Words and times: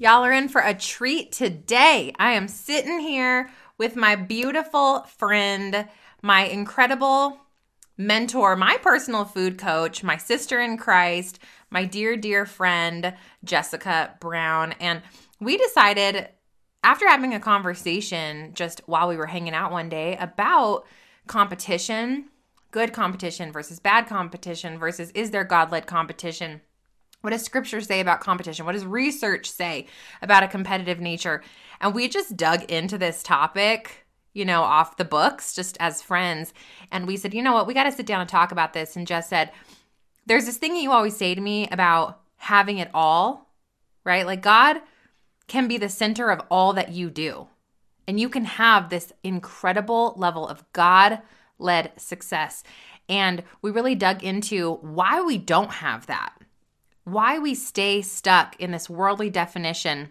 Y'all 0.00 0.24
are 0.24 0.32
in 0.32 0.48
for 0.48 0.60
a 0.60 0.74
treat 0.74 1.32
today. 1.32 2.12
I 2.20 2.34
am 2.34 2.46
sitting 2.46 3.00
here 3.00 3.50
with 3.78 3.96
my 3.96 4.14
beautiful 4.14 5.00
friend, 5.02 5.88
my 6.22 6.42
incredible 6.44 7.36
mentor, 7.96 8.54
my 8.54 8.76
personal 8.76 9.24
food 9.24 9.58
coach, 9.58 10.04
my 10.04 10.16
sister 10.16 10.60
in 10.60 10.76
Christ, 10.76 11.40
my 11.68 11.84
dear, 11.84 12.16
dear 12.16 12.46
friend, 12.46 13.12
Jessika 13.44 14.20
Brown. 14.20 14.70
And 14.78 15.02
we 15.40 15.56
decided 15.56 16.28
after 16.84 17.08
having 17.08 17.34
a 17.34 17.40
conversation 17.40 18.52
just 18.54 18.82
while 18.86 19.08
we 19.08 19.16
were 19.16 19.26
hanging 19.26 19.54
out 19.54 19.72
one 19.72 19.88
day 19.88 20.16
about 20.18 20.84
competition, 21.26 22.26
good 22.70 22.92
competition 22.92 23.50
versus 23.50 23.80
bad 23.80 24.06
competition 24.06 24.78
versus 24.78 25.10
is 25.10 25.32
there 25.32 25.42
God 25.42 25.72
led 25.72 25.88
competition? 25.88 26.60
What 27.20 27.30
does 27.30 27.42
scripture 27.42 27.80
say 27.80 28.00
about 28.00 28.20
competition? 28.20 28.64
What 28.64 28.72
does 28.72 28.86
research 28.86 29.50
say 29.50 29.86
about 30.22 30.44
a 30.44 30.48
competitive 30.48 31.00
nature? 31.00 31.42
And 31.80 31.94
we 31.94 32.08
just 32.08 32.36
dug 32.36 32.64
into 32.70 32.96
this 32.96 33.22
topic, 33.22 34.06
you 34.34 34.44
know, 34.44 34.62
off 34.62 34.96
the 34.96 35.04
books 35.04 35.54
just 35.54 35.76
as 35.80 36.02
friends. 36.02 36.52
And 36.92 37.06
we 37.06 37.16
said, 37.16 37.34
you 37.34 37.42
know 37.42 37.52
what, 37.52 37.66
we 37.66 37.74
got 37.74 37.84
to 37.84 37.92
sit 37.92 38.06
down 38.06 38.20
and 38.20 38.28
talk 38.30 38.52
about 38.52 38.72
this. 38.72 38.94
And 38.94 39.06
Jess 39.06 39.28
said, 39.28 39.50
there's 40.26 40.46
this 40.46 40.58
thing 40.58 40.74
that 40.74 40.82
you 40.82 40.92
always 40.92 41.16
say 41.16 41.34
to 41.34 41.40
me 41.40 41.68
about 41.72 42.20
having 42.36 42.78
it 42.78 42.90
all, 42.94 43.52
right? 44.04 44.26
Like 44.26 44.42
God 44.42 44.80
can 45.48 45.66
be 45.66 45.78
the 45.78 45.88
center 45.88 46.30
of 46.30 46.42
all 46.50 46.72
that 46.74 46.92
you 46.92 47.10
do. 47.10 47.48
And 48.06 48.20
you 48.20 48.28
can 48.28 48.44
have 48.44 48.88
this 48.88 49.12
incredible 49.24 50.14
level 50.16 50.46
of 50.46 50.64
God 50.72 51.20
led 51.58 51.92
success. 51.98 52.62
And 53.08 53.42
we 53.60 53.70
really 53.70 53.94
dug 53.94 54.22
into 54.22 54.74
why 54.82 55.20
we 55.20 55.36
don't 55.36 55.72
have 55.72 56.06
that 56.06 56.37
why 57.12 57.38
we 57.38 57.54
stay 57.54 58.02
stuck 58.02 58.58
in 58.60 58.70
this 58.70 58.90
worldly 58.90 59.30
definition 59.30 60.10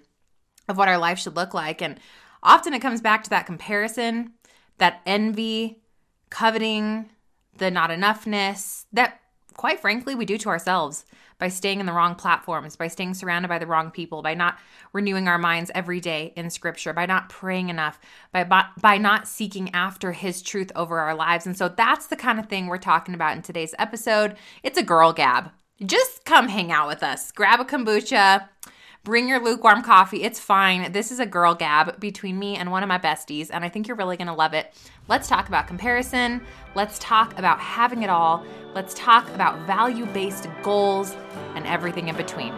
of 0.68 0.78
what 0.78 0.88
our 0.88 0.98
life 0.98 1.20
should 1.20 1.36
look 1.36 1.54
like. 1.54 1.82
And 1.82 2.00
often 2.44 2.74
it 2.74 2.82
comes 2.82 3.02
back 3.02 3.24
to 3.24 3.30
that 3.32 3.46
comparison, 3.46 4.34
that 4.78 5.02
envy, 5.06 5.82
coveting, 6.30 7.10
the 7.58 7.72
not 7.72 7.90
enoughness 7.90 8.86
that, 8.94 9.20
quite 9.56 9.80
frankly, 9.80 10.14
we 10.14 10.26
do 10.26 10.38
to 10.38 10.50
ourselves 10.50 11.06
by 11.40 11.48
staying 11.48 11.80
in 11.80 11.86
the 11.86 11.94
wrong 11.94 12.16
platforms, 12.16 12.76
by 12.76 12.88
staying 12.88 13.14
surrounded 13.14 13.48
by 13.48 13.60
the 13.60 13.68
wrong 13.68 13.92
people, 13.92 14.22
by 14.22 14.34
not 14.34 14.58
renewing 14.92 15.28
our 15.28 15.38
minds 15.38 15.70
every 15.76 16.00
day 16.00 16.34
in 16.36 16.50
scripture, 16.50 16.94
by 16.94 17.06
not 17.06 17.30
praying 17.30 17.70
enough, 17.70 18.00
by, 18.32 18.44
by, 18.44 18.66
by 18.82 18.98
not 18.98 19.28
seeking 19.28 19.74
after 19.74 20.12
his 20.12 20.42
truth 20.42 20.72
over 20.76 21.00
our 21.00 21.16
lives. 21.16 21.46
And 21.46 21.56
so 21.56 21.70
that's 21.70 22.08
the 22.08 22.16
kind 22.16 22.40
of 22.40 22.48
thing 22.48 22.68
we're 22.68 22.78
talking 22.78 23.14
about 23.14 23.36
in 23.36 23.44
today's 23.44 23.76
episode. 23.78 24.36
It's 24.64 24.80
a 24.80 24.84
girl 24.84 25.14
gab 25.14 25.52
just 25.86 26.26
come 26.26 26.48
hang 26.48 26.72
out 26.72 26.88
with 26.88 27.04
us. 27.04 27.32
Grab 27.32 27.60
a 27.60 27.66
kombucha, 27.66 28.48
bring 29.04 29.28
your 29.28 29.44
lukewarm 29.44 29.84
coffee. 29.84 30.24
It's 30.24 30.40
fine. 30.40 30.92
This 30.92 31.12
is 31.12 31.20
a 31.20 31.26
girl 31.26 31.56
gab 31.56 32.00
between 32.00 32.38
me 32.38 32.56
and 32.56 32.72
one 32.72 32.84
of 32.84 32.90
my 32.90 33.00
besties, 33.00 33.50
and 33.52 33.64
I 33.64 33.70
think 33.70 33.88
you're 33.88 33.98
really 33.98 34.18
going 34.18 34.28
to 34.28 34.34
love 34.34 34.54
it. 34.54 34.74
Let's 35.08 35.28
talk 35.28 35.48
about 35.48 35.68
comparison. 35.68 36.42
Let's 36.76 37.00
talk 37.00 37.38
about 37.40 37.60
having 37.60 38.04
it 38.04 38.10
all. 38.10 38.44
Let's 38.74 38.94
talk 38.94 39.30
about 39.30 39.66
value 39.66 40.06
based 40.08 40.48
goals 40.64 41.16
and 41.56 41.66
everything 41.66 42.08
in 42.08 42.16
between. 42.16 42.54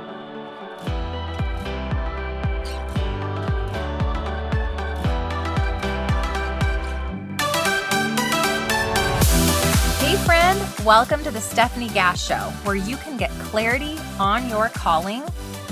Friend. 10.30 10.86
Welcome 10.86 11.24
to 11.24 11.32
the 11.32 11.40
Stefanie 11.40 11.92
Gass 11.92 12.24
Show, 12.24 12.54
where 12.64 12.76
you 12.76 12.98
can 12.98 13.18
get 13.18 13.32
clarity 13.32 13.98
on 14.20 14.48
your 14.48 14.70
calling, 14.70 15.24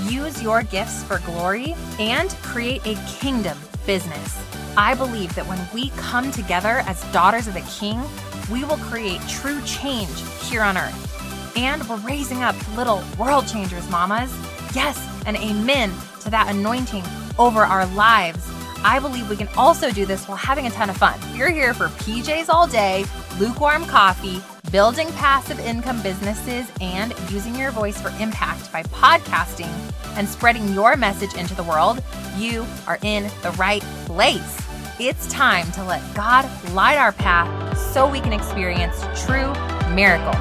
use 0.02 0.42
your 0.42 0.64
gifts 0.64 1.04
for 1.04 1.20
glory, 1.20 1.76
and 2.00 2.28
create 2.42 2.84
a 2.84 2.96
kingdom 3.06 3.56
business. 3.86 4.36
I 4.76 4.96
believe 4.96 5.32
that 5.36 5.46
when 5.46 5.60
we 5.72 5.90
come 5.90 6.32
together 6.32 6.82
as 6.86 7.04
daughters 7.12 7.46
of 7.46 7.54
the 7.54 7.60
King, 7.70 8.02
we 8.50 8.64
will 8.64 8.78
create 8.78 9.20
true 9.28 9.62
change 9.62 10.20
here 10.42 10.62
on 10.62 10.76
earth. 10.76 11.56
And 11.56 11.88
we're 11.88 11.98
raising 11.98 12.42
up 12.42 12.56
little 12.76 13.04
world 13.16 13.46
changers, 13.46 13.88
mamas. 13.90 14.36
Yes, 14.74 14.98
and 15.24 15.36
amen 15.36 15.92
to 16.22 16.30
that 16.30 16.52
anointing 16.52 17.04
over 17.38 17.60
our 17.60 17.86
lives. 17.94 18.44
I 18.84 18.98
believe 19.00 19.28
we 19.28 19.36
can 19.36 19.48
also 19.56 19.90
do 19.90 20.06
this 20.06 20.26
while 20.26 20.36
having 20.36 20.66
a 20.66 20.70
ton 20.70 20.90
of 20.90 20.96
fun. 20.96 21.18
You're 21.34 21.50
here 21.50 21.74
for 21.74 21.88
PJs 21.88 22.48
all 22.48 22.66
day, 22.66 23.04
lukewarm 23.38 23.84
coffee, 23.86 24.40
building 24.70 25.08
passive 25.12 25.58
income 25.60 26.02
businesses, 26.02 26.70
and 26.80 27.14
using 27.30 27.54
your 27.54 27.70
voice 27.70 28.00
for 28.00 28.10
impact 28.20 28.72
by 28.72 28.82
podcasting 28.84 29.72
and 30.16 30.28
spreading 30.28 30.72
your 30.74 30.96
message 30.96 31.34
into 31.34 31.54
the 31.54 31.62
world, 31.62 32.02
you 32.36 32.66
are 32.86 32.98
in 33.02 33.24
the 33.42 33.50
right 33.52 33.82
place. 34.06 34.60
It's 35.00 35.26
time 35.28 35.70
to 35.72 35.84
let 35.84 36.02
God 36.14 36.48
light 36.72 36.98
our 36.98 37.12
path 37.12 37.78
so 37.92 38.08
we 38.08 38.20
can 38.20 38.32
experience 38.32 39.00
true 39.24 39.52
miracles. 39.94 40.36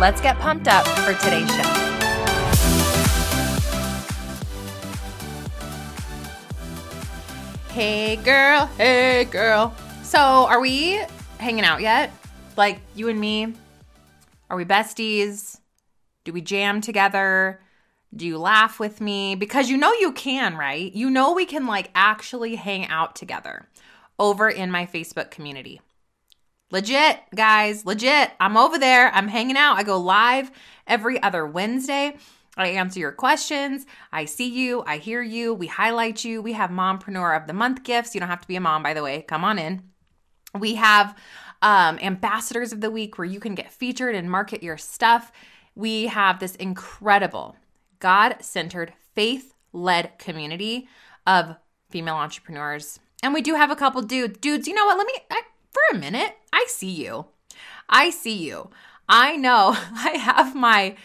Let's 0.00 0.20
get 0.20 0.38
pumped 0.38 0.68
up 0.68 0.86
for 0.86 1.12
today's 1.22 1.54
show. 1.54 1.87
Hey 7.78 8.16
girl, 8.16 8.66
hey 8.76 9.22
girl. 9.30 9.72
So, 10.02 10.18
are 10.18 10.58
we 10.58 11.00
hanging 11.38 11.64
out 11.64 11.80
yet? 11.80 12.10
Like 12.56 12.80
you 12.96 13.06
and 13.06 13.20
me? 13.20 13.54
Are 14.50 14.56
we 14.56 14.64
besties? 14.64 15.60
Do 16.24 16.32
we 16.32 16.40
jam 16.40 16.80
together? 16.80 17.60
Do 18.12 18.26
you 18.26 18.36
laugh 18.36 18.80
with 18.80 19.00
me? 19.00 19.36
Because 19.36 19.70
you 19.70 19.76
know 19.76 19.92
you 19.92 20.10
can, 20.10 20.56
right? 20.56 20.92
You 20.92 21.08
know 21.08 21.32
we 21.34 21.46
can 21.46 21.68
like 21.68 21.92
actually 21.94 22.56
hang 22.56 22.88
out 22.88 23.14
together 23.14 23.68
over 24.18 24.50
in 24.50 24.72
my 24.72 24.84
Facebook 24.84 25.30
community. 25.30 25.80
Legit, 26.72 27.20
guys, 27.32 27.86
legit. 27.86 28.32
I'm 28.40 28.56
over 28.56 28.76
there. 28.76 29.14
I'm 29.14 29.28
hanging 29.28 29.56
out. 29.56 29.76
I 29.76 29.84
go 29.84 29.98
live 29.98 30.50
every 30.88 31.22
other 31.22 31.46
Wednesday. 31.46 32.16
I 32.58 32.68
answer 32.68 33.00
your 33.00 33.12
questions. 33.12 33.86
I 34.12 34.24
see 34.24 34.48
you. 34.48 34.82
I 34.86 34.98
hear 34.98 35.22
you. 35.22 35.54
We 35.54 35.68
highlight 35.68 36.24
you. 36.24 36.42
We 36.42 36.52
have 36.54 36.70
Mompreneur 36.70 37.36
of 37.36 37.46
the 37.46 37.52
Month 37.52 37.84
gifts. 37.84 38.14
You 38.14 38.20
don't 38.20 38.28
have 38.28 38.40
to 38.40 38.48
be 38.48 38.56
a 38.56 38.60
mom, 38.60 38.82
by 38.82 38.94
the 38.94 39.02
way. 39.02 39.22
Come 39.22 39.44
on 39.44 39.58
in. 39.58 39.82
We 40.58 40.74
have 40.74 41.16
um, 41.62 41.98
ambassadors 42.00 42.72
of 42.72 42.80
the 42.80 42.90
week 42.90 43.16
where 43.16 43.24
you 43.24 43.40
can 43.40 43.54
get 43.54 43.72
featured 43.72 44.14
and 44.14 44.30
market 44.30 44.62
your 44.62 44.76
stuff. 44.76 45.32
We 45.74 46.08
have 46.08 46.40
this 46.40 46.56
incredible 46.56 47.56
God 48.00 48.36
centered, 48.40 48.92
faith 49.14 49.54
led 49.72 50.18
community 50.18 50.88
of 51.26 51.56
female 51.90 52.16
entrepreneurs. 52.16 52.98
And 53.22 53.34
we 53.34 53.42
do 53.42 53.54
have 53.54 53.70
a 53.70 53.76
couple 53.76 54.02
dudes. 54.02 54.38
Dudes, 54.38 54.66
you 54.66 54.74
know 54.74 54.86
what? 54.86 54.98
Let 54.98 55.06
me, 55.06 55.14
I, 55.30 55.42
for 55.70 55.82
a 55.92 55.98
minute, 55.98 56.36
I 56.52 56.64
see 56.68 56.90
you. 56.90 57.26
I 57.88 58.10
see 58.10 58.36
you. 58.36 58.70
I 59.08 59.36
know 59.36 59.76
I 59.94 60.10
have 60.18 60.54
my 60.54 60.96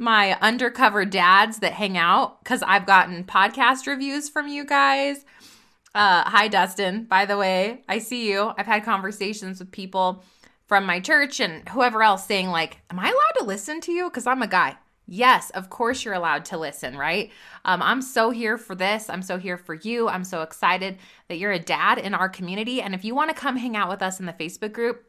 my 0.00 0.36
undercover 0.40 1.04
dads 1.04 1.58
that 1.58 1.74
hang 1.74 1.98
out 1.98 2.42
because 2.42 2.62
I've 2.62 2.86
gotten 2.86 3.22
podcast 3.22 3.86
reviews 3.86 4.30
from 4.30 4.48
you 4.48 4.64
guys. 4.64 5.26
Uh, 5.94 6.22
hi, 6.24 6.48
Dustin. 6.48 7.04
By 7.04 7.26
the 7.26 7.36
way, 7.36 7.84
I 7.86 7.98
see 7.98 8.30
you. 8.30 8.52
I've 8.56 8.66
had 8.66 8.82
conversations 8.82 9.58
with 9.58 9.70
people 9.70 10.24
from 10.66 10.86
my 10.86 11.00
church 11.00 11.38
and 11.38 11.68
whoever 11.68 12.02
else 12.02 12.24
saying, 12.24 12.48
like, 12.48 12.78
Am 12.88 12.98
I 12.98 13.08
allowed 13.08 13.40
to 13.40 13.44
listen 13.44 13.82
to 13.82 13.92
you? 13.92 14.04
Because 14.04 14.26
I'm 14.26 14.40
a 14.40 14.46
guy. 14.46 14.76
Yes, 15.06 15.50
of 15.50 15.68
course 15.68 16.04
you're 16.04 16.14
allowed 16.14 16.46
to 16.46 16.56
listen, 16.56 16.96
right? 16.96 17.30
Um, 17.66 17.82
I'm 17.82 18.00
so 18.00 18.30
here 18.30 18.56
for 18.56 18.74
this. 18.74 19.10
I'm 19.10 19.22
so 19.22 19.36
here 19.36 19.58
for 19.58 19.74
you. 19.74 20.08
I'm 20.08 20.24
so 20.24 20.40
excited 20.40 20.98
that 21.28 21.36
you're 21.36 21.52
a 21.52 21.58
dad 21.58 21.98
in 21.98 22.14
our 22.14 22.28
community. 22.28 22.80
And 22.80 22.94
if 22.94 23.04
you 23.04 23.14
want 23.14 23.28
to 23.28 23.36
come 23.36 23.56
hang 23.56 23.76
out 23.76 23.90
with 23.90 24.02
us 24.02 24.18
in 24.18 24.26
the 24.26 24.32
Facebook 24.32 24.72
group, 24.72 25.04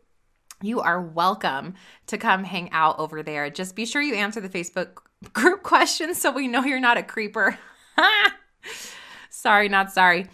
you 0.61 0.81
are 0.81 1.01
welcome 1.01 1.75
to 2.07 2.17
come 2.17 2.43
hang 2.43 2.71
out 2.71 2.99
over 2.99 3.23
there. 3.23 3.49
Just 3.49 3.75
be 3.75 3.85
sure 3.85 4.01
you 4.01 4.15
answer 4.15 4.41
the 4.41 4.49
Facebook 4.49 4.99
group 5.33 5.63
questions 5.63 6.19
so 6.19 6.31
we 6.31 6.47
know 6.47 6.63
you're 6.63 6.79
not 6.79 6.97
a 6.97 7.03
creeper. 7.03 7.57
sorry, 9.29 9.69
not 9.69 9.91
sorry. 9.91 10.27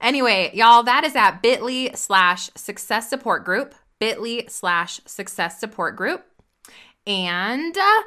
Anyway, 0.00 0.50
y'all, 0.54 0.82
that 0.82 1.04
is 1.04 1.14
at 1.14 1.42
bit.ly 1.42 1.90
slash 1.94 2.50
success 2.54 3.08
support 3.08 3.44
group, 3.44 3.74
bit.ly 3.98 4.44
slash 4.48 5.00
success 5.06 5.60
support 5.60 5.96
group. 5.96 6.24
And 7.06 7.76
uh, 7.76 8.02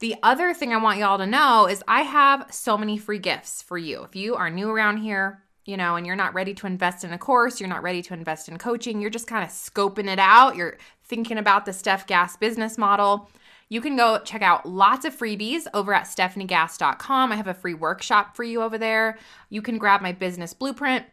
the 0.00 0.16
other 0.22 0.52
thing 0.52 0.72
I 0.72 0.78
want 0.78 0.98
y'all 0.98 1.18
to 1.18 1.26
know 1.26 1.66
is 1.66 1.82
I 1.88 2.02
have 2.02 2.52
so 2.52 2.76
many 2.76 2.98
free 2.98 3.18
gifts 3.18 3.62
for 3.62 3.78
you. 3.78 4.02
If 4.02 4.14
you 4.14 4.34
are 4.34 4.50
new 4.50 4.68
around 4.68 4.98
here, 4.98 5.42
you 5.64 5.76
know, 5.76 5.94
and 5.96 6.06
you're 6.06 6.16
not 6.16 6.34
ready 6.34 6.54
to 6.54 6.66
invest 6.66 7.04
in 7.04 7.12
a 7.12 7.18
course, 7.18 7.60
you're 7.60 7.68
not 7.68 7.82
ready 7.82 8.02
to 8.02 8.14
invest 8.14 8.48
in 8.48 8.58
coaching, 8.58 9.00
you're 9.00 9.10
just 9.10 9.28
kind 9.28 9.44
of 9.44 9.50
scoping 9.50 10.08
it 10.08 10.18
out, 10.18 10.56
you're 10.56 10.76
thinking 11.12 11.36
about 11.36 11.66
the 11.66 11.72
Stef 11.72 12.06
Gass 12.06 12.38
business 12.38 12.78
model, 12.78 13.28
you 13.68 13.82
can 13.82 13.96
go 13.96 14.18
check 14.24 14.40
out 14.40 14.64
lots 14.64 15.04
of 15.04 15.14
freebies 15.14 15.66
over 15.74 15.92
at 15.92 16.04
stefaniegass.com. 16.04 17.30
I 17.30 17.36
have 17.36 17.48
a 17.48 17.52
free 17.52 17.74
workshop 17.74 18.34
for 18.34 18.44
you 18.44 18.62
over 18.62 18.78
there. 18.78 19.18
You 19.50 19.60
can 19.60 19.76
grab 19.76 20.00
my 20.00 20.12
business 20.12 20.54
blueprint 20.54 21.04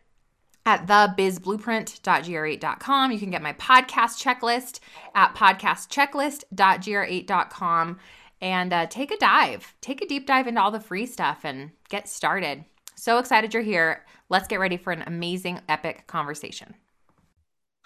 at 0.66 0.88
thebizblueprint.gr8.com. 0.88 3.12
You 3.12 3.20
can 3.20 3.30
get 3.30 3.42
my 3.42 3.52
podcast 3.52 4.24
checklist 4.24 4.80
at 5.16 5.36
podcastchecklist.gr8.com 5.36 8.00
and 8.40 8.72
uh, 8.72 8.86
take 8.86 9.12
a 9.12 9.18
dive, 9.18 9.76
take 9.82 10.02
a 10.02 10.08
deep 10.08 10.26
dive 10.26 10.48
into 10.48 10.62
all 10.62 10.72
the 10.72 10.80
free 10.80 11.06
stuff 11.06 11.44
and 11.44 11.72
get 11.90 12.08
started. 12.08 12.64
So 12.96 13.18
excited 13.18 13.54
you're 13.54 13.64
here. 13.64 14.06
Let's 14.30 14.48
get 14.48 14.62
ready 14.62 14.78
for 14.78 14.94
an 14.94 15.04
amazing, 15.06 15.60
epic 15.68 16.08
conversation. 16.08 16.76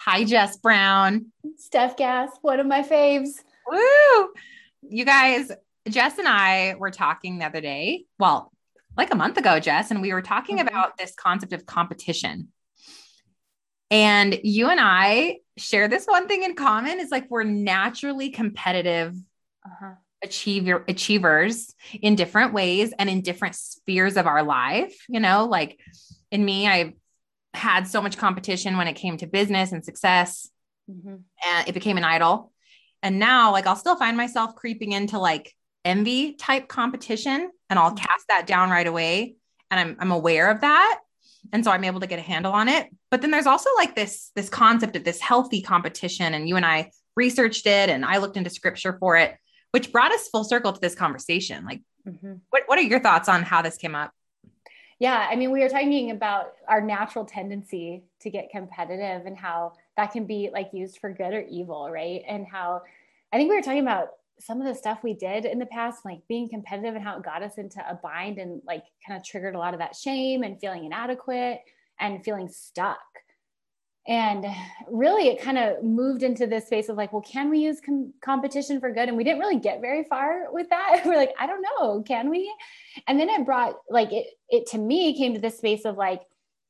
Hi, 0.00 0.24
Jess 0.24 0.56
Brown. 0.56 1.26
Stef 1.58 1.96
Gass, 1.96 2.30
one 2.42 2.60
of 2.60 2.66
my 2.66 2.82
faves. 2.82 3.40
Woo! 3.66 4.28
You 4.82 5.04
guys, 5.04 5.50
Jess 5.88 6.18
and 6.18 6.28
I 6.28 6.74
were 6.78 6.90
talking 6.90 7.38
the 7.38 7.46
other 7.46 7.60
day. 7.60 8.04
Well, 8.18 8.52
like 8.96 9.12
a 9.12 9.16
month 9.16 9.38
ago, 9.38 9.58
Jess, 9.60 9.90
and 9.90 10.02
we 10.02 10.12
were 10.12 10.22
talking 10.22 10.58
mm-hmm. 10.58 10.68
about 10.68 10.96
this 10.96 11.14
concept 11.14 11.52
of 11.52 11.66
competition. 11.66 12.48
And 13.90 14.38
you 14.42 14.68
and 14.70 14.80
I 14.80 15.38
share 15.56 15.88
this 15.88 16.06
one 16.06 16.26
thing 16.26 16.42
in 16.42 16.54
common 16.54 17.00
is 17.00 17.10
like 17.10 17.30
we're 17.30 17.44
naturally 17.44 18.30
competitive 18.30 19.14
uh-huh. 19.64 19.94
achiever, 20.22 20.84
achievers 20.88 21.74
in 22.00 22.14
different 22.14 22.52
ways 22.52 22.92
and 22.98 23.08
in 23.08 23.20
different 23.20 23.54
spheres 23.54 24.16
of 24.16 24.26
our 24.26 24.42
life. 24.42 24.94
You 25.08 25.20
know, 25.20 25.46
like 25.46 25.78
in 26.30 26.44
me, 26.44 26.66
I 26.66 26.94
had 27.54 27.86
so 27.86 28.02
much 28.02 28.16
competition 28.16 28.76
when 28.76 28.88
it 28.88 28.94
came 28.94 29.16
to 29.18 29.26
business 29.26 29.72
and 29.72 29.84
success, 29.84 30.48
mm-hmm. 30.90 31.16
and 31.46 31.68
it 31.68 31.72
became 31.72 31.96
an 31.96 32.04
idol. 32.04 32.52
And 33.02 33.18
now, 33.18 33.52
like, 33.52 33.66
I'll 33.66 33.76
still 33.76 33.96
find 33.96 34.16
myself 34.16 34.54
creeping 34.54 34.92
into 34.92 35.18
like 35.18 35.54
envy 35.84 36.34
type 36.34 36.68
competition, 36.68 37.50
and 37.70 37.78
I'll 37.78 37.90
mm-hmm. 37.90 38.04
cast 38.04 38.28
that 38.28 38.46
down 38.46 38.70
right 38.70 38.86
away. 38.86 39.36
And 39.70 39.80
I'm 39.80 39.96
I'm 39.98 40.12
aware 40.12 40.50
of 40.50 40.60
that 40.60 41.00
and 41.52 41.64
so 41.64 41.70
i'm 41.70 41.84
able 41.84 42.00
to 42.00 42.06
get 42.06 42.18
a 42.18 42.22
handle 42.22 42.52
on 42.52 42.68
it 42.68 42.88
but 43.10 43.20
then 43.20 43.30
there's 43.30 43.46
also 43.46 43.70
like 43.76 43.94
this 43.94 44.30
this 44.34 44.48
concept 44.48 44.96
of 44.96 45.04
this 45.04 45.20
healthy 45.20 45.60
competition 45.60 46.34
and 46.34 46.48
you 46.48 46.56
and 46.56 46.66
i 46.66 46.90
researched 47.16 47.66
it 47.66 47.88
and 47.88 48.04
i 48.04 48.18
looked 48.18 48.36
into 48.36 48.50
scripture 48.50 48.96
for 48.98 49.16
it 49.16 49.36
which 49.70 49.92
brought 49.92 50.12
us 50.12 50.28
full 50.28 50.44
circle 50.44 50.72
to 50.72 50.80
this 50.80 50.94
conversation 50.94 51.64
like 51.64 51.82
mm-hmm. 52.06 52.34
what, 52.50 52.62
what 52.66 52.78
are 52.78 52.82
your 52.82 53.00
thoughts 53.00 53.28
on 53.28 53.42
how 53.42 53.62
this 53.62 53.76
came 53.76 53.94
up 53.94 54.12
yeah 54.98 55.26
i 55.30 55.36
mean 55.36 55.50
we 55.50 55.60
were 55.60 55.68
talking 55.68 56.10
about 56.10 56.52
our 56.68 56.80
natural 56.80 57.24
tendency 57.24 58.02
to 58.20 58.30
get 58.30 58.50
competitive 58.50 59.26
and 59.26 59.36
how 59.36 59.72
that 59.96 60.12
can 60.12 60.24
be 60.24 60.50
like 60.52 60.70
used 60.72 60.98
for 60.98 61.10
good 61.10 61.34
or 61.34 61.44
evil 61.48 61.90
right 61.90 62.22
and 62.28 62.46
how 62.46 62.82
i 63.32 63.36
think 63.36 63.50
we 63.50 63.56
were 63.56 63.62
talking 63.62 63.82
about 63.82 64.10
some 64.40 64.60
of 64.60 64.66
the 64.66 64.74
stuff 64.74 65.02
we 65.02 65.14
did 65.14 65.44
in 65.44 65.58
the 65.58 65.66
past, 65.66 66.04
like 66.04 66.20
being 66.28 66.48
competitive 66.48 66.94
and 66.94 67.04
how 67.04 67.16
it 67.16 67.22
got 67.22 67.42
us 67.42 67.58
into 67.58 67.78
a 67.88 67.94
bind 67.94 68.38
and 68.38 68.60
like 68.66 68.84
kind 69.06 69.18
of 69.18 69.24
triggered 69.24 69.54
a 69.54 69.58
lot 69.58 69.74
of 69.74 69.80
that 69.80 69.94
shame 69.94 70.42
and 70.42 70.58
feeling 70.60 70.84
inadequate 70.84 71.60
and 72.00 72.24
feeling 72.24 72.48
stuck. 72.48 72.98
And 74.06 74.44
really, 74.86 75.28
it 75.28 75.40
kind 75.40 75.56
of 75.56 75.82
moved 75.82 76.22
into 76.22 76.46
this 76.46 76.66
space 76.66 76.90
of 76.90 76.96
like, 76.96 77.12
well, 77.12 77.22
can 77.22 77.48
we 77.48 77.60
use 77.60 77.80
com- 77.80 78.12
competition 78.22 78.78
for 78.78 78.90
good? 78.90 79.08
And 79.08 79.16
we 79.16 79.24
didn't 79.24 79.40
really 79.40 79.58
get 79.58 79.80
very 79.80 80.04
far 80.04 80.52
with 80.52 80.68
that. 80.70 81.02
We're 81.06 81.16
like, 81.16 81.32
I 81.38 81.46
don't 81.46 81.64
know, 81.78 82.02
can 82.02 82.28
we? 82.28 82.52
And 83.06 83.18
then 83.18 83.30
it 83.30 83.46
brought 83.46 83.76
like 83.88 84.12
it, 84.12 84.26
it 84.50 84.66
to 84.68 84.78
me 84.78 85.16
came 85.16 85.32
to 85.34 85.40
this 85.40 85.56
space 85.56 85.86
of 85.86 85.96
like 85.96 86.20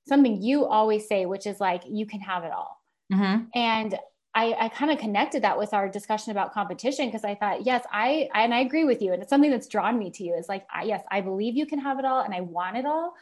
something 0.07 0.43
you 0.43 0.65
always 0.65 1.09
say, 1.09 1.27
which 1.27 1.47
is 1.47 1.59
like, 1.61 1.83
you 1.89 2.07
can 2.07 2.21
have 2.21 2.45
it 2.45 2.53
all. 2.53 2.81
Mm-hmm. 3.13 3.45
And 3.55 3.99
I, 4.35 4.55
I 4.59 4.69
kind 4.69 4.91
of 4.91 4.99
connected 4.99 5.43
that 5.43 5.59
with 5.59 5.73
our 5.73 5.89
discussion 5.89 6.33
about 6.33 6.53
competition 6.53 7.07
because 7.07 7.25
I 7.25 7.37
thought, 7.37 7.65
yes, 7.65 7.85
I, 7.93 8.29
I, 8.35 8.43
and 8.43 8.55
I 8.55 8.61
agree 8.61 8.85
with 8.85 9.01
you, 9.01 9.13
and 9.13 9.23
it's 9.23 9.31
something 9.31 9.51
that's 9.51 9.69
drawn 9.69 9.99
me 9.99 10.11
to 10.11 10.25
you. 10.25 10.35
Is 10.35 10.49
like, 10.49 10.67
I, 10.75 10.85
yes, 10.85 11.03
I 11.11 11.21
believe 11.21 11.57
you 11.57 11.67
can 11.67 11.79
have 11.79 12.01
it 12.01 12.05
all, 12.05 12.21
and 12.21 12.35
I 12.35 12.41
want 12.41 12.77
it 12.77 12.85
all, 12.85 13.15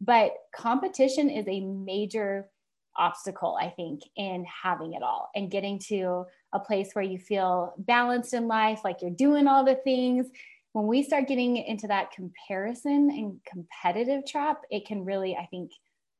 but 0.00 0.32
competition 0.54 1.28
is 1.28 1.46
a 1.48 1.60
major 1.60 2.48
obstacle, 2.96 3.58
I 3.60 3.70
think, 3.70 4.02
in 4.16 4.44
having 4.44 4.94
it 4.94 5.02
all 5.02 5.30
and 5.34 5.50
getting 5.50 5.78
to 5.88 6.26
a 6.52 6.60
place 6.60 6.90
where 6.92 7.04
you 7.04 7.18
feel 7.18 7.74
balanced 7.78 8.34
in 8.34 8.48
life, 8.48 8.80
like 8.84 9.02
you're 9.02 9.10
doing 9.10 9.46
all 9.46 9.64
the 9.64 9.74
things. 9.74 10.26
When 10.72 10.86
we 10.86 11.02
start 11.02 11.28
getting 11.28 11.56
into 11.56 11.86
that 11.88 12.10
comparison 12.10 13.10
and 13.10 13.40
competitive 13.46 14.26
trap, 14.26 14.62
it 14.70 14.86
can 14.86 15.04
really, 15.04 15.36
I 15.36 15.46
think, 15.46 15.70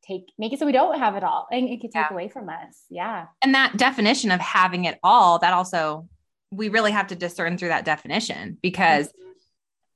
take 0.06 0.32
make 0.38 0.53
it 0.53 0.59
so 0.59 0.67
we 0.67 0.73
don't 0.73 0.99
have 0.99 1.17
it 1.17 1.25
all 1.25 1.47
and 1.50 1.69
it 1.69 1.81
can 1.81 1.91
take 1.91 2.06
yeah. 2.09 2.12
away 2.12 2.29
from 2.29 2.49
us 2.49 2.85
yeah 2.91 3.27
and 3.43 3.55
that 3.55 3.77
definition 3.77 4.31
of 4.31 4.41
having 4.41 4.85
it 4.85 4.99
all 5.03 5.38
that 5.38 5.53
also 5.53 6.09
we 6.50 6.69
really 6.69 6.93
have 6.93 7.06
to 7.09 7.15
discern 7.15 7.56
through 7.56 7.69
that 7.69 7.85
definition 7.85 8.59
because 8.61 9.09
mm-hmm. 9.09 9.31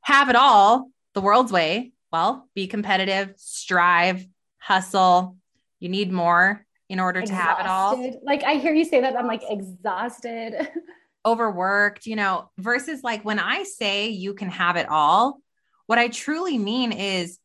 have 0.00 0.28
it 0.28 0.36
all 0.36 0.90
the 1.14 1.20
world's 1.20 1.52
way 1.52 1.92
well 2.12 2.48
be 2.54 2.66
competitive 2.66 3.34
strive 3.36 4.26
hustle 4.58 5.36
you 5.80 5.88
need 5.88 6.10
more 6.10 6.64
in 6.88 7.00
order 7.00 7.20
exhausted. 7.20 7.36
to 7.36 7.48
have 7.48 7.60
it 7.60 7.66
all 7.66 8.20
like 8.24 8.42
i 8.44 8.54
hear 8.54 8.74
you 8.74 8.84
say 8.84 9.00
that 9.00 9.16
i'm 9.16 9.26
like 9.26 9.42
exhausted 9.48 10.54
overworked 11.26 12.06
you 12.06 12.16
know 12.16 12.50
versus 12.58 13.02
like 13.02 13.24
when 13.24 13.38
i 13.38 13.62
say 13.62 14.08
you 14.08 14.34
can 14.34 14.48
have 14.48 14.76
it 14.76 14.88
all 14.88 15.40
what 15.86 15.98
i 15.98 16.08
truly 16.08 16.56
mean 16.58 16.92
is 16.92 17.38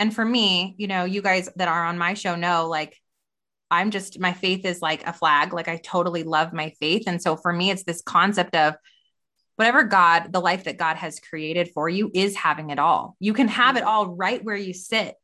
and 0.00 0.14
for 0.14 0.24
me, 0.24 0.74
you 0.78 0.88
know, 0.88 1.04
you 1.04 1.20
guys 1.20 1.50
that 1.56 1.68
are 1.68 1.84
on 1.84 1.98
my 1.98 2.14
show 2.14 2.34
know 2.34 2.66
like 2.66 2.96
I'm 3.70 3.90
just 3.90 4.18
my 4.18 4.32
faith 4.32 4.64
is 4.64 4.80
like 4.82 5.06
a 5.06 5.12
flag. 5.12 5.52
Like 5.52 5.68
I 5.68 5.76
totally 5.76 6.22
love 6.24 6.54
my 6.54 6.70
faith. 6.80 7.04
And 7.06 7.22
so 7.22 7.36
for 7.36 7.52
me, 7.52 7.70
it's 7.70 7.84
this 7.84 8.00
concept 8.00 8.56
of 8.56 8.74
whatever 9.56 9.84
God, 9.84 10.32
the 10.32 10.40
life 10.40 10.64
that 10.64 10.78
God 10.78 10.96
has 10.96 11.20
created 11.20 11.70
for 11.74 11.86
you 11.88 12.10
is 12.14 12.34
having 12.34 12.70
it 12.70 12.78
all. 12.78 13.14
You 13.20 13.34
can 13.34 13.46
have 13.48 13.76
it 13.76 13.80
mm-hmm. 13.80 13.88
all 13.88 14.06
right 14.06 14.42
where 14.42 14.56
you 14.56 14.72
sit, 14.72 15.14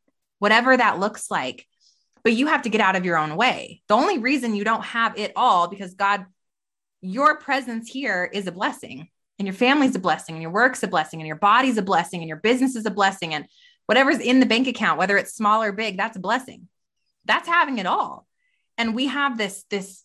whatever 0.41 0.77
that 0.77 1.01
looks 1.01 1.31
like. 1.31 1.67
But 2.27 2.33
you 2.33 2.49
have 2.49 2.63
to 2.63 2.69
get 2.69 2.81
out 2.81 2.97
of 2.97 3.05
your 3.05 3.19
own 3.19 3.37
way. 3.37 3.83
The 3.87 3.95
only 3.95 4.19
reason 4.19 4.57
you 4.57 4.65
don't 4.65 4.85
have 4.85 5.17
it 5.17 5.31
all 5.37 5.69
because 5.69 5.95
God, 5.95 6.27
your 7.01 7.39
presence 7.39 7.89
here 7.89 8.29
is 8.33 8.49
a 8.49 8.53
blessing, 8.53 9.07
and 9.39 9.47
your 9.47 9.55
family's 9.55 9.95
a 9.95 10.01
blessing, 10.01 10.35
and 10.35 10.43
your 10.43 10.51
work's 10.51 10.83
a 10.83 10.89
blessing, 10.89 11.21
and 11.21 11.27
your 11.29 11.37
body's 11.37 11.79
a 11.79 11.83
blessing, 11.83 12.23
and 12.23 12.29
your 12.29 12.39
business 12.39 12.75
is 12.75 12.85
a 12.85 12.91
blessing. 12.91 13.33
And 13.33 13.47
whatever's 13.87 14.19
in 14.19 14.41
the 14.41 14.47
bank 14.47 14.67
account, 14.67 14.99
whether 14.99 15.17
it's 15.17 15.37
small 15.37 15.63
or 15.63 15.71
big, 15.71 15.97
that's 15.97 16.17
a 16.17 16.21
blessing. 16.21 16.67
That's 17.27 17.47
having 17.47 17.79
it 17.79 17.87
all. 17.87 18.27
And 18.77 18.97
we 18.97 19.07
have 19.07 19.39
this, 19.39 19.65
this, 19.71 20.03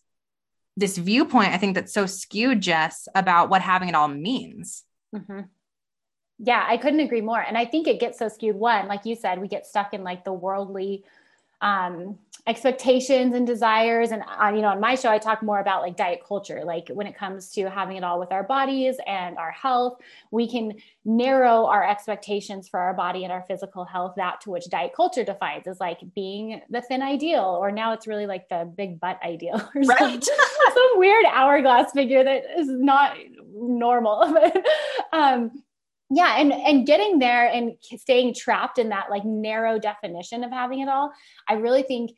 this 0.76 0.96
viewpoint, 0.96 1.52
I 1.52 1.58
think 1.58 1.74
that's 1.74 1.92
so 1.92 2.06
skewed, 2.06 2.60
Jess, 2.60 3.08
about 3.16 3.50
what 3.50 3.62
having 3.62 3.88
it 3.88 3.96
all 3.96 4.06
means. 4.06 4.84
Mm-hmm. 5.12 5.40
Yeah, 6.38 6.64
I 6.64 6.76
couldn't 6.76 7.00
agree 7.00 7.20
more. 7.20 7.40
And 7.40 7.58
I 7.58 7.64
think 7.64 7.88
it 7.88 7.98
gets 7.98 8.20
so 8.20 8.28
skewed. 8.28 8.54
One, 8.54 8.86
like 8.86 9.06
you 9.06 9.16
said, 9.16 9.40
we 9.40 9.48
get 9.48 9.66
stuck 9.66 9.92
in 9.92 10.04
like 10.04 10.24
the 10.24 10.32
worldly 10.32 11.04
um, 11.62 12.18
expectations 12.48 13.36
and 13.36 13.46
desires 13.46 14.10
and 14.10 14.24
uh, 14.42 14.48
you 14.52 14.62
know 14.62 14.68
on 14.68 14.80
my 14.80 14.96
show 14.96 15.08
i 15.08 15.16
talk 15.16 15.44
more 15.44 15.60
about 15.60 15.80
like 15.80 15.96
diet 15.96 16.20
culture 16.26 16.62
like 16.64 16.88
when 16.88 17.06
it 17.06 17.16
comes 17.16 17.52
to 17.52 17.70
having 17.70 17.96
it 17.96 18.02
all 18.02 18.18
with 18.18 18.32
our 18.32 18.42
bodies 18.42 18.96
and 19.06 19.38
our 19.38 19.52
health 19.52 20.00
we 20.32 20.48
can 20.48 20.72
narrow 21.04 21.66
our 21.66 21.88
expectations 21.88 22.68
for 22.68 22.80
our 22.80 22.94
body 22.94 23.22
and 23.22 23.32
our 23.32 23.44
physical 23.46 23.84
health 23.84 24.14
that 24.16 24.40
to 24.40 24.50
which 24.50 24.68
diet 24.70 24.90
culture 24.92 25.22
defines 25.22 25.68
as 25.68 25.78
like 25.78 26.00
being 26.16 26.60
the 26.68 26.82
thin 26.82 27.00
ideal 27.00 27.56
or 27.60 27.70
now 27.70 27.92
it's 27.92 28.08
really 28.08 28.26
like 28.26 28.48
the 28.48 28.68
big 28.76 28.98
butt 28.98 29.20
ideal 29.24 29.54
or 29.76 29.82
right. 29.82 29.98
some, 29.98 30.20
some 30.74 30.90
weird 30.96 31.24
hourglass 31.32 31.92
figure 31.92 32.24
that 32.24 32.42
is 32.58 32.66
not 32.68 33.16
normal 33.54 34.32
but 34.32 34.66
um 35.12 35.61
yeah 36.12 36.36
and 36.38 36.52
and 36.52 36.86
getting 36.86 37.18
there 37.18 37.46
and 37.46 37.72
staying 37.96 38.34
trapped 38.34 38.78
in 38.78 38.88
that 38.90 39.10
like 39.10 39.24
narrow 39.24 39.78
definition 39.78 40.44
of 40.44 40.50
having 40.50 40.80
it 40.80 40.88
all 40.88 41.12
i 41.48 41.54
really 41.54 41.82
think 41.82 42.12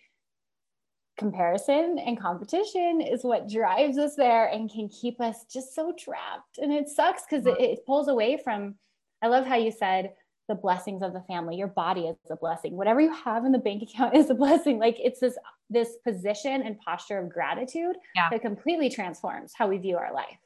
comparison 1.16 1.98
and 2.04 2.20
competition 2.20 3.00
is 3.00 3.22
what 3.22 3.48
drives 3.48 3.98
us 3.98 4.16
there 4.16 4.46
and 4.46 4.70
can 4.70 4.88
keep 4.88 5.20
us 5.20 5.44
just 5.44 5.72
so 5.72 5.94
trapped. 5.96 6.58
And 6.58 6.72
it 6.72 6.88
sucks 6.88 7.22
because 7.22 7.46
it, 7.46 7.60
it 7.60 7.86
pulls 7.86 8.08
away 8.08 8.36
from 8.42 8.74
i 9.22 9.28
love 9.28 9.46
how 9.46 9.56
you 9.56 9.70
said 9.70 10.12
the 10.48 10.54
blessings 10.54 11.02
of 11.02 11.12
the 11.12 11.22
family. 11.22 11.56
Your 11.56 11.68
body 11.68 12.02
is 12.02 12.16
a 12.30 12.36
blessing. 12.36 12.76
Whatever 12.76 13.00
you 13.00 13.12
have 13.12 13.44
in 13.44 13.52
the 13.52 13.58
bank 13.58 13.82
account 13.82 14.14
is 14.16 14.30
a 14.30 14.34
blessing. 14.34 14.78
Like 14.78 14.96
it's 14.98 15.20
this 15.20 15.38
this 15.70 15.96
position 16.06 16.62
and 16.62 16.78
posture 16.80 17.18
of 17.18 17.30
gratitude 17.30 17.96
yeah. 18.14 18.28
that 18.30 18.42
completely 18.42 18.90
transforms 18.90 19.52
how 19.56 19.66
we 19.66 19.78
view 19.78 19.96
our 19.96 20.12
life 20.12 20.38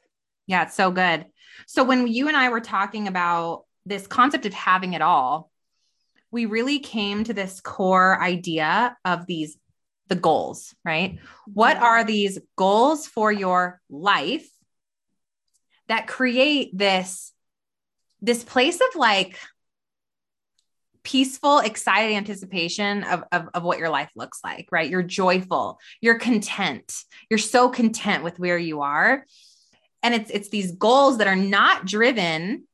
yeah, 0.49 0.64
it's 0.64 0.75
so 0.75 0.90
good. 0.90 1.26
So 1.69 1.85
when 1.85 2.09
you 2.09 2.26
and 2.26 2.37
I 2.37 2.49
were 2.49 2.61
talking 2.61 3.07
about 3.07 3.64
this 3.87 4.07
concept 4.07 4.47
of 4.47 4.55
having 4.55 4.95
it 4.95 5.02
all, 5.02 5.50
we 6.31 6.47
really 6.47 6.81
came 6.81 7.23
to 7.25 7.35
this 7.35 7.61
core 7.61 8.21
idea 8.21 8.97
of 9.05 9.26
these 9.26 9.57
the 10.09 10.14
goals, 10.14 10.75
right? 10.87 11.19
What 11.52 11.76
are 11.76 12.02
these 12.02 12.38
goals 12.57 13.07
for 13.07 13.31
your 13.31 13.78
life 13.90 14.49
that 15.88 16.07
create 16.07 16.76
this 16.76 17.33
this 18.23 18.43
place 18.43 18.76
of 18.76 18.97
like 18.97 19.38
peaceful, 21.02 21.59
excited 21.61 22.14
anticipation 22.14 23.05
of, 23.05 23.23
of, 23.33 23.49
of, 23.55 23.62
what 23.62 23.78
your 23.78 23.88
life 23.88 24.11
looks 24.17 24.40
like, 24.43 24.69
right? 24.73 24.90
You're 24.90 25.02
joyful, 25.02 25.78
you're 26.00 26.19
content, 26.19 26.93
you're 27.31 27.38
so 27.38 27.69
content 27.69 28.25
with 28.25 28.38
where 28.38 28.59
you 28.59 28.83
are 28.83 29.25
and 30.02 30.14
it's 30.14 30.31
it's 30.31 30.49
these 30.49 30.73
goals 30.73 31.19
that 31.19 31.26
are 31.26 31.37
not 31.37 31.85
driven 31.85 32.64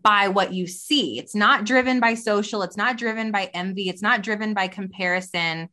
by 0.00 0.28
what 0.28 0.52
you 0.52 0.66
see. 0.66 1.18
It's 1.18 1.34
not 1.34 1.64
driven 1.64 2.00
by 2.00 2.14
social. 2.14 2.62
It's 2.62 2.76
not 2.76 2.96
driven 2.96 3.30
by 3.30 3.50
envy. 3.52 3.88
It's 3.88 4.02
not 4.02 4.22
driven 4.22 4.54
by 4.54 4.68
comparison. 4.68 5.68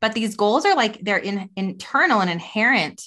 But 0.00 0.12
these 0.12 0.36
goals 0.36 0.64
are 0.64 0.76
like 0.76 1.00
they're 1.00 1.16
in, 1.18 1.50
internal 1.56 2.20
and 2.20 2.30
inherent 2.30 3.02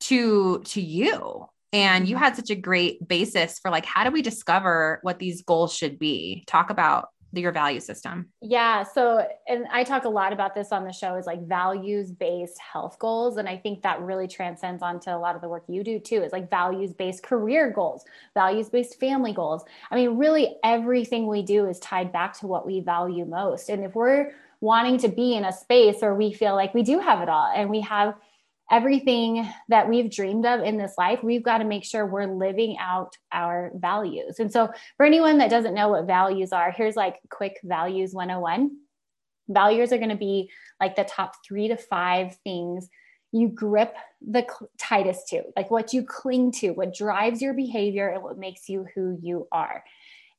to 0.00 0.62
to 0.64 0.80
you. 0.80 1.46
And 1.72 2.08
you 2.08 2.14
mm-hmm. 2.16 2.24
had 2.24 2.36
such 2.36 2.50
a 2.50 2.56
great 2.56 3.06
basis 3.06 3.58
for 3.58 3.70
like 3.70 3.84
how 3.84 4.04
do 4.04 4.10
we 4.10 4.22
discover 4.22 5.00
what 5.02 5.18
these 5.18 5.42
goals 5.42 5.74
should 5.74 5.98
be? 5.98 6.44
Talk 6.46 6.70
about 6.70 7.08
your 7.40 7.52
value 7.52 7.80
system? 7.80 8.28
Yeah. 8.40 8.82
So, 8.82 9.26
and 9.48 9.66
I 9.70 9.84
talk 9.84 10.04
a 10.04 10.08
lot 10.08 10.32
about 10.32 10.54
this 10.54 10.72
on 10.72 10.84
the 10.84 10.92
show 10.92 11.16
is 11.16 11.26
like 11.26 11.46
values 11.46 12.10
based 12.10 12.58
health 12.58 12.98
goals. 12.98 13.36
And 13.36 13.48
I 13.48 13.56
think 13.56 13.82
that 13.82 14.00
really 14.00 14.28
transcends 14.28 14.82
onto 14.82 15.10
a 15.10 15.18
lot 15.18 15.34
of 15.34 15.42
the 15.42 15.48
work 15.48 15.64
you 15.68 15.84
do 15.84 15.98
too. 15.98 16.22
Is 16.22 16.32
like 16.32 16.50
values 16.50 16.92
based 16.92 17.22
career 17.22 17.70
goals, 17.70 18.04
values 18.34 18.68
based 18.68 18.98
family 19.00 19.32
goals. 19.32 19.64
I 19.90 19.96
mean, 19.96 20.16
really 20.16 20.56
everything 20.64 21.26
we 21.26 21.42
do 21.42 21.66
is 21.66 21.78
tied 21.80 22.12
back 22.12 22.38
to 22.40 22.46
what 22.46 22.66
we 22.66 22.80
value 22.80 23.24
most. 23.24 23.68
And 23.68 23.84
if 23.84 23.94
we're 23.94 24.32
wanting 24.60 24.98
to 24.98 25.08
be 25.08 25.34
in 25.34 25.44
a 25.44 25.52
space 25.52 25.96
where 26.00 26.14
we 26.14 26.32
feel 26.32 26.54
like 26.54 26.74
we 26.74 26.82
do 26.82 26.98
have 26.98 27.20
it 27.20 27.28
all 27.28 27.52
and 27.54 27.68
we 27.68 27.80
have 27.80 28.14
everything 28.70 29.48
that 29.68 29.88
we've 29.88 30.10
dreamed 30.10 30.44
of 30.44 30.60
in 30.60 30.76
this 30.76 30.94
life, 30.98 31.22
we've 31.22 31.42
got 31.42 31.58
to 31.58 31.64
make 31.64 31.84
sure 31.84 32.04
we're 32.04 32.26
living 32.26 32.76
out 32.80 33.16
our 33.32 33.70
values. 33.74 34.38
And 34.38 34.52
so, 34.52 34.70
for 34.96 35.06
anyone 35.06 35.38
that 35.38 35.50
doesn't 35.50 35.74
know 35.74 35.88
what 35.88 36.06
values 36.06 36.52
are, 36.52 36.70
here's 36.70 36.96
like 36.96 37.16
quick 37.30 37.58
values 37.62 38.12
101. 38.12 38.70
Values 39.48 39.92
are 39.92 39.98
going 39.98 40.10
to 40.10 40.16
be 40.16 40.50
like 40.80 40.96
the 40.96 41.04
top 41.04 41.34
three 41.46 41.68
to 41.68 41.76
five 41.76 42.36
things 42.42 42.88
you 43.32 43.48
grip 43.48 43.94
the 44.26 44.46
tightest 44.78 45.28
to, 45.28 45.42
like 45.56 45.70
what 45.70 45.92
you 45.92 46.02
cling 46.02 46.50
to, 46.50 46.70
what 46.70 46.94
drives 46.94 47.42
your 47.42 47.54
behavior, 47.54 48.08
and 48.08 48.22
what 48.22 48.38
makes 48.38 48.68
you 48.68 48.86
who 48.94 49.18
you 49.20 49.46
are. 49.52 49.84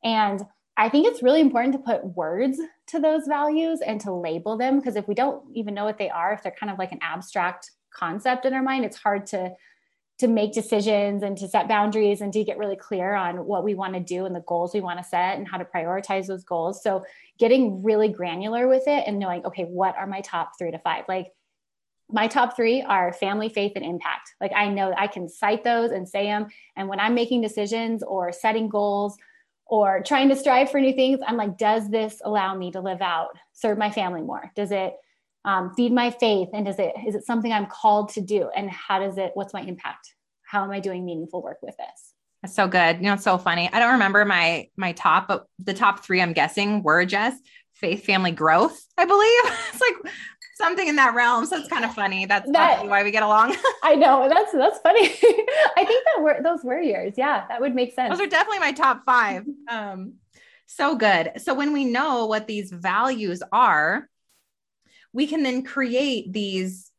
And 0.03 0.41
I 0.77 0.89
think 0.89 1.07
it's 1.07 1.24
really 1.24 1.41
important 1.41 1.74
to 1.74 1.79
put 1.79 2.15
words 2.15 2.60
to 2.88 3.00
those 3.00 3.27
values 3.27 3.81
and 3.86 4.00
to 4.01 4.12
label 4.13 4.57
them 4.57 4.77
because 4.77 4.96
if 4.96 5.07
we 5.07 5.15
don't 5.15 5.43
even 5.55 5.74
know 5.74 5.86
what 5.86 5.98
they 5.98 6.10
are, 6.10 6.34
if 6.34 6.43
they're 6.43 6.55
kind 6.57 6.72
of 6.72 6.77
like 6.77 6.91
an 6.91 7.00
abstract 7.01 7.72
concept 7.98 8.46
in 8.46 8.54
our 8.54 8.63
mind 8.63 8.86
it's 8.86 8.98
hard 8.98 9.25
to 9.25 9.51
to 10.20 10.27
make 10.27 10.51
decisions 10.51 11.22
and 11.22 11.38
to 11.38 11.48
set 11.48 11.68
boundaries 11.68 12.22
and 12.22 12.34
to 12.34 12.44
get 12.44 12.58
really 12.58 12.75
clear 12.75 13.13
on 13.13 13.46
what 13.46 13.63
we 13.63 13.75
want 13.75 13.94
to 13.94 14.00
do 14.00 14.25
and 14.25 14.36
the 14.36 14.44
goals 14.48 14.74
we 14.74 14.82
want 14.82 14.98
to 14.98 15.04
set 15.04 15.38
and 15.38 15.48
how 15.48 15.58
to 15.58 15.66
prioritize 15.66 16.25
those 16.27 16.44
goals 16.44 16.82
so 16.82 17.04
getting 17.38 17.84
really 17.84 18.08
granular 18.08 18.68
with 18.68 18.88
it 18.88 19.04
and 19.06 19.20
knowing 19.20 19.46
okay 19.46 19.63
what 19.63 19.96
are 19.96 20.08
my 20.08 20.22
top 20.22 20.51
3 20.58 20.72
to 20.72 20.80
5 20.80 21.06
like 21.08 21.32
my 22.10 22.27
top 22.27 22.56
three 22.56 22.82
are 22.82 23.12
family, 23.12 23.50
faith, 23.50 23.74
and 23.75 23.84
impact. 23.84 24.34
Like 24.39 24.54
I 24.56 24.70
know 24.70 24.94
I 24.98 25.08
can 25.08 25.27
cite 25.27 25.63
those 25.63 25.92
and 25.92 26.08
say 26.08 26.25
them. 26.27 26.48
And 26.75 26.88
when 26.88 27.00
I'm 27.00 27.13
making 27.13 27.42
decisions 27.42 28.01
or 28.01 28.32
setting 28.32 28.70
goals 28.70 29.18
or 29.66 30.01
trying 30.04 30.30
to 30.30 30.36
strive 30.36 30.72
for 30.72 30.80
new 30.80 30.94
things, 30.94 31.20
I'm 31.25 31.36
like, 31.36 31.58
does 31.58 31.89
this 31.89 32.22
allow 32.24 32.56
me 32.56 32.72
to 32.72 32.80
live 32.80 33.01
out, 33.01 33.30
serve 33.51 33.77
my 33.77 33.92
family 33.92 34.22
more? 34.22 34.51
Does 34.56 34.72
it 34.72 34.96
um, 35.48 35.74
feed 35.75 35.94
my 35.94 36.12
faith 36.12 36.50
and 36.54 36.68
is 36.68 36.77
it 36.77 36.94
is 37.08 37.16
it 37.16 37.25
something 37.25 37.51
i'm 37.51 37.66
called 37.66 38.10
to 38.10 38.22
do? 38.22 38.50
And 38.56 38.70
how 38.70 39.00
does 39.00 39.18
it 39.18 39.32
what's 39.34 39.54
my 39.54 39.62
impact? 39.62 40.13
How 40.44 40.63
am 40.63 40.72
i 40.72 40.80
doing 40.80 41.06
meaningful 41.06 41.42
work 41.42 41.60
with 41.63 41.75
this? 41.77 42.13
That's 42.44 42.54
so 42.54 42.68
good. 42.68 42.98
You 42.98 43.04
know 43.04 43.13
it's 43.13 43.24
so 43.24 43.38
funny. 43.38 43.70
I 43.72 43.80
don't 43.80 43.94
remember 43.94 44.25
my 44.25 44.68
my 44.75 44.92
top 44.92 45.30
but 45.30 45.48
the 45.58 45.74
top 45.74 46.04
three 46.04 46.22
i'm 46.22 46.34
guessing 46.34 46.84
were 46.84 47.06
just 47.06 47.42
faith 47.74 48.06
family 48.06 48.32
growth 48.32 48.80
i 48.98 49.06
believe. 49.06 49.44
It's 49.74 49.82
like 49.82 50.13
something 50.56 50.88
in 50.88 50.98
that 50.98 51.13
realm. 51.13 51.46
So 51.46 51.58
it's 51.58 51.70
kind 51.70 51.86
of 51.86 51.94
funny. 51.94 52.25
That's 52.25 52.51
that, 52.51 52.88
why 52.88 53.04
we 53.04 53.12
get 53.12 53.22
along. 53.22 53.56
I 53.84 53.94
know. 53.96 54.27
That's 54.27 54.51
that's 54.51 54.80
funny. 54.80 55.08
I 55.77 55.86
think 55.86 56.04
that 56.06 56.22
were 56.22 56.39
those 56.44 56.63
were 56.63 56.82
yours. 56.82 57.13
Yeah 57.16 57.46
that 57.48 57.62
would 57.62 57.74
make 57.74 57.94
sense. 57.94 58.10
Those 58.10 58.25
are 58.25 58.30
definitely 58.30 58.60
my 58.60 58.74
top 58.74 59.06
five. 59.06 59.46
Um 59.70 60.16
so 60.66 60.98
good. 60.98 61.32
So 61.38 61.54
when 61.54 61.72
we 61.72 61.86
know 61.86 62.25
what 62.25 62.48
these 62.48 62.70
values 62.70 63.42
are 63.54 64.10
we 65.17 65.25
can 65.25 65.41
then 65.41 65.63
create 65.63 66.31
these 66.31 66.91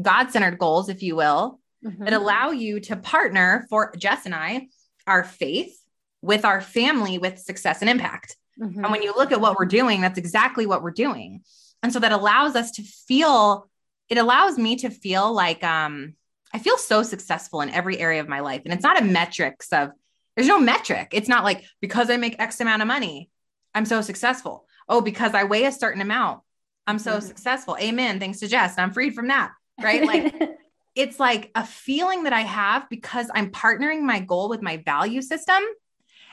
God 0.00 0.30
centered 0.30 0.60
goals, 0.60 0.88
if 0.88 1.02
you 1.02 1.16
will, 1.16 1.58
mm-hmm. 1.84 2.04
that 2.04 2.12
allow 2.12 2.52
you 2.52 2.78
to 2.78 2.96
partner 2.96 3.66
for 3.68 3.92
Jess 3.98 4.26
and 4.26 4.34
I, 4.34 4.68
our 5.08 5.24
faith 5.24 5.76
with 6.22 6.44
our 6.44 6.60
family 6.60 7.18
with 7.18 7.40
success 7.40 7.80
and 7.80 7.90
impact. 7.90 8.36
Mm-hmm. 8.60 8.84
And 8.84 8.92
when 8.92 9.02
you 9.02 9.12
look 9.16 9.32
at 9.32 9.40
what 9.40 9.56
we're 9.58 9.66
doing, 9.66 10.00
that's 10.00 10.18
exactly 10.18 10.66
what 10.66 10.84
we're 10.84 10.92
doing. 10.92 11.42
And 11.82 11.92
so 11.92 11.98
that 11.98 12.12
allows 12.12 12.54
us 12.54 12.70
to 12.72 12.84
feel, 12.84 13.68
it 14.08 14.18
allows 14.18 14.56
me 14.56 14.76
to 14.76 14.88
feel 14.88 15.34
like 15.34 15.64
um, 15.64 16.14
I 16.54 16.60
feel 16.60 16.78
so 16.78 17.02
successful 17.02 17.60
in 17.60 17.70
every 17.70 17.98
area 17.98 18.20
of 18.20 18.28
my 18.28 18.38
life. 18.38 18.62
And 18.64 18.72
it's 18.72 18.84
not 18.84 19.02
a 19.02 19.04
metrics 19.04 19.72
of, 19.72 19.90
there's 20.36 20.46
no 20.46 20.60
metric. 20.60 21.08
It's 21.10 21.28
not 21.28 21.42
like 21.42 21.64
because 21.80 22.08
I 22.08 22.18
make 22.18 22.36
X 22.38 22.60
amount 22.60 22.82
of 22.82 22.88
money, 22.88 23.30
I'm 23.74 23.84
so 23.84 24.00
successful. 24.00 24.64
Oh, 24.88 25.00
because 25.00 25.34
I 25.34 25.42
weigh 25.42 25.64
a 25.64 25.72
certain 25.72 26.02
amount, 26.02 26.42
I'm 26.86 26.98
so 26.98 27.12
mm-hmm. 27.12 27.26
successful. 27.26 27.76
Amen. 27.80 28.20
Thanks 28.20 28.40
to 28.40 28.48
Jess. 28.48 28.78
I'm 28.78 28.92
freed 28.92 29.14
from 29.14 29.28
that. 29.28 29.52
Right. 29.80 30.04
Like 30.04 30.34
it's 30.94 31.18
like 31.18 31.50
a 31.54 31.64
feeling 31.64 32.24
that 32.24 32.32
I 32.32 32.40
have 32.40 32.88
because 32.88 33.30
I'm 33.34 33.50
partnering 33.50 34.02
my 34.02 34.20
goal 34.20 34.48
with 34.48 34.62
my 34.62 34.78
value 34.78 35.22
system. 35.22 35.62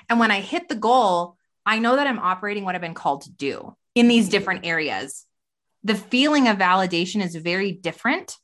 And 0.10 0.20
when 0.20 0.32
I 0.32 0.41
hit 0.41 0.70
the 0.70 0.75
goal, 0.75 1.38
I 1.65 1.79
know 1.79 1.96
that 1.96 2.08
I'm 2.08 2.20
operating 2.20 2.65
what 2.65 2.75
I've 2.75 2.82
been 2.82 2.94
called 2.94 3.22
to 3.24 3.32
do 3.32 3.75
in 3.96 4.08
these 4.08 4.25
mm-hmm. 4.25 4.32
different 4.32 4.65
areas. 4.65 5.25
The 5.84 5.96
feeling 5.96 6.48
of 6.48 6.58
validation 6.58 7.24
is 7.24 7.36
very 7.36 7.72
different 7.72 8.36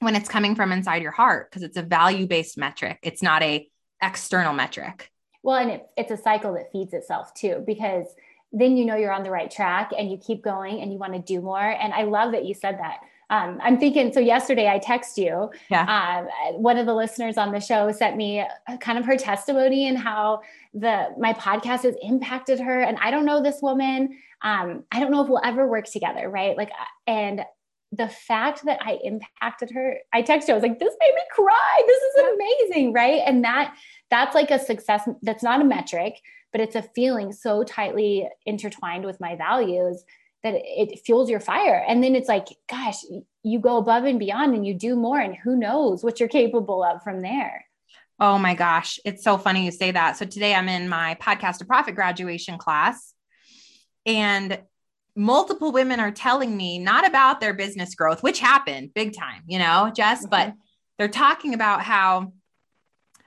when 0.00 0.16
it's 0.16 0.28
coming 0.28 0.54
from 0.54 0.72
inside 0.72 1.02
your 1.02 1.12
heart 1.12 1.50
because 1.50 1.62
it's 1.62 1.76
a 1.76 1.82
value 1.82 2.26
based 2.26 2.56
metric. 2.56 2.98
It's 3.02 3.22
not 3.22 3.42
a 3.42 3.68
external 4.02 4.52
metric. 4.52 5.10
Well, 5.42 5.56
and 5.56 5.70
it, 5.70 5.86
it's 5.96 6.10
a 6.10 6.16
cycle 6.16 6.54
that 6.54 6.72
feeds 6.72 6.92
itself 6.92 7.32
too, 7.34 7.62
because 7.66 8.06
then 8.58 8.76
you 8.76 8.84
know 8.86 8.96
you're 8.96 9.12
on 9.12 9.22
the 9.22 9.30
right 9.30 9.50
track 9.50 9.90
and 9.96 10.10
you 10.10 10.16
keep 10.16 10.42
going 10.42 10.80
and 10.80 10.92
you 10.92 10.98
want 10.98 11.12
to 11.12 11.18
do 11.18 11.40
more. 11.42 11.60
And 11.60 11.92
I 11.92 12.04
love 12.04 12.32
that 12.32 12.46
you 12.46 12.54
said 12.54 12.78
that. 12.78 13.00
Um, 13.28 13.58
I'm 13.62 13.78
thinking, 13.78 14.12
so 14.12 14.20
yesterday 14.20 14.68
I 14.68 14.78
text 14.78 15.18
you. 15.18 15.50
Yeah. 15.68 15.82
Um, 15.82 16.62
one 16.62 16.78
of 16.78 16.86
the 16.86 16.94
listeners 16.94 17.36
on 17.36 17.52
the 17.52 17.60
show 17.60 17.90
sent 17.92 18.16
me 18.16 18.44
kind 18.80 18.98
of 18.98 19.04
her 19.04 19.16
testimony 19.16 19.88
and 19.88 19.98
how 19.98 20.42
the 20.72 21.08
my 21.18 21.32
podcast 21.32 21.82
has 21.82 21.96
impacted 22.02 22.60
her. 22.60 22.80
And 22.80 22.96
I 22.98 23.10
don't 23.10 23.26
know 23.26 23.42
this 23.42 23.60
woman. 23.60 24.16
Um, 24.42 24.84
I 24.92 25.00
don't 25.00 25.10
know 25.10 25.22
if 25.22 25.28
we'll 25.28 25.42
ever 25.44 25.66
work 25.66 25.86
together, 25.86 26.30
right? 26.30 26.56
Like, 26.56 26.70
and 27.06 27.44
the 27.92 28.08
fact 28.08 28.64
that 28.64 28.78
I 28.80 28.98
impacted 29.02 29.70
her, 29.72 29.98
I 30.12 30.22
texted 30.22 30.48
her, 30.48 30.52
I 30.52 30.54
was 30.54 30.62
like, 30.62 30.78
this 30.78 30.94
made 31.00 31.14
me 31.14 31.22
cry. 31.32 31.80
This 31.86 32.02
is 32.02 32.34
amazing, 32.34 32.92
right? 32.92 33.22
And 33.26 33.44
that 33.44 33.74
that's 34.08 34.34
like 34.34 34.50
a 34.50 34.58
success. 34.58 35.08
That's 35.22 35.42
not 35.42 35.60
a 35.60 35.64
metric 35.64 36.22
but 36.56 36.62
it's 36.62 36.74
a 36.74 36.80
feeling 36.94 37.32
so 37.32 37.62
tightly 37.64 38.26
intertwined 38.46 39.04
with 39.04 39.20
my 39.20 39.36
values 39.36 40.02
that 40.42 40.54
it 40.56 41.00
fuels 41.04 41.28
your 41.28 41.38
fire. 41.38 41.84
And 41.86 42.02
then 42.02 42.14
it's 42.14 42.30
like, 42.30 42.46
gosh, 42.66 42.96
you 43.42 43.58
go 43.58 43.76
above 43.76 44.04
and 44.04 44.18
beyond 44.18 44.54
and 44.54 44.66
you 44.66 44.72
do 44.72 44.96
more, 44.96 45.20
and 45.20 45.36
who 45.36 45.54
knows 45.54 46.02
what 46.02 46.18
you're 46.18 46.30
capable 46.30 46.82
of 46.82 47.02
from 47.02 47.20
there. 47.20 47.66
Oh 48.18 48.38
my 48.38 48.54
gosh, 48.54 48.98
it's 49.04 49.22
so 49.22 49.36
funny 49.36 49.66
you 49.66 49.70
say 49.70 49.90
that. 49.90 50.16
So 50.16 50.24
today 50.24 50.54
I'm 50.54 50.70
in 50.70 50.88
my 50.88 51.18
podcast 51.20 51.58
to 51.58 51.66
profit 51.66 51.94
graduation 51.94 52.56
class, 52.56 53.12
and 54.06 54.58
multiple 55.14 55.72
women 55.72 56.00
are 56.00 56.10
telling 56.10 56.56
me 56.56 56.78
not 56.78 57.06
about 57.06 57.38
their 57.38 57.52
business 57.52 57.94
growth, 57.94 58.22
which 58.22 58.40
happened 58.40 58.94
big 58.94 59.14
time, 59.14 59.42
you 59.46 59.58
know, 59.58 59.92
Jess, 59.94 60.20
mm-hmm. 60.20 60.30
but 60.30 60.54
they're 60.96 61.08
talking 61.08 61.52
about 61.52 61.82
how 61.82 62.32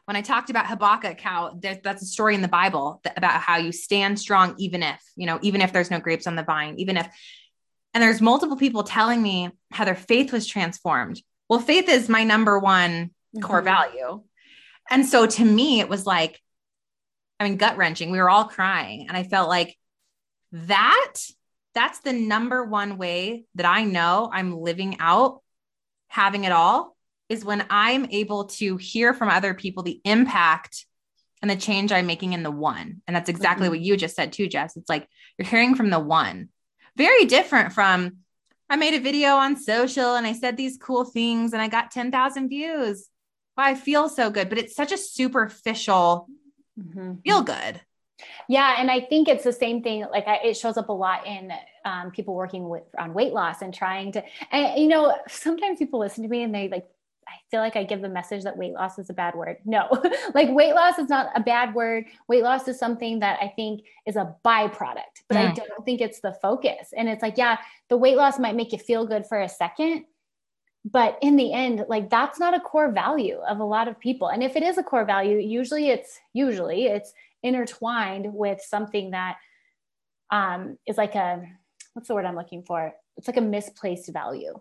when 0.09 0.15
I 0.15 0.21
talked 0.23 0.49
about 0.49 0.65
Habakkuk, 0.65 1.21
how 1.21 1.59
that's 1.61 2.01
a 2.01 2.05
story 2.07 2.33
in 2.33 2.41
the 2.41 2.47
Bible 2.47 2.99
about 3.15 3.41
how 3.41 3.57
you 3.57 3.71
stand 3.71 4.19
strong, 4.19 4.55
even 4.57 4.81
if, 4.81 4.99
you 5.15 5.27
know, 5.27 5.37
even 5.43 5.61
if 5.61 5.71
there's 5.71 5.91
no 5.91 5.99
grapes 5.99 6.25
on 6.25 6.35
the 6.35 6.41
vine, 6.41 6.79
even 6.79 6.97
if, 6.97 7.07
and 7.93 8.01
there's 8.01 8.19
multiple 8.19 8.57
people 8.57 8.81
telling 8.81 9.21
me 9.21 9.51
how 9.69 9.85
their 9.85 9.93
faith 9.93 10.33
was 10.33 10.47
transformed. 10.47 11.21
Well, 11.47 11.59
faith 11.59 11.87
is 11.87 12.09
my 12.09 12.23
number 12.23 12.57
one 12.57 13.11
mm-hmm. 13.35 13.41
core 13.43 13.61
value. 13.61 14.23
And 14.89 15.05
so 15.05 15.27
to 15.27 15.45
me, 15.45 15.79
it 15.79 15.89
was 15.89 16.07
like, 16.07 16.41
I 17.39 17.43
mean, 17.43 17.57
gut 17.57 17.77
wrenching. 17.77 18.09
We 18.09 18.17
were 18.17 18.31
all 18.31 18.45
crying. 18.45 19.05
And 19.09 19.15
I 19.15 19.21
felt 19.21 19.47
like 19.47 19.77
that, 20.53 21.13
that's 21.75 21.99
the 21.99 22.13
number 22.13 22.63
one 22.63 22.97
way 22.97 23.45
that 23.53 23.67
I 23.67 23.83
know 23.83 24.27
I'm 24.33 24.57
living 24.57 24.97
out 24.99 25.43
having 26.07 26.45
it 26.45 26.51
all 26.51 26.97
is 27.29 27.45
when 27.45 27.65
I'm 27.69 28.07
able 28.09 28.45
to 28.45 28.77
hear 28.77 29.13
from 29.13 29.29
other 29.29 29.53
people 29.53 29.83
the 29.83 30.01
impact 30.03 30.86
and 31.41 31.50
the 31.50 31.55
change 31.55 31.91
I'm 31.91 32.07
making 32.07 32.33
in 32.33 32.43
the 32.43 32.51
one. 32.51 33.01
And 33.07 33.15
that's 33.15 33.29
exactly 33.29 33.65
mm-hmm. 33.65 33.71
what 33.71 33.79
you 33.81 33.95
just 33.95 34.15
said 34.15 34.33
too, 34.33 34.48
Jess. 34.48 34.75
It's 34.75 34.89
like 34.89 35.07
you're 35.38 35.48
hearing 35.48 35.75
from 35.75 35.89
the 35.89 36.00
one. 36.00 36.50
Very 36.98 37.25
different 37.25 37.71
from 37.71 38.17
I 38.69 38.75
made 38.75 38.93
a 38.93 39.00
video 39.00 39.36
on 39.36 39.55
social 39.55 40.15
and 40.15 40.27
I 40.27 40.33
said 40.33 40.57
these 40.57 40.77
cool 40.77 41.05
things 41.05 41.53
and 41.53 41.62
I 41.62 41.67
got 41.67 41.91
10,000 41.91 42.50
views. 42.50 43.07
I 43.57 43.75
feel 43.75 44.09
so 44.09 44.29
good, 44.29 44.48
but 44.50 44.57
it's 44.57 44.75
such 44.75 44.91
a 44.91 44.98
superficial 44.98 46.27
mm-hmm. 46.79 47.15
feel 47.25 47.41
good. 47.41 47.81
Yeah, 48.48 48.75
and 48.77 48.89
I 48.91 49.01
think 49.01 49.27
it's 49.27 49.43
the 49.43 49.53
same 49.53 49.81
thing. 49.81 50.05
Like 50.12 50.27
I, 50.27 50.39
it 50.43 50.57
shows 50.57 50.77
up 50.77 50.89
a 50.89 50.93
lot 50.93 51.25
in 51.25 51.51
um, 51.86 52.12
people 52.12 52.36
working 52.36 52.67
with 52.67 52.83
on 52.98 53.13
weight 53.13 53.33
loss 53.33 53.62
and 53.62 53.74
trying 53.74 54.12
to. 54.13 54.24
And 54.51 54.81
you 54.81 54.88
know, 54.88 55.15
sometimes 55.29 55.79
people 55.79 56.00
listen 56.00 56.24
to 56.24 56.29
me 56.29 56.43
and 56.43 56.53
they 56.53 56.67
like 56.69 56.88
I 57.29 57.39
feel 57.51 57.62
like 57.62 57.75
I 57.75 57.83
give 57.83 58.01
the 58.01 58.09
message 58.09 58.43
that 58.43 58.57
weight 58.57 58.74
loss 58.74 58.98
is 59.00 59.09
a 59.09 59.13
bad 59.13 59.36
word. 59.36 59.57
No, 59.65 59.88
like 60.33 60.50
weight 60.50 60.74
loss 60.74 60.98
is 60.98 61.09
not 61.09 61.29
a 61.36 61.39
bad 61.39 61.74
word. 61.74 62.05
Weight 62.27 62.43
loss 62.43 62.67
is 62.67 62.79
something 62.79 63.19
that 63.19 63.39
I 63.41 63.53
think 63.55 63.81
is 64.05 64.15
a 64.15 64.36
byproduct, 64.43 65.24
but 65.27 65.38
mm. 65.38 65.50
I 65.50 65.51
don't 65.53 65.86
think 65.86 66.01
it's 66.01 66.19
the 66.19 66.33
focus. 66.41 66.93
And 66.95 67.07
it's 67.07 67.21
like, 67.21 67.38
yeah, 67.38 67.57
the 67.89 67.98
weight 67.98 68.17
loss 68.17 68.39
might 68.39 68.55
make 68.55 68.71
you 68.71 68.79
feel 68.79 69.05
good 69.05 69.25
for 69.27 69.39
a 69.39 69.50
second, 69.50 70.05
but 70.86 71.17
in 71.21 71.36
the 71.36 71.53
end, 71.53 71.86
like 71.88 72.09
that's 72.09 72.39
not 72.39 72.53
a 72.53 72.59
core 72.59 72.91
value 72.91 73.38
of 73.48 73.59
a 73.59 73.63
lot 73.63 73.88
of 73.88 74.00
people. 74.00 74.29
And 74.29 74.41
if 74.41 74.55
it 74.55 74.63
is 74.63 74.77
a 74.77 74.83
core 74.83 75.05
value, 75.05 75.38
usually 75.38 75.89
it's 75.89 76.19
usually 76.33 76.86
it's 76.86 77.13
intertwined 77.43 78.33
with 78.33 78.62
something 78.62 79.12
that 79.12 79.38
um, 80.31 80.77
is 80.88 80.98
like 80.98 81.15
a 81.15 81.43
what's 81.93 82.07
the 82.07 82.15
word 82.15 82.25
I'm 82.25 82.36
looking 82.36 82.63
for? 82.63 82.93
It's 83.17 83.27
like 83.27 83.38
a 83.38 83.41
misplaced 83.41 84.12
value. 84.13 84.59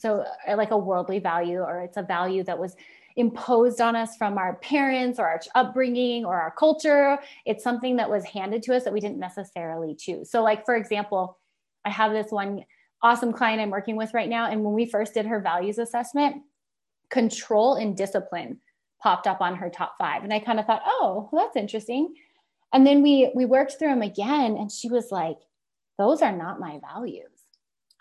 So, 0.00 0.24
uh, 0.48 0.56
like 0.56 0.70
a 0.70 0.78
worldly 0.78 1.18
value, 1.18 1.60
or 1.60 1.80
it's 1.80 1.98
a 1.98 2.02
value 2.02 2.42
that 2.44 2.58
was 2.58 2.74
imposed 3.16 3.80
on 3.82 3.94
us 3.94 4.16
from 4.16 4.38
our 4.38 4.54
parents 4.56 5.18
or 5.18 5.26
our 5.26 5.40
upbringing 5.54 6.24
or 6.24 6.40
our 6.40 6.52
culture. 6.52 7.18
It's 7.44 7.62
something 7.62 7.96
that 7.96 8.08
was 8.08 8.24
handed 8.24 8.62
to 8.64 8.74
us 8.74 8.84
that 8.84 8.94
we 8.94 9.00
didn't 9.00 9.18
necessarily 9.18 9.94
choose. 9.94 10.30
So, 10.30 10.42
like, 10.42 10.64
for 10.64 10.74
example, 10.74 11.38
I 11.84 11.90
have 11.90 12.12
this 12.12 12.32
one 12.32 12.64
awesome 13.02 13.32
client 13.32 13.60
I'm 13.60 13.70
working 13.70 13.96
with 13.96 14.14
right 14.14 14.28
now. 14.28 14.50
And 14.50 14.64
when 14.64 14.74
we 14.74 14.86
first 14.86 15.14
did 15.14 15.26
her 15.26 15.40
values 15.40 15.78
assessment, 15.78 16.42
control 17.10 17.74
and 17.74 17.96
discipline 17.96 18.60
popped 19.02 19.26
up 19.26 19.40
on 19.40 19.56
her 19.56 19.68
top 19.68 19.96
five. 19.98 20.22
And 20.24 20.32
I 20.32 20.38
kind 20.38 20.60
of 20.60 20.66
thought, 20.66 20.82
oh, 20.86 21.28
well, 21.30 21.44
that's 21.44 21.56
interesting. 21.56 22.14
And 22.72 22.86
then 22.86 23.02
we 23.02 23.30
we 23.34 23.44
worked 23.44 23.78
through 23.78 23.88
them 23.88 24.02
again, 24.02 24.56
and 24.56 24.72
she 24.72 24.88
was 24.88 25.10
like, 25.10 25.38
those 25.98 26.22
are 26.22 26.32
not 26.32 26.60
my 26.60 26.78
values. 26.80 27.39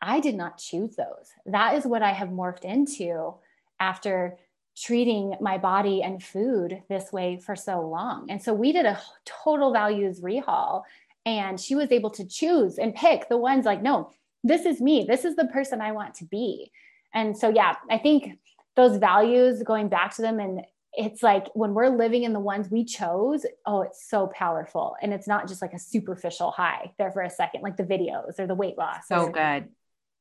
I 0.01 0.19
did 0.19 0.35
not 0.35 0.57
choose 0.57 0.95
those. 0.95 1.31
That 1.45 1.75
is 1.75 1.85
what 1.85 2.01
I 2.01 2.11
have 2.11 2.29
morphed 2.29 2.63
into 2.63 3.35
after 3.79 4.37
treating 4.77 5.35
my 5.41 5.57
body 5.57 6.01
and 6.01 6.23
food 6.23 6.81
this 6.87 7.11
way 7.11 7.37
for 7.37 7.55
so 7.55 7.81
long. 7.81 8.29
And 8.29 8.41
so 8.41 8.53
we 8.53 8.71
did 8.71 8.85
a 8.85 8.99
total 9.25 9.73
values 9.73 10.21
rehaul 10.21 10.83
and 11.25 11.59
she 11.59 11.75
was 11.75 11.91
able 11.91 12.09
to 12.11 12.25
choose 12.25 12.77
and 12.77 12.95
pick 12.95 13.27
the 13.27 13.37
ones 13.37 13.65
like, 13.65 13.81
no, 13.81 14.11
this 14.43 14.65
is 14.65 14.79
me. 14.79 15.05
This 15.07 15.25
is 15.25 15.35
the 15.35 15.45
person 15.45 15.81
I 15.81 15.91
want 15.91 16.15
to 16.15 16.25
be. 16.25 16.71
And 17.13 17.37
so, 17.37 17.49
yeah, 17.49 17.75
I 17.89 17.97
think 17.97 18.39
those 18.75 18.97
values, 18.97 19.63
going 19.63 19.89
back 19.89 20.15
to 20.15 20.21
them, 20.21 20.39
and 20.39 20.61
it's 20.93 21.21
like 21.21 21.47
when 21.53 21.73
we're 21.73 21.89
living 21.89 22.23
in 22.23 22.33
the 22.33 22.39
ones 22.39 22.71
we 22.71 22.85
chose, 22.85 23.45
oh, 23.65 23.81
it's 23.81 24.07
so 24.09 24.27
powerful. 24.27 24.95
And 25.01 25.13
it's 25.13 25.27
not 25.27 25.47
just 25.47 25.61
like 25.61 25.73
a 25.73 25.79
superficial 25.79 26.51
high 26.51 26.93
there 26.97 27.11
for 27.11 27.21
a 27.21 27.29
second, 27.29 27.61
like 27.61 27.77
the 27.77 27.83
videos 27.83 28.39
or 28.39 28.47
the 28.47 28.55
weight 28.55 28.77
loss. 28.77 29.07
So 29.07 29.29
good. 29.29 29.67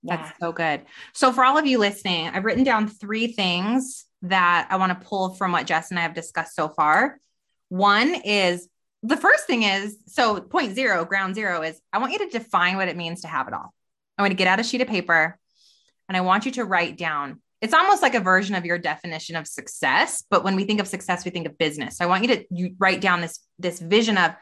Yeah. 0.03 0.17
That's 0.17 0.39
so 0.39 0.53
good. 0.53 0.83
So, 1.13 1.33
for 1.33 1.45
all 1.45 1.59
of 1.59 1.67
you 1.67 1.79
listening, 1.79 2.29
I've 2.29 2.45
written 2.45 2.65
down 2.65 2.89
three 2.89 3.29
things 3.29 4.07
that 4.23 4.69
I 4.71 4.77
want 4.77 4.99
to 4.99 5.07
pull 5.07 5.35
from 5.35 5.53
what 5.53 5.67
Jess 5.67 5.91
and 5.91 5.99
I 5.99 6.03
have 6.03 6.15
discussed 6.15 6.55
so 6.55 6.69
far. 6.69 7.19
One 7.69 8.15
is 8.15 8.69
the 9.03 9.17
first 9.17 9.47
thing 9.47 9.63
is 9.63 9.97
so 10.07 10.41
point 10.41 10.75
zero, 10.75 11.05
ground 11.05 11.35
zero 11.35 11.63
is 11.63 11.81
I 11.93 11.99
want 11.99 12.13
you 12.13 12.19
to 12.19 12.29
define 12.29 12.77
what 12.77 12.89
it 12.89 12.97
means 12.97 13.23
to 13.23 13.29
have 13.29 13.49
it 13.49 13.55
all. 13.55 13.75
I 14.17 14.23
want 14.23 14.33
to 14.33 14.37
get 14.37 14.49
out 14.49 14.61
a 14.61 14.65
sheet 14.65 14.81
of 14.81 14.89
paper 14.89 15.39
and 16.09 16.17
I 16.17 16.21
want 16.23 16.47
you 16.47 16.53
to 16.53 16.65
write 16.65 16.97
down. 16.97 17.41
It's 17.61 17.75
almost 17.75 18.03
like 18.03 18.15
a 18.15 18.21
version 18.21 18.55
of 18.55 18.65
your 18.65 18.79
definition 18.79 19.37
of 19.37 19.47
success, 19.47 20.25
but 20.31 20.45
when 20.45 20.57
we 20.57 20.65
think 20.65 20.81
of 20.81 20.89
success, 20.89 21.25
we 21.25 21.31
think 21.31 21.47
of 21.47 21.59
business. 21.59 21.99
So 21.99 22.05
I 22.05 22.09
want 22.09 22.25
you 22.25 22.37
to 22.37 22.45
you 22.51 22.75
write 22.79 23.01
down 23.01 23.21
this 23.21 23.41
this 23.59 23.79
vision 23.81 24.17
of 24.19 24.33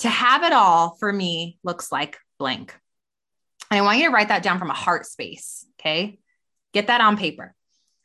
to 0.00 0.08
have 0.08 0.42
it 0.42 0.52
all 0.52 0.96
for 0.98 1.12
me 1.12 1.58
looks 1.62 1.90
like 1.90 2.18
blank. 2.38 2.74
And 3.70 3.78
I 3.78 3.82
want 3.82 3.98
you 3.98 4.06
to 4.06 4.10
write 4.10 4.28
that 4.28 4.42
down 4.42 4.58
from 4.58 4.70
a 4.70 4.74
heart 4.74 5.06
space, 5.06 5.66
okay? 5.78 6.18
Get 6.72 6.86
that 6.86 7.00
on 7.00 7.16
paper. 7.16 7.54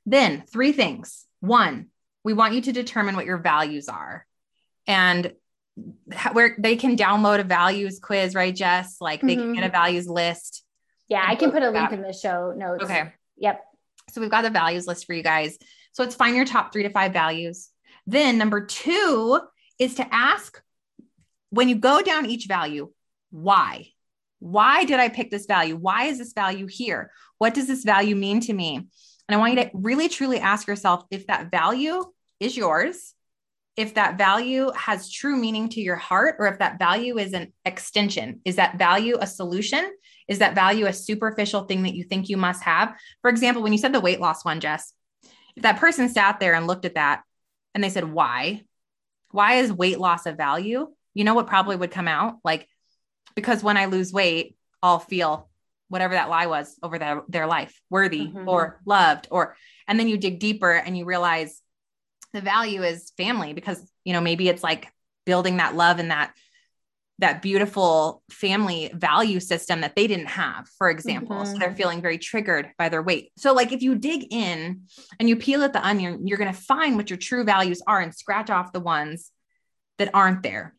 Then, 0.05 0.43
three 0.51 0.71
things. 0.71 1.25
One, 1.39 1.87
we 2.23 2.33
want 2.33 2.53
you 2.53 2.61
to 2.61 2.71
determine 2.71 3.15
what 3.15 3.25
your 3.25 3.37
values 3.37 3.87
are. 3.87 4.25
And 4.87 5.33
where 6.33 6.55
they 6.59 6.75
can 6.75 6.95
download 6.97 7.39
a 7.39 7.43
values 7.43 7.99
quiz, 7.99 8.35
right, 8.35 8.55
Jess? 8.55 8.97
Like 9.01 9.21
they 9.21 9.35
mm-hmm. 9.35 9.41
can 9.41 9.53
get 9.53 9.63
a 9.63 9.69
values 9.69 10.07
list. 10.07 10.63
Yeah, 11.07 11.23
I 11.25 11.35
can 11.35 11.51
put 11.51 11.63
a 11.63 11.71
link 11.71 11.91
in 11.91 12.01
the 12.01 12.13
show 12.13 12.53
notes. 12.55 12.83
Okay. 12.83 13.11
Yep. 13.37 13.61
So 14.11 14.21
we've 14.21 14.29
got 14.29 14.43
the 14.43 14.49
values 14.49 14.87
list 14.87 15.05
for 15.05 15.13
you 15.13 15.23
guys. 15.23 15.57
So 15.93 16.03
let's 16.03 16.15
find 16.15 16.35
your 16.35 16.45
top 16.45 16.71
three 16.71 16.83
to 16.83 16.89
five 16.89 17.13
values. 17.13 17.69
Then 18.05 18.37
number 18.37 18.65
two 18.65 19.39
is 19.79 19.95
to 19.95 20.13
ask 20.13 20.61
when 21.49 21.69
you 21.69 21.75
go 21.75 22.01
down 22.01 22.25
each 22.25 22.47
value, 22.47 22.91
why? 23.31 23.92
Why 24.43 24.83
did 24.83 24.99
I 24.99 25.09
pick 25.09 25.31
this 25.31 25.45
value? 25.45 25.75
Why 25.75 26.05
is 26.05 26.17
this 26.17 26.33
value 26.33 26.67
here? 26.67 27.11
What 27.37 27.53
does 27.53 27.67
this 27.67 27.83
value 27.83 28.15
mean 28.15 28.41
to 28.41 28.53
me? 28.53 28.75
And 28.75 29.35
I 29.35 29.37
want 29.37 29.53
you 29.53 29.63
to 29.63 29.71
really 29.73 30.09
truly 30.09 30.39
ask 30.39 30.67
yourself 30.67 31.05
if 31.09 31.27
that 31.27 31.49
value 31.49 32.03
is 32.39 32.57
yours 32.57 33.13
if 33.75 33.95
that 33.95 34.17
value 34.17 34.71
has 34.75 35.11
true 35.11 35.35
meaning 35.35 35.67
to 35.69 35.81
your 35.81 35.95
heart 35.95 36.35
or 36.39 36.47
if 36.47 36.59
that 36.59 36.77
value 36.77 37.17
is 37.17 37.33
an 37.33 37.51
extension. 37.65 38.39
Is 38.45 38.57
that 38.57 38.77
value 38.77 39.17
a 39.19 39.25
solution? 39.25 39.91
Is 40.27 40.39
that 40.39 40.55
value 40.55 40.85
a 40.85 40.93
superficial 40.93 41.63
thing 41.63 41.83
that 41.83 41.95
you 41.95 42.03
think 42.03 42.29
you 42.29 42.37
must 42.37 42.63
have? 42.63 42.95
For 43.21 43.29
example, 43.29 43.63
when 43.63 43.71
you 43.71 43.79
said 43.79 43.93
the 43.93 43.99
weight 43.99 44.19
loss 44.19 44.45
one, 44.45 44.59
Jess, 44.59 44.93
if 45.55 45.63
that 45.63 45.79
person 45.79 46.09
sat 46.09 46.39
there 46.39 46.53
and 46.53 46.67
looked 46.67 46.85
at 46.85 46.95
that 46.95 47.23
and 47.73 47.83
they 47.83 47.89
said, 47.89 48.11
why? 48.11 48.61
Why 49.31 49.55
is 49.55 49.73
weight 49.73 49.99
loss 49.99 50.27
a 50.27 50.33
value? 50.33 50.87
You 51.15 51.23
know 51.23 51.33
what 51.33 51.47
probably 51.47 51.75
would 51.75 51.91
come 51.91 52.07
out? 52.07 52.35
Like, 52.43 52.67
because 53.35 53.63
when 53.63 53.77
I 53.77 53.85
lose 53.85 54.11
weight, 54.11 54.55
I'll 54.81 54.99
feel 54.99 55.49
whatever 55.93 56.15
that 56.15 56.29
lie 56.29 56.47
was 56.47 56.75
over 56.81 56.97
their, 56.97 57.21
their 57.27 57.45
life 57.45 57.79
worthy 57.89 58.27
mm-hmm. 58.27 58.49
or 58.49 58.81
loved 58.85 59.27
or 59.29 59.55
and 59.87 59.99
then 59.99 60.07
you 60.07 60.17
dig 60.17 60.39
deeper 60.39 60.71
and 60.71 60.97
you 60.97 61.05
realize 61.05 61.61
the 62.33 62.41
value 62.41 62.81
is 62.81 63.11
family 63.15 63.53
because 63.53 63.79
you 64.03 64.13
know 64.13 64.21
maybe 64.21 64.49
it's 64.49 64.63
like 64.63 64.87
building 65.25 65.57
that 65.57 65.75
love 65.75 65.99
and 65.99 66.09
that 66.09 66.33
that 67.19 67.43
beautiful 67.43 68.23
family 68.31 68.91
value 68.95 69.39
system 69.39 69.81
that 69.81 69.95
they 69.95 70.07
didn't 70.07 70.29
have 70.29 70.67
for 70.79 70.89
example 70.89 71.37
mm-hmm. 71.37 71.53
so 71.53 71.59
they're 71.59 71.75
feeling 71.75 72.01
very 72.01 72.17
triggered 72.17 72.71
by 72.77 72.89
their 72.89 73.03
weight 73.03 73.31
so 73.37 73.53
like 73.53 73.71
if 73.71 73.83
you 73.83 73.93
dig 73.93 74.33
in 74.33 74.81
and 75.19 75.29
you 75.29 75.35
peel 75.35 75.61
at 75.61 75.73
the 75.73 75.85
onion 75.85 76.25
you're 76.25 76.39
going 76.39 76.51
to 76.51 76.59
find 76.59 76.95
what 76.95 77.11
your 77.11 77.17
true 77.17 77.43
values 77.43 77.83
are 77.85 77.99
and 77.99 78.15
scratch 78.15 78.49
off 78.49 78.73
the 78.73 78.79
ones 78.79 79.31
that 79.99 80.09
aren't 80.15 80.41
there 80.41 80.73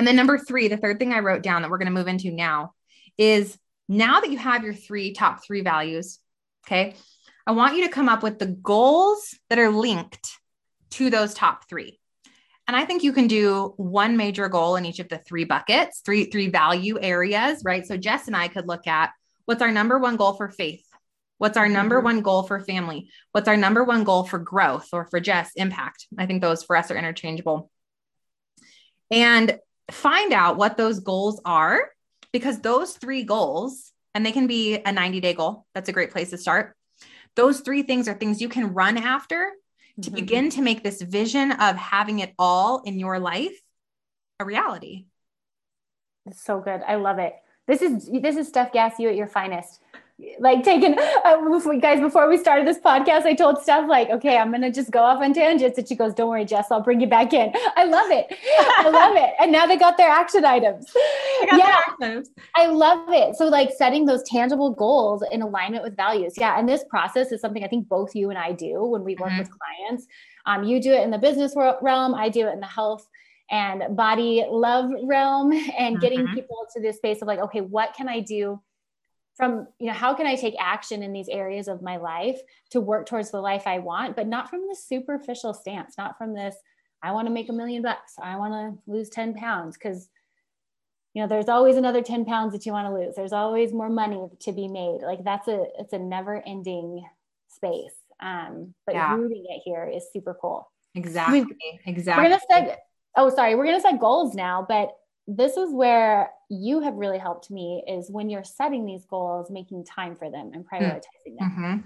and 0.00 0.06
then 0.06 0.16
number 0.16 0.38
3 0.38 0.68
the 0.68 0.76
third 0.76 0.98
thing 0.98 1.12
i 1.12 1.20
wrote 1.20 1.42
down 1.42 1.62
that 1.62 1.70
we're 1.70 1.78
going 1.78 1.86
to 1.86 1.92
move 1.92 2.08
into 2.08 2.30
now 2.30 2.72
is 3.18 3.56
now 3.88 4.20
that 4.20 4.30
you 4.30 4.38
have 4.38 4.64
your 4.64 4.74
three 4.74 5.12
top 5.12 5.44
3 5.44 5.60
values 5.60 6.18
okay 6.66 6.94
i 7.46 7.52
want 7.52 7.76
you 7.76 7.84
to 7.84 7.92
come 7.92 8.08
up 8.08 8.22
with 8.22 8.38
the 8.38 8.46
goals 8.46 9.34
that 9.50 9.58
are 9.58 9.70
linked 9.70 10.40
to 10.90 11.10
those 11.10 11.34
top 11.34 11.68
three. 11.68 11.98
And 12.66 12.76
I 12.76 12.84
think 12.84 13.02
you 13.02 13.12
can 13.12 13.26
do 13.26 13.74
one 13.76 14.16
major 14.16 14.48
goal 14.48 14.76
in 14.76 14.84
each 14.84 15.00
of 15.00 15.08
the 15.08 15.18
three 15.18 15.44
buckets, 15.44 16.02
three 16.04 16.24
three 16.24 16.48
value 16.48 16.98
areas, 17.00 17.62
right? 17.64 17.86
So 17.86 17.96
Jess 17.96 18.26
and 18.26 18.36
I 18.36 18.48
could 18.48 18.68
look 18.68 18.86
at 18.86 19.10
what's 19.44 19.62
our 19.62 19.72
number 19.72 19.98
one 19.98 20.16
goal 20.16 20.34
for 20.34 20.48
faith? 20.48 20.84
What's 21.38 21.56
our 21.56 21.68
number 21.68 21.96
mm-hmm. 21.96 22.04
one 22.04 22.20
goal 22.20 22.42
for 22.44 22.60
family? 22.60 23.10
What's 23.32 23.48
our 23.48 23.56
number 23.56 23.82
one 23.82 24.04
goal 24.04 24.24
for 24.24 24.38
growth 24.38 24.88
or 24.92 25.06
for 25.06 25.18
Jess 25.20 25.50
impact? 25.56 26.06
I 26.18 26.26
think 26.26 26.42
those 26.42 26.62
for 26.62 26.76
us 26.76 26.90
are 26.90 26.96
interchangeable. 26.96 27.70
And 29.10 29.58
find 29.90 30.32
out 30.32 30.56
what 30.56 30.76
those 30.76 31.00
goals 31.00 31.40
are 31.44 31.90
because 32.32 32.60
those 32.60 32.92
three 32.92 33.24
goals, 33.24 33.92
and 34.14 34.24
they 34.24 34.32
can 34.32 34.46
be 34.46 34.78
a 34.78 34.92
90 34.92 35.20
day 35.20 35.34
goal. 35.34 35.66
That's 35.74 35.88
a 35.88 35.92
great 35.92 36.10
place 36.10 36.30
to 36.30 36.38
start. 36.38 36.76
Those 37.36 37.60
three 37.60 37.82
things 37.82 38.08
are 38.08 38.14
things 38.14 38.40
you 38.40 38.48
can 38.48 38.74
run 38.74 38.96
after 38.96 39.52
to 40.02 40.08
mm-hmm. 40.08 40.14
begin 40.14 40.50
to 40.50 40.62
make 40.62 40.82
this 40.82 41.00
vision 41.00 41.52
of 41.52 41.76
having 41.76 42.18
it 42.18 42.34
all 42.38 42.82
in 42.82 42.98
your 42.98 43.18
life 43.18 43.58
a 44.38 44.44
reality. 44.44 45.06
It's 46.26 46.42
so 46.42 46.60
good. 46.60 46.82
I 46.86 46.96
love 46.96 47.18
it. 47.18 47.34
This 47.66 47.82
is 47.82 48.10
this 48.10 48.36
is 48.36 48.50
Stef 48.50 48.72
Gass, 48.72 48.98
you 48.98 49.08
at 49.08 49.14
your 49.14 49.28
finest 49.28 49.80
like 50.38 50.62
taking 50.62 50.96
uh, 50.98 51.76
guys 51.80 52.00
before 52.00 52.28
we 52.28 52.36
started 52.36 52.66
this 52.66 52.78
podcast 52.78 53.22
i 53.22 53.34
told 53.34 53.56
stef 53.56 53.86
like 53.88 54.08
okay 54.10 54.36
i'm 54.36 54.50
gonna 54.50 54.70
just 54.70 54.90
go 54.90 55.00
off 55.00 55.22
on 55.22 55.32
tangents. 55.32 55.78
And 55.78 55.88
she 55.88 55.94
goes 55.94 56.14
don't 56.14 56.28
worry 56.28 56.44
jess 56.44 56.66
i'll 56.70 56.80
bring 56.80 57.00
you 57.00 57.06
back 57.06 57.32
in. 57.32 57.52
I 57.76 57.84
love 57.84 58.10
it. 58.10 58.26
I 58.78 58.88
love 58.88 59.16
it. 59.16 59.34
And 59.40 59.52
now 59.52 59.66
they 59.66 59.76
got 59.76 59.96
their 59.96 60.10
action 60.10 60.44
items. 60.44 60.92
Yeah. 61.52 61.80
items. 62.00 62.30
i 62.56 62.66
love 62.66 63.08
it. 63.08 63.36
So 63.36 63.46
like 63.46 63.70
setting 63.76 64.06
those 64.06 64.22
tangible 64.24 64.70
goals 64.70 65.22
in 65.30 65.42
alignment 65.42 65.82
with 65.82 65.96
values. 65.96 66.34
Yeah 66.36 66.58
and 66.58 66.68
this 66.68 66.84
process 66.90 67.32
is 67.32 67.40
something 67.40 67.64
i 67.64 67.68
think 67.68 67.88
both 67.88 68.14
you 68.14 68.30
and 68.30 68.38
i 68.38 68.52
do 68.52 68.84
when 68.84 69.04
we 69.04 69.16
work 69.16 69.30
mm-hmm. 69.30 69.38
with 69.38 69.50
clients. 69.50 70.06
Um, 70.46 70.64
you 70.64 70.80
do 70.80 70.92
it 70.92 71.02
in 71.02 71.10
the 71.10 71.18
business 71.18 71.54
realm 71.56 72.14
i 72.14 72.28
do 72.28 72.48
it 72.48 72.52
in 72.52 72.60
the 72.60 72.66
health 72.66 73.06
and 73.50 73.96
body 73.96 74.44
love 74.48 74.90
realm 75.04 75.52
and 75.78 76.00
getting 76.00 76.20
mm-hmm. 76.20 76.34
people 76.34 76.66
to 76.74 76.80
this 76.80 76.96
space 76.96 77.20
of 77.22 77.28
like 77.28 77.40
okay 77.40 77.60
what 77.60 77.94
can 77.94 78.08
i 78.08 78.20
do 78.20 78.60
from 79.40 79.66
you 79.78 79.86
know 79.86 79.92
how 79.92 80.14
can 80.14 80.26
i 80.26 80.36
take 80.36 80.54
action 80.60 81.02
in 81.02 81.12
these 81.12 81.28
areas 81.28 81.66
of 81.66 81.82
my 81.82 81.96
life 81.96 82.38
to 82.70 82.80
work 82.80 83.06
towards 83.06 83.30
the 83.30 83.40
life 83.40 83.66
i 83.66 83.78
want 83.78 84.14
but 84.14 84.28
not 84.28 84.48
from 84.48 84.60
this 84.68 84.86
superficial 84.86 85.54
stance 85.54 85.94
not 85.98 86.16
from 86.18 86.34
this 86.34 86.54
i 87.02 87.10
want 87.10 87.26
to 87.26 87.32
make 87.32 87.48
a 87.48 87.52
million 87.52 87.82
bucks 87.82 88.14
i 88.22 88.36
want 88.36 88.52
to 88.52 88.92
lose 88.92 89.08
10 89.08 89.34
pounds 89.34 89.76
because 89.76 90.10
you 91.14 91.22
know 91.22 91.28
there's 91.28 91.48
always 91.48 91.76
another 91.76 92.02
10 92.02 92.24
pounds 92.24 92.52
that 92.52 92.66
you 92.66 92.72
want 92.72 92.86
to 92.86 92.94
lose. 92.94 93.14
There's 93.16 93.32
always 93.32 93.72
more 93.72 93.88
money 93.88 94.28
to 94.40 94.52
be 94.52 94.68
made. 94.68 95.00
Like 95.02 95.24
that's 95.24 95.48
a 95.48 95.64
it's 95.78 95.92
a 95.92 95.98
never 95.98 96.42
ending 96.46 97.04
space. 97.48 97.94
Um 98.20 98.74
but 98.86 98.94
yeah. 98.94 99.14
rooting 99.14 99.44
it 99.48 99.62
here 99.64 99.90
is 99.92 100.04
super 100.12 100.36
cool. 100.40 100.70
Exactly 100.94 101.42
we, 101.42 101.80
exactly 101.86 102.24
we're 102.24 102.30
gonna 102.30 102.42
set 102.50 102.78
oh 103.16 103.30
sorry 103.30 103.54
we're 103.54 103.64
gonna 103.64 103.80
set 103.80 104.00
goals 104.00 104.34
now 104.34 104.64
but 104.68 104.90
this 105.26 105.56
is 105.56 105.72
where 105.72 106.30
you 106.48 106.80
have 106.80 106.94
really 106.94 107.18
helped 107.18 107.50
me 107.50 107.84
is 107.86 108.10
when 108.10 108.28
you're 108.28 108.44
setting 108.44 108.84
these 108.84 109.04
goals, 109.04 109.50
making 109.50 109.84
time 109.84 110.16
for 110.16 110.30
them 110.30 110.50
and 110.52 110.66
prioritizing 110.68 111.38
them. 111.38 111.50
Mm-hmm. 111.50 111.76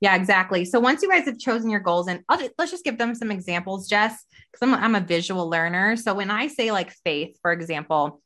Yeah, 0.00 0.14
exactly. 0.14 0.64
So 0.64 0.80
once 0.80 1.02
you 1.02 1.10
guys 1.10 1.24
have 1.26 1.38
chosen 1.38 1.70
your 1.70 1.80
goals, 1.80 2.08
and 2.08 2.22
just, 2.38 2.52
let's 2.58 2.70
just 2.70 2.84
give 2.84 2.98
them 2.98 3.14
some 3.14 3.30
examples, 3.30 3.88
Jess, 3.88 4.24
because 4.50 4.66
I'm, 4.66 4.74
I'm 4.74 4.94
a 4.94 5.04
visual 5.04 5.50
learner. 5.50 5.96
So 5.96 6.14
when 6.14 6.30
I 6.30 6.46
say 6.46 6.70
like 6.70 6.92
faith, 7.04 7.36
for 7.42 7.52
example, 7.52 8.22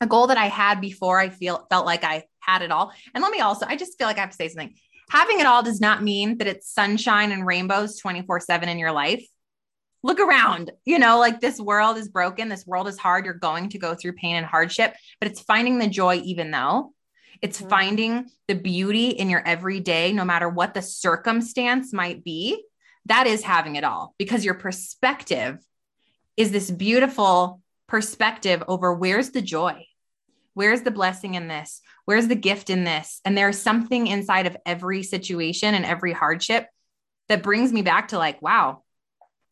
a 0.00 0.06
goal 0.06 0.28
that 0.28 0.38
I 0.38 0.46
had 0.46 0.80
before 0.80 1.18
I 1.18 1.30
feel 1.30 1.66
felt 1.70 1.86
like 1.86 2.04
I 2.04 2.24
had 2.40 2.62
it 2.62 2.70
all. 2.70 2.92
And 3.14 3.22
let 3.22 3.32
me 3.32 3.40
also, 3.40 3.66
I 3.66 3.76
just 3.76 3.98
feel 3.98 4.06
like 4.06 4.18
I 4.18 4.20
have 4.20 4.30
to 4.30 4.36
say 4.36 4.48
something. 4.48 4.74
Having 5.10 5.40
it 5.40 5.46
all 5.46 5.62
does 5.62 5.80
not 5.80 6.02
mean 6.02 6.38
that 6.38 6.46
it's 6.46 6.72
sunshine 6.72 7.32
and 7.32 7.46
rainbows 7.46 7.98
24 7.98 8.40
7 8.40 8.68
in 8.68 8.78
your 8.78 8.92
life. 8.92 9.26
Look 10.02 10.18
around, 10.18 10.70
you 10.84 10.98
know, 10.98 11.18
like 11.18 11.40
this 11.40 11.60
world 11.60 11.98
is 11.98 12.08
broken. 12.08 12.48
This 12.48 12.66
world 12.66 12.88
is 12.88 12.98
hard. 12.98 13.24
You're 13.24 13.34
going 13.34 13.68
to 13.70 13.78
go 13.78 13.94
through 13.94 14.14
pain 14.14 14.36
and 14.36 14.46
hardship, 14.46 14.94
but 15.20 15.30
it's 15.30 15.40
finding 15.40 15.78
the 15.78 15.88
joy 15.88 16.22
even 16.24 16.50
though. 16.50 16.94
It's 17.42 17.58
mm-hmm. 17.58 17.68
finding 17.68 18.30
the 18.48 18.54
beauty 18.54 19.08
in 19.08 19.28
your 19.28 19.46
everyday, 19.46 20.12
no 20.12 20.24
matter 20.24 20.48
what 20.48 20.74
the 20.74 20.82
circumstance 20.82 21.92
might 21.92 22.24
be. 22.24 22.62
That 23.06 23.26
is 23.26 23.42
having 23.42 23.76
it 23.76 23.84
all 23.84 24.14
because 24.18 24.44
your 24.44 24.54
perspective 24.54 25.58
is 26.36 26.52
this 26.52 26.70
beautiful 26.70 27.60
perspective 27.86 28.62
over 28.68 28.94
where's 28.94 29.30
the 29.30 29.42
joy? 29.42 29.86
Where's 30.54 30.82
the 30.82 30.90
blessing 30.90 31.34
in 31.34 31.48
this? 31.48 31.80
Where's 32.04 32.28
the 32.28 32.34
gift 32.34 32.70
in 32.70 32.84
this? 32.84 33.20
And 33.24 33.36
there's 33.36 33.58
something 33.58 34.06
inside 34.06 34.46
of 34.46 34.56
every 34.66 35.02
situation 35.02 35.74
and 35.74 35.84
every 35.84 36.12
hardship 36.12 36.66
that 37.28 37.42
brings 37.42 37.72
me 37.72 37.82
back 37.82 38.08
to 38.08 38.18
like, 38.18 38.42
wow, 38.42 38.82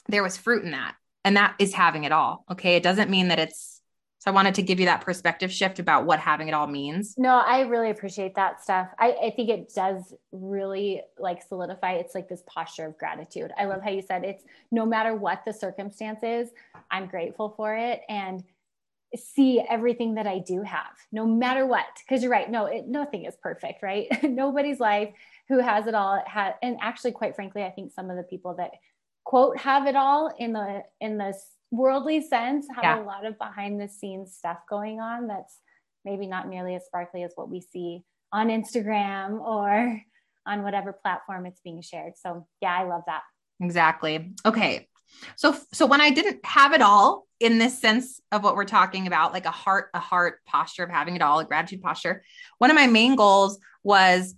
there 0.08 0.22
was 0.22 0.36
fruit 0.36 0.64
in 0.64 0.72
that. 0.72 0.94
And 1.24 1.36
that 1.36 1.54
is 1.58 1.74
having 1.74 2.04
it 2.04 2.12
all. 2.12 2.44
Okay. 2.50 2.76
It 2.76 2.82
doesn't 2.82 3.10
mean 3.10 3.28
that 3.28 3.38
it's, 3.38 3.80
so 4.20 4.30
I 4.30 4.34
wanted 4.34 4.54
to 4.56 4.62
give 4.62 4.80
you 4.80 4.86
that 4.86 5.02
perspective 5.02 5.52
shift 5.52 5.78
about 5.78 6.06
what 6.06 6.18
having 6.18 6.48
it 6.48 6.54
all 6.54 6.66
means. 6.66 7.14
No, 7.18 7.38
I 7.38 7.60
really 7.60 7.90
appreciate 7.90 8.34
that 8.34 8.62
stuff. 8.62 8.88
I, 8.98 9.12
I 9.26 9.30
think 9.30 9.48
it 9.48 9.72
does 9.74 10.14
really 10.32 11.02
like 11.18 11.42
solidify. 11.42 11.92
It's 11.94 12.14
like 12.14 12.28
this 12.28 12.42
posture 12.46 12.86
of 12.86 12.98
gratitude. 12.98 13.52
I 13.56 13.66
love 13.66 13.82
how 13.82 13.90
you 13.90 14.02
said 14.02 14.24
it's 14.24 14.42
no 14.72 14.84
matter 14.84 15.14
what 15.14 15.42
the 15.44 15.52
circumstances, 15.52 16.48
I'm 16.90 17.06
grateful 17.06 17.54
for 17.56 17.76
it. 17.76 18.00
And 18.08 18.42
see 19.16 19.62
everything 19.68 20.14
that 20.14 20.26
I 20.26 20.38
do 20.38 20.62
have, 20.62 20.92
no 21.12 21.26
matter 21.26 21.64
what. 21.66 21.86
Because 22.06 22.22
you're 22.22 22.32
right, 22.32 22.50
no, 22.50 22.66
it, 22.66 22.86
nothing 22.86 23.24
is 23.24 23.34
perfect, 23.40 23.82
right? 23.82 24.06
Nobody's 24.22 24.80
life 24.80 25.10
who 25.48 25.60
has 25.60 25.86
it 25.86 25.94
all 25.94 26.22
had, 26.26 26.54
and 26.62 26.76
actually, 26.80 27.12
quite 27.12 27.34
frankly, 27.34 27.62
I 27.62 27.70
think 27.70 27.92
some 27.92 28.10
of 28.10 28.16
the 28.16 28.22
people 28.22 28.54
that 28.56 28.72
quote 29.28 29.58
have 29.58 29.86
it 29.86 29.94
all 29.94 30.34
in 30.38 30.54
the 30.54 30.82
in 31.02 31.18
the 31.18 31.34
worldly 31.70 32.22
sense 32.22 32.66
have 32.74 32.82
yeah. 32.82 33.02
a 33.02 33.04
lot 33.04 33.26
of 33.26 33.36
behind 33.36 33.78
the 33.78 33.86
scenes 33.86 34.34
stuff 34.34 34.56
going 34.70 35.00
on 35.00 35.26
that's 35.26 35.58
maybe 36.02 36.26
not 36.26 36.48
nearly 36.48 36.74
as 36.74 36.86
sparkly 36.86 37.22
as 37.22 37.32
what 37.34 37.50
we 37.50 37.60
see 37.60 38.02
on 38.32 38.48
Instagram 38.48 39.38
or 39.40 40.00
on 40.46 40.62
whatever 40.62 40.94
platform 40.94 41.44
it's 41.44 41.60
being 41.60 41.82
shared. 41.82 42.14
So 42.16 42.46
yeah, 42.62 42.74
I 42.74 42.84
love 42.84 43.02
that. 43.06 43.20
Exactly. 43.60 44.32
Okay. 44.46 44.88
So 45.36 45.54
so 45.74 45.84
when 45.84 46.00
I 46.00 46.08
didn't 46.08 46.42
have 46.46 46.72
it 46.72 46.80
all 46.80 47.26
in 47.38 47.58
this 47.58 47.78
sense 47.78 48.22
of 48.32 48.42
what 48.42 48.56
we're 48.56 48.64
talking 48.64 49.06
about, 49.06 49.34
like 49.34 49.44
a 49.44 49.50
heart, 49.50 49.90
a 49.92 50.00
heart 50.00 50.40
posture 50.46 50.84
of 50.84 50.90
having 50.90 51.16
it 51.16 51.20
all, 51.20 51.38
a 51.38 51.44
gratitude 51.44 51.82
posture, 51.82 52.24
one 52.56 52.70
of 52.70 52.76
my 52.76 52.86
main 52.86 53.14
goals 53.14 53.58
was 53.82 54.34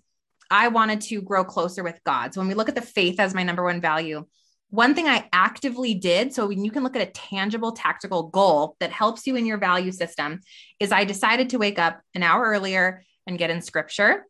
I 0.50 0.66
wanted 0.66 1.00
to 1.03 1.22
grow 1.22 1.44
closer 1.44 1.85
with 1.85 2.00
God. 2.03 2.35
So 2.35 2.40
when 2.40 2.48
we 2.48 2.55
look 2.55 2.68
at 2.68 2.74
the 2.74 2.83
faith 2.83 3.20
as 3.20 3.35
my 3.35 3.44
number 3.44 3.62
one 3.62 3.81
value, 3.81 4.26
one 4.70 4.94
thing 4.94 5.06
I 5.09 5.28
actively 5.33 5.94
did, 5.94 6.33
so 6.33 6.46
when 6.46 6.64
you 6.64 6.70
can 6.70 6.83
look 6.83 6.96
at 6.96 7.06
a 7.06 7.11
tangible 7.11 7.72
tactical 7.72 8.24
goal 8.24 8.76
that 8.80 8.92
helps 8.92 9.26
you 9.26 9.37
in 9.37 9.46
your 9.46 9.59
value 9.59 9.92
system, 9.92 10.40
is 10.78 10.92
I 10.92 11.04
decided 11.04 11.50
to 11.50 11.59
wake 11.59 11.78
up 11.78 12.00
an 12.14 12.22
hour 12.22 12.44
earlier 12.44 13.04
and 13.26 13.38
get 13.38 13.50
in 13.50 13.62
scripture 13.62 14.26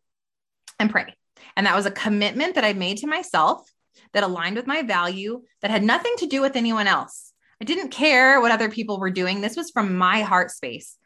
and 0.79 0.91
pray. 0.91 1.15
And 1.57 1.67
that 1.67 1.77
was 1.77 1.87
a 1.87 1.91
commitment 1.91 2.55
that 2.55 2.65
I 2.65 2.73
made 2.73 2.99
to 2.99 3.07
myself 3.07 3.71
that 4.13 4.25
aligned 4.25 4.57
with 4.57 4.67
my 4.67 4.83
value 4.83 5.43
that 5.63 5.71
had 5.71 5.83
nothing 5.83 6.15
to 6.19 6.27
do 6.27 6.41
with 6.41 6.57
anyone 6.57 6.87
else. 6.87 7.33
I 7.61 7.65
didn't 7.65 7.91
care 7.91 8.41
what 8.41 8.53
other 8.53 8.71
people 8.71 8.99
were 8.99 9.11
doing. 9.11 9.41
This 9.41 9.57
was 9.57 9.71
from 9.71 9.97
my 9.97 10.23
heart 10.23 10.51
space. 10.51 10.97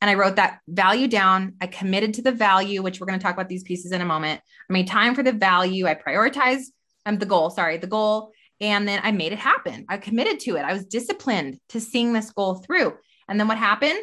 And 0.00 0.08
I 0.08 0.14
wrote 0.14 0.36
that 0.36 0.60
value 0.66 1.08
down. 1.08 1.56
I 1.60 1.66
committed 1.66 2.14
to 2.14 2.22
the 2.22 2.32
value, 2.32 2.82
which 2.82 2.98
we're 2.98 3.06
going 3.06 3.18
to 3.18 3.22
talk 3.22 3.34
about 3.34 3.50
these 3.50 3.62
pieces 3.62 3.92
in 3.92 4.00
a 4.00 4.06
moment. 4.06 4.40
I 4.68 4.72
made 4.72 4.86
time 4.86 5.14
for 5.14 5.22
the 5.22 5.32
value. 5.32 5.86
I 5.86 5.94
prioritized 5.94 6.68
um, 7.04 7.18
the 7.18 7.26
goal, 7.26 7.50
sorry, 7.50 7.76
the 7.76 7.86
goal. 7.86 8.32
And 8.60 8.86
then 8.86 9.00
I 9.02 9.12
made 9.12 9.32
it 9.32 9.38
happen. 9.38 9.86
I 9.88 9.96
committed 9.96 10.40
to 10.40 10.56
it. 10.56 10.62
I 10.62 10.72
was 10.72 10.84
disciplined 10.84 11.58
to 11.70 11.80
seeing 11.80 12.12
this 12.12 12.30
goal 12.30 12.56
through. 12.56 12.94
And 13.28 13.40
then 13.40 13.48
what 13.48 13.58
happened? 13.58 13.98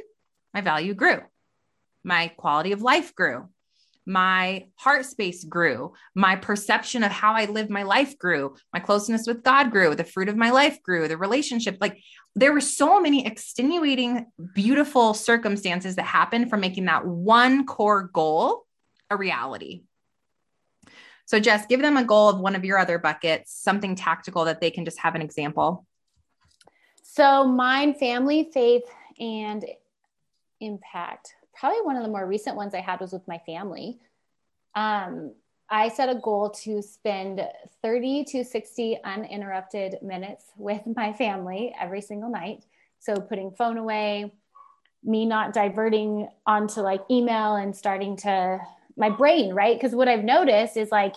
My 0.53 0.61
value 0.61 0.93
grew. 0.93 1.19
My 2.03 2.29
quality 2.29 2.71
of 2.71 2.81
life 2.81 3.13
grew 3.13 3.49
my 4.07 4.65
heart 4.75 5.05
space 5.05 5.43
grew, 5.43 5.91
my 6.15 6.37
perception 6.37 7.03
of 7.03 7.11
how 7.11 7.33
I 7.33 7.45
live 7.45 7.69
my 7.69 7.83
life 7.83 8.17
grew, 8.17 8.55
my 8.71 8.79
closeness 8.79 9.27
with 9.27 9.43
God 9.43 9.69
grew, 9.69 9.95
the 9.95 10.05
fruit 10.05 10.29
of 10.29 10.37
my 10.37 10.49
life 10.49 10.81
grew, 10.81 11.09
the 11.09 11.17
relationship. 11.17 11.77
Like 11.81 11.99
there 12.33 12.53
were 12.53 12.61
so 12.61 13.01
many 13.01 13.27
extenuating, 13.27 14.27
beautiful 14.55 15.13
circumstances 15.13 15.97
that 15.97 16.05
happened 16.05 16.49
from 16.49 16.61
making 16.61 16.85
that 16.85 17.05
one 17.05 17.65
core 17.65 18.09
goal 18.13 18.65
a 19.09 19.17
reality. 19.17 19.83
So, 21.27 21.39
Jess, 21.39 21.65
give 21.67 21.81
them 21.81 21.97
a 21.97 22.03
goal 22.03 22.29
of 22.29 22.39
one 22.39 22.55
of 22.55 22.65
your 22.65 22.79
other 22.79 22.97
buckets, 22.97 23.53
something 23.53 23.95
tactical 23.95 24.45
that 24.45 24.59
they 24.59 24.71
can 24.71 24.85
just 24.85 24.99
have 24.99 25.13
an 25.13 25.21
example. 25.21 25.85
So, 27.03 27.45
mine, 27.45 27.93
family, 27.93 28.49
faith, 28.51 28.83
and 29.19 29.63
impact 30.59 31.35
probably 31.57 31.81
one 31.81 31.95
of 31.95 32.03
the 32.03 32.09
more 32.09 32.25
recent 32.25 32.55
ones 32.55 32.73
I 32.73 32.81
had 32.81 32.99
was 32.99 33.11
with 33.11 33.27
my 33.27 33.39
family. 33.39 33.99
Um, 34.75 35.33
I 35.69 35.89
set 35.89 36.09
a 36.09 36.15
goal 36.15 36.51
to 36.63 36.81
spend 36.81 37.41
30 37.81 38.23
to 38.25 38.45
60 38.45 38.99
uninterrupted 39.03 39.97
minutes 40.01 40.45
with 40.55 40.81
my 40.95 41.13
family 41.13 41.73
every 41.79 42.01
single 42.01 42.29
night. 42.29 42.65
So 42.99 43.15
putting 43.15 43.51
phone 43.51 43.77
away, 43.77 44.33
me 45.03 45.25
not 45.25 45.53
diverting 45.53 46.27
onto 46.45 46.81
like 46.81 47.01
email 47.09 47.55
and 47.55 47.75
starting 47.75 48.15
to 48.17 48.59
my 48.97 49.09
brain, 49.09 49.53
right? 49.53 49.77
Because 49.77 49.95
what 49.95 50.07
I've 50.07 50.23
noticed 50.23 50.75
is 50.75 50.91
like 50.91 51.15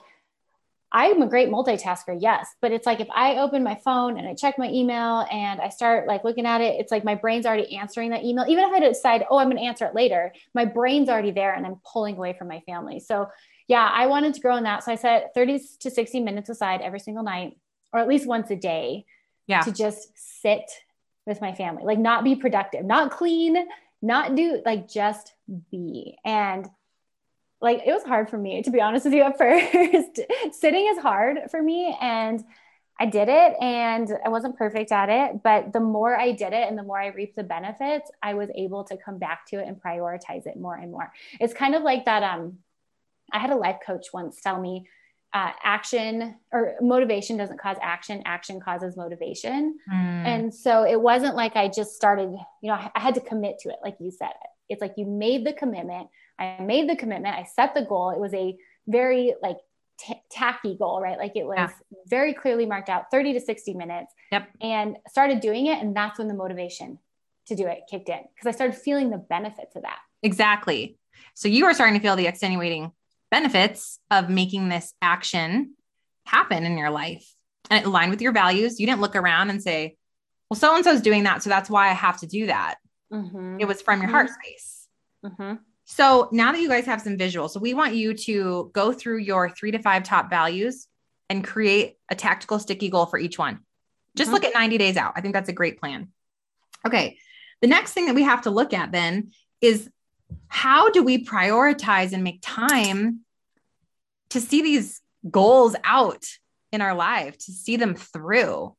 I'm 0.93 1.23
a 1.23 1.29
great 1.29 1.49
multitasker, 1.49 2.17
yes, 2.19 2.49
but 2.61 2.73
it's 2.73 2.85
like 2.85 2.99
if 2.99 3.09
I 3.15 3.37
open 3.37 3.63
my 3.63 3.77
phone 3.77 4.19
and 4.19 4.27
I 4.27 4.35
check 4.35 4.59
my 4.59 4.69
email 4.69 5.25
and 5.31 5.61
I 5.61 5.69
start 5.69 6.09
like 6.09 6.25
looking 6.25 6.47
at 6.47 6.61
it, 6.61 6.81
it's 6.81 6.91
like 6.91 7.05
my 7.05 7.15
brain's 7.15 7.47
already 7.47 7.77
answering 7.77 8.11
that 8.11 8.25
email. 8.25 8.45
Even 8.49 8.65
if 8.65 8.73
I 8.73 8.81
decide, 8.81 9.25
oh, 9.31 9.39
I'm 9.39 9.47
going 9.47 9.59
to 9.59 9.63
answer 9.63 9.85
it 9.85 9.95
later, 9.95 10.33
my 10.53 10.65
brain's 10.65 11.09
already 11.09 11.31
there 11.31 11.55
and 11.55 11.65
I'm 11.65 11.81
pulling 11.85 12.17
away 12.17 12.33
from 12.33 12.49
my 12.49 12.59
family. 12.67 12.99
So, 12.99 13.29
yeah, 13.69 13.89
I 13.89 14.09
wanted 14.09 14.35
to 14.35 14.41
grow 14.41 14.57
in 14.57 14.65
that. 14.65 14.83
So 14.83 14.91
I 14.91 14.97
set 14.97 15.33
30 15.33 15.61
to 15.79 15.91
60 15.93 16.21
minutes 16.21 16.49
aside 16.49 16.81
every 16.81 16.99
single 16.99 17.23
night, 17.23 17.57
or 17.93 18.01
at 18.01 18.09
least 18.09 18.27
once 18.27 18.51
a 18.51 18.57
day, 18.57 19.07
yeah. 19.47 19.61
to 19.61 19.71
just 19.71 20.09
sit 20.17 20.69
with 21.25 21.41
my 21.41 21.55
family, 21.55 21.85
like 21.85 22.01
not 22.01 22.25
be 22.25 22.35
productive, 22.35 22.85
not 22.85 23.13
clean, 23.13 23.57
not 24.03 24.35
do 24.35 24.61
like 24.67 24.89
just 24.89 25.35
be. 25.71 26.19
And 26.25 26.69
like 27.61 27.83
it 27.87 27.93
was 27.93 28.05
hard 28.05 28.31
for 28.31 28.39
me 28.39 28.63
to 28.63 28.71
be 28.71 28.81
honest 28.81 29.05
with 29.05 29.15
you 29.15 29.23
at 29.23 29.39
first. 29.39 30.21
Sitting 30.53 30.87
is 30.89 30.99
hard 30.99 31.39
for 31.51 31.63
me 31.63 31.97
and 32.01 32.43
I 32.99 33.07
did 33.07 33.29
it 33.31 33.57
and 33.63 34.11
I 34.25 34.29
wasn't 34.29 34.59
perfect 34.59 34.93
at 34.93 35.09
it, 35.09 35.43
but 35.43 35.73
the 35.73 35.81
more 35.81 36.19
I 36.19 36.33
did 36.33 36.53
it 36.53 36.69
and 36.69 36.77
the 36.77 36.83
more 36.83 37.01
I 37.01 37.07
reaped 37.07 37.35
the 37.35 37.43
benefits, 37.43 38.11
I 38.23 38.35
was 38.35 38.51
able 38.55 38.85
to 38.85 38.97
come 38.99 39.19
back 39.19 39.47
to 39.47 39.57
it 39.57 39.67
and 39.67 39.81
prioritize 39.81 40.47
it 40.47 40.59
more 40.59 40.77
and 40.77 40.93
more. 40.93 41.11
It's 41.41 41.55
kind 41.55 41.75
of 41.75 41.83
like 41.83 42.05
that 42.05 42.23
um 42.23 42.59
I 43.33 43.39
had 43.39 43.51
a 43.51 43.57
life 43.57 43.79
coach 43.87 44.07
once 44.13 44.41
tell 44.41 44.61
me 44.61 44.87
uh, 45.33 45.53
action 45.63 46.35
or 46.53 46.75
motivation 46.81 47.37
doesn't 47.37 47.61
cause 47.61 47.77
action 47.81 48.21
action 48.25 48.59
causes 48.59 48.97
motivation 48.97 49.79
mm. 49.89 49.95
and 49.95 50.53
so 50.53 50.83
it 50.85 51.01
wasn't 51.01 51.37
like 51.37 51.55
i 51.55 51.69
just 51.69 51.95
started 51.95 52.31
you 52.61 52.69
know 52.69 52.73
I, 52.73 52.91
I 52.97 53.01
had 53.01 53.15
to 53.15 53.21
commit 53.21 53.61
to 53.61 53.69
it 53.69 53.77
like 53.81 53.95
you 54.01 54.11
said 54.11 54.33
it's 54.69 54.81
like 54.81 54.95
you 54.97 55.07
made 55.07 55.47
the 55.47 55.53
commitment 55.53 56.09
I 56.41 56.63
made 56.63 56.89
the 56.89 56.97
commitment, 56.97 57.37
I 57.37 57.45
set 57.45 57.75
the 57.75 57.83
goal. 57.83 58.11
It 58.11 58.19
was 58.19 58.35
a 58.35 58.57
very 58.87 59.35
like 59.43 59.59
t- 59.99 60.23
tacky 60.31 60.77
goal, 60.77 61.01
right? 61.01 61.19
Like 61.19 61.37
it 61.37 61.45
was 61.45 61.57
yeah. 61.59 61.69
very 62.09 62.35
clearly 62.35 62.67
marked 62.67 62.89
out 62.89 63.11
30 63.11 63.35
to 63.35 63.41
60 63.41 63.75
minutes. 63.75 64.13
Yep. 64.33 64.49
And 64.61 64.97
started 65.09 65.41
doing 65.41 65.67
it. 65.67 65.83
And 65.83 65.95
that's 65.95 66.19
when 66.19 66.29
the 66.29 66.35
motivation 66.35 66.99
to 67.47 67.55
do 67.55 67.67
it 67.67 67.83
kicked 67.91 68.09
in 68.09 68.21
because 68.35 68.47
I 68.47 68.53
started 68.53 68.77
feeling 68.77 69.11
the 69.11 69.19
benefits 69.19 69.77
of 69.77 69.83
that. 69.83 69.99
Exactly. 70.23 70.97
So 71.35 71.49
you 71.49 71.67
were 71.67 71.75
starting 71.75 71.95
to 71.95 72.01
feel 72.01 72.17
the 72.17 72.27
extenuating 72.27 72.93
benefits 73.31 73.99
of 74.11 74.29
making 74.29 74.69
this 74.69 74.93
action 75.03 75.75
happen 76.27 76.65
in 76.65 76.79
your 76.79 76.91
life 76.91 77.27
and 77.69 77.81
it 77.81 77.87
aligned 77.87 78.11
with 78.11 78.23
your 78.23 78.33
values. 78.33 78.81
You 78.81 78.87
didn't 78.87 79.01
look 79.01 79.17
around 79.17 79.51
and 79.51 79.63
say, 79.63 79.97
well, 80.49 80.59
so 80.59 80.75
and 80.75 80.85
so's 80.85 81.01
doing 81.01 81.25
that. 81.25 81.43
So 81.43 81.51
that's 81.51 81.71
why 81.71 81.89
I 81.89 81.93
have 81.93 82.21
to 82.21 82.27
do 82.27 82.47
that. 82.47 82.77
Mm-hmm. 83.13 83.59
It 83.61 83.69
was 83.69 83.83
from 83.83 84.01
your 84.01 84.09
mm-hmm. 84.09 84.15
heart 84.15 84.31
space. 84.31 84.89
Mm-hmm. 85.25 85.55
So 85.93 86.29
now 86.31 86.53
that 86.53 86.61
you 86.61 86.69
guys 86.69 86.87
have 86.87 87.01
some 87.01 87.19
visuals, 87.19 87.51
so 87.51 87.59
we 87.59 87.75
want 87.75 87.97
you 87.97 88.15
to 88.15 88.71
go 88.73 88.93
through 88.93 89.19
your 89.19 89.51
three 89.51 89.73
to 89.73 89.81
five 89.81 90.05
top 90.05 90.31
values 90.31 90.87
and 91.29 91.43
create 91.43 91.97
a 92.09 92.15
tactical 92.15 92.61
sticky 92.61 92.91
goal 92.91 93.07
for 93.07 93.19
each 93.19 93.41
one. 93.41 93.59
Just 94.17 94.29
mm-hmm. 94.29 94.35
look 94.35 94.45
at 94.45 94.55
90 94.55 94.79
days 94.79 94.97
out. 94.97 95.15
I 95.17 95.21
think 95.21 95.35
that's 95.35 95.49
a 95.49 95.53
great 95.53 95.81
plan. 95.81 96.13
Okay. 96.87 97.19
The 97.61 97.67
next 97.67 97.93
thing 97.93 98.07
that 98.07 98.15
we 98.15 98.23
have 98.23 98.43
to 98.43 98.51
look 98.51 98.73
at 98.73 98.93
then 98.93 99.33
is 99.61 99.91
how 100.47 100.91
do 100.91 101.03
we 101.03 101.25
prioritize 101.25 102.13
and 102.13 102.23
make 102.23 102.39
time 102.41 103.23
to 104.31 104.41
see 104.41 104.63
these 104.63 105.01
goals 105.29 105.75
out 105.83 106.25
in 106.71 106.83
our 106.83 106.95
life, 106.95 107.37
to 107.37 107.53
see 107.53 107.77
them 107.77 107.97
through? 107.97 108.77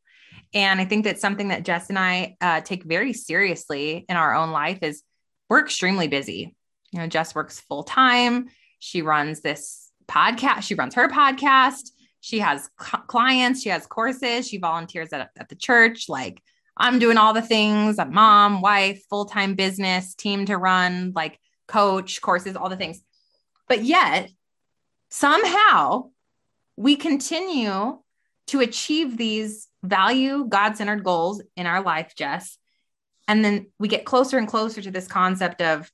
And 0.54 0.80
I 0.80 0.86
think 0.86 1.04
that's 1.04 1.22
something 1.22 1.50
that 1.50 1.66
Jess 1.66 1.90
and 1.90 2.00
I 2.00 2.38
uh, 2.40 2.62
take 2.62 2.86
very 2.86 3.12
seriously 3.12 4.06
in 4.08 4.16
our 4.16 4.34
own 4.34 4.52
life 4.52 4.80
is 4.82 5.04
we're 5.50 5.60
extremely 5.60 6.08
busy. 6.08 6.56
You 6.92 7.00
know, 7.00 7.08
Jess 7.08 7.34
works 7.34 7.60
full 7.60 7.84
time. 7.84 8.50
She 8.80 9.02
runs 9.02 9.42
this 9.42 9.92
podcast. 10.08 10.64
She 10.64 10.76
runs 10.76 10.96
her 10.96 11.08
podcast. 11.08 11.92
She 12.20 12.40
has 12.40 12.70
cl- 12.80 13.04
clients. 13.04 13.62
She 13.62 13.70
has 13.70 13.88
courses. 13.88 14.48
She 14.48 14.58
volunteers 14.58 15.14
at, 15.14 15.30
at 15.38 15.50
the 15.50 15.56
church. 15.56 16.10
Like 16.10 16.42
I'm 16.78 17.00
doing 17.00 17.18
all 17.18 17.34
the 17.34 17.42
things 17.42 17.98
a 17.98 18.06
mom, 18.06 18.62
wife, 18.62 19.04
full 19.10 19.26
time 19.26 19.56
business, 19.56 20.16
team 20.16 20.46
to 20.46 20.58
run, 20.58 21.14
like 21.16 21.40
coach, 21.68 22.22
courses, 22.22 22.56
all 22.56 22.70
the 22.70 22.78
things. 22.78 23.02
But 23.68 23.84
yet, 23.84 24.30
somehow, 25.10 26.10
we 26.76 26.96
continue 26.96 28.00
to 28.48 28.60
achieve 28.60 29.18
these 29.18 29.68
value 29.84 30.46
God 30.48 30.76
centered 30.76 31.04
goals 31.04 31.42
in 31.56 31.66
our 31.66 31.82
life, 31.82 32.14
Jess. 32.18 32.58
And 33.28 33.46
then 33.46 33.68
we 33.80 33.88
get 33.88 34.06
closer 34.06 34.38
and 34.38 34.48
closer 34.48 34.82
to 34.82 34.92
this 34.92 35.08
concept 35.08 35.62
of 35.62 35.90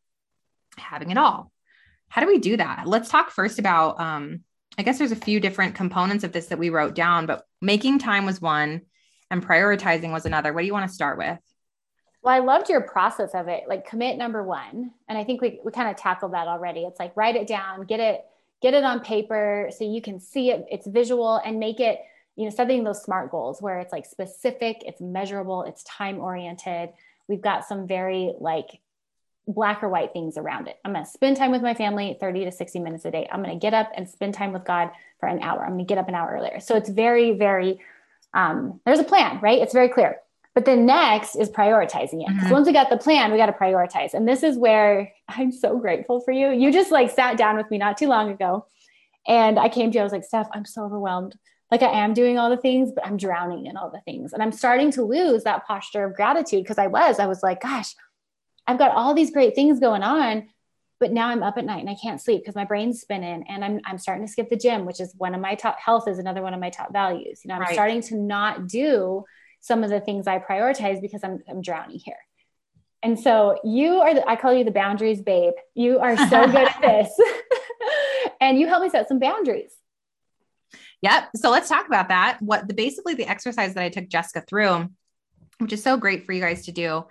having 0.79 1.11
it 1.11 1.17
all. 1.17 1.51
How 2.09 2.21
do 2.21 2.27
we 2.27 2.39
do 2.39 2.57
that? 2.57 2.83
Let's 2.85 3.09
talk 3.09 3.31
first 3.31 3.59
about, 3.59 3.99
um, 3.99 4.41
I 4.77 4.83
guess 4.83 4.97
there's 4.97 5.11
a 5.11 5.15
few 5.15 5.39
different 5.39 5.75
components 5.75 6.23
of 6.23 6.31
this 6.31 6.47
that 6.47 6.59
we 6.59 6.69
wrote 6.69 6.95
down, 6.95 7.25
but 7.25 7.43
making 7.61 7.99
time 7.99 8.25
was 8.25 8.41
one 8.41 8.81
and 9.29 9.45
prioritizing 9.45 10.11
was 10.11 10.25
another. 10.25 10.53
What 10.53 10.61
do 10.61 10.67
you 10.67 10.73
want 10.73 10.87
to 10.87 10.93
start 10.93 11.17
with? 11.17 11.37
Well, 12.21 12.33
I 12.33 12.39
loved 12.39 12.69
your 12.69 12.81
process 12.81 13.31
of 13.33 13.47
it. 13.47 13.63
Like 13.67 13.87
commit 13.87 14.17
number 14.17 14.43
one. 14.43 14.91
And 15.07 15.17
I 15.17 15.23
think 15.23 15.41
we, 15.41 15.59
we 15.63 15.71
kind 15.71 15.89
of 15.89 15.95
tackled 15.95 16.33
that 16.33 16.47
already. 16.47 16.81
It's 16.81 16.99
like 16.99 17.15
write 17.15 17.35
it 17.35 17.47
down, 17.47 17.85
get 17.85 17.99
it, 17.99 18.25
get 18.61 18.73
it 18.73 18.83
on 18.83 19.01
paper 19.01 19.69
so 19.77 19.83
you 19.83 20.01
can 20.01 20.19
see 20.19 20.51
it, 20.51 20.65
it's 20.71 20.87
visual 20.87 21.37
and 21.37 21.59
make 21.59 21.79
it, 21.79 21.99
you 22.35 22.45
know, 22.45 22.49
setting 22.49 22.83
those 22.83 23.03
smart 23.03 23.31
goals 23.31 23.61
where 23.61 23.79
it's 23.79 23.91
like 23.91 24.05
specific, 24.05 24.83
it's 24.85 25.01
measurable, 25.01 25.63
it's 25.63 25.83
time 25.83 26.19
oriented. 26.19 26.89
We've 27.27 27.41
got 27.41 27.65
some 27.65 27.87
very 27.87 28.33
like 28.39 28.79
black 29.47 29.81
or 29.81 29.89
white 29.89 30.13
things 30.13 30.37
around 30.37 30.67
it. 30.67 30.77
I'm 30.83 30.93
going 30.93 31.05
to 31.05 31.09
spend 31.09 31.37
time 31.37 31.51
with 31.51 31.61
my 31.61 31.73
family 31.73 32.17
30 32.19 32.45
to 32.45 32.51
60 32.51 32.79
minutes 32.79 33.05
a 33.05 33.11
day. 33.11 33.27
I'm 33.31 33.41
going 33.41 33.57
to 33.57 33.59
get 33.59 33.73
up 33.73 33.91
and 33.95 34.09
spend 34.09 34.33
time 34.33 34.51
with 34.51 34.65
God 34.65 34.91
for 35.19 35.27
an 35.27 35.41
hour. 35.41 35.61
I'm 35.61 35.73
going 35.73 35.79
to 35.79 35.85
get 35.85 35.97
up 35.97 36.09
an 36.09 36.15
hour 36.15 36.29
earlier. 36.31 36.59
So 36.59 36.75
it's 36.75 36.89
very, 36.89 37.31
very, 37.31 37.79
um, 38.33 38.81
there's 38.85 38.99
a 38.99 39.03
plan, 39.03 39.39
right? 39.41 39.61
It's 39.61 39.73
very 39.73 39.89
clear. 39.89 40.17
But 40.53 40.65
then 40.65 40.85
next 40.85 41.35
is 41.35 41.49
prioritizing 41.49 42.21
it. 42.21 42.27
Because 42.27 42.45
mm-hmm. 42.45 42.51
once 42.51 42.67
we 42.67 42.73
got 42.73 42.89
the 42.89 42.97
plan, 42.97 43.31
we 43.31 43.37
got 43.37 43.45
to 43.45 43.51
prioritize. 43.51 44.13
And 44.13 44.27
this 44.27 44.43
is 44.43 44.57
where 44.57 45.13
I'm 45.27 45.51
so 45.51 45.77
grateful 45.77 46.19
for 46.19 46.31
you. 46.31 46.51
You 46.51 46.71
just 46.71 46.91
like 46.91 47.11
sat 47.11 47.37
down 47.37 47.57
with 47.57 47.69
me 47.69 47.77
not 47.77 47.97
too 47.97 48.07
long 48.07 48.31
ago. 48.31 48.65
And 49.27 49.59
I 49.59 49.69
came 49.69 49.91
to 49.91 49.95
you, 49.95 50.01
I 50.01 50.03
was 50.03 50.13
like, 50.13 50.27
Stef, 50.27 50.47
I'm 50.53 50.65
so 50.65 50.83
overwhelmed. 50.83 51.37
Like 51.69 51.83
I 51.83 52.03
am 52.03 52.13
doing 52.13 52.39
all 52.39 52.49
the 52.49 52.57
things, 52.57 52.91
but 52.91 53.05
I'm 53.05 53.17
drowning 53.17 53.65
in 53.65 53.77
all 53.77 53.91
the 53.91 54.01
things. 54.01 54.33
And 54.33 54.41
I'm 54.41 54.51
starting 54.51 54.89
to 54.91 55.03
lose 55.03 55.43
that 55.43 55.67
posture 55.67 56.05
of 56.05 56.15
gratitude 56.15 56.63
because 56.63 56.77
I 56.77 56.87
was, 56.87 57.19
I 57.19 57.25
was 57.25 57.43
like, 57.43 57.61
gosh, 57.61 57.93
I've 58.67 58.77
got 58.77 58.91
all 58.91 59.13
these 59.13 59.31
great 59.31 59.55
things 59.55 59.79
going 59.79 60.03
on, 60.03 60.49
but 60.99 61.11
now 61.11 61.29
I'm 61.29 61.43
up 61.43 61.57
at 61.57 61.65
night 61.65 61.79
and 61.79 61.89
I 61.89 61.95
can't 61.95 62.21
sleep 62.21 62.41
because 62.41 62.55
my 62.55 62.65
brain's 62.65 62.99
spinning 62.99 63.45
and 63.47 63.63
I'm, 63.63 63.79
I'm 63.85 63.97
starting 63.97 64.25
to 64.25 64.31
skip 64.31 64.49
the 64.49 64.57
gym, 64.57 64.85
which 64.85 64.99
is 64.99 65.13
one 65.17 65.33
of 65.33 65.41
my 65.41 65.55
top 65.55 65.79
health 65.79 66.07
is 66.07 66.19
another 66.19 66.41
one 66.41 66.53
of 66.53 66.59
my 66.59 66.69
top 66.69 66.91
values. 66.91 67.41
You 67.43 67.49
know, 67.49 67.55
I'm 67.55 67.61
right. 67.61 67.73
starting 67.73 68.01
to 68.01 68.15
not 68.15 68.67
do 68.67 69.23
some 69.61 69.83
of 69.83 69.89
the 69.89 69.99
things 69.99 70.27
I 70.27 70.39
prioritize 70.39 71.01
because 71.01 71.23
I'm, 71.23 71.39
I'm 71.49 71.61
drowning 71.61 71.99
here. 71.99 72.17
And 73.03 73.19
so 73.19 73.59
you 73.63 74.01
are, 74.01 74.13
the, 74.13 74.27
I 74.27 74.35
call 74.35 74.53
you 74.53 74.63
the 74.63 74.71
boundaries 74.71 75.21
babe. 75.21 75.53
You 75.75 75.99
are 75.99 76.17
so 76.17 76.45
good 76.47 76.67
at 76.67 76.81
this. 76.81 77.09
and 78.41 78.59
you 78.59 78.67
help 78.67 78.83
me 78.83 78.89
set 78.89 79.07
some 79.07 79.19
boundaries. 79.19 79.73
Yep. 81.01 81.29
So 81.35 81.51
let's 81.51 81.69
talk 81.69 81.87
about 81.87 82.09
that. 82.09 82.37
What 82.41 82.67
the 82.67 82.73
basically 82.73 83.13
the 83.13 83.29
exercise 83.29 83.75
that 83.75 83.83
I 83.83 83.89
took 83.89 84.09
Jessika 84.09 84.47
through, 84.47 84.89
which 85.59 85.73
is 85.73 85.83
so 85.83 85.97
great 85.97 86.25
for 86.25 86.33
you 86.33 86.41
guys 86.41 86.65
to 86.65 86.71
do, 86.71 87.05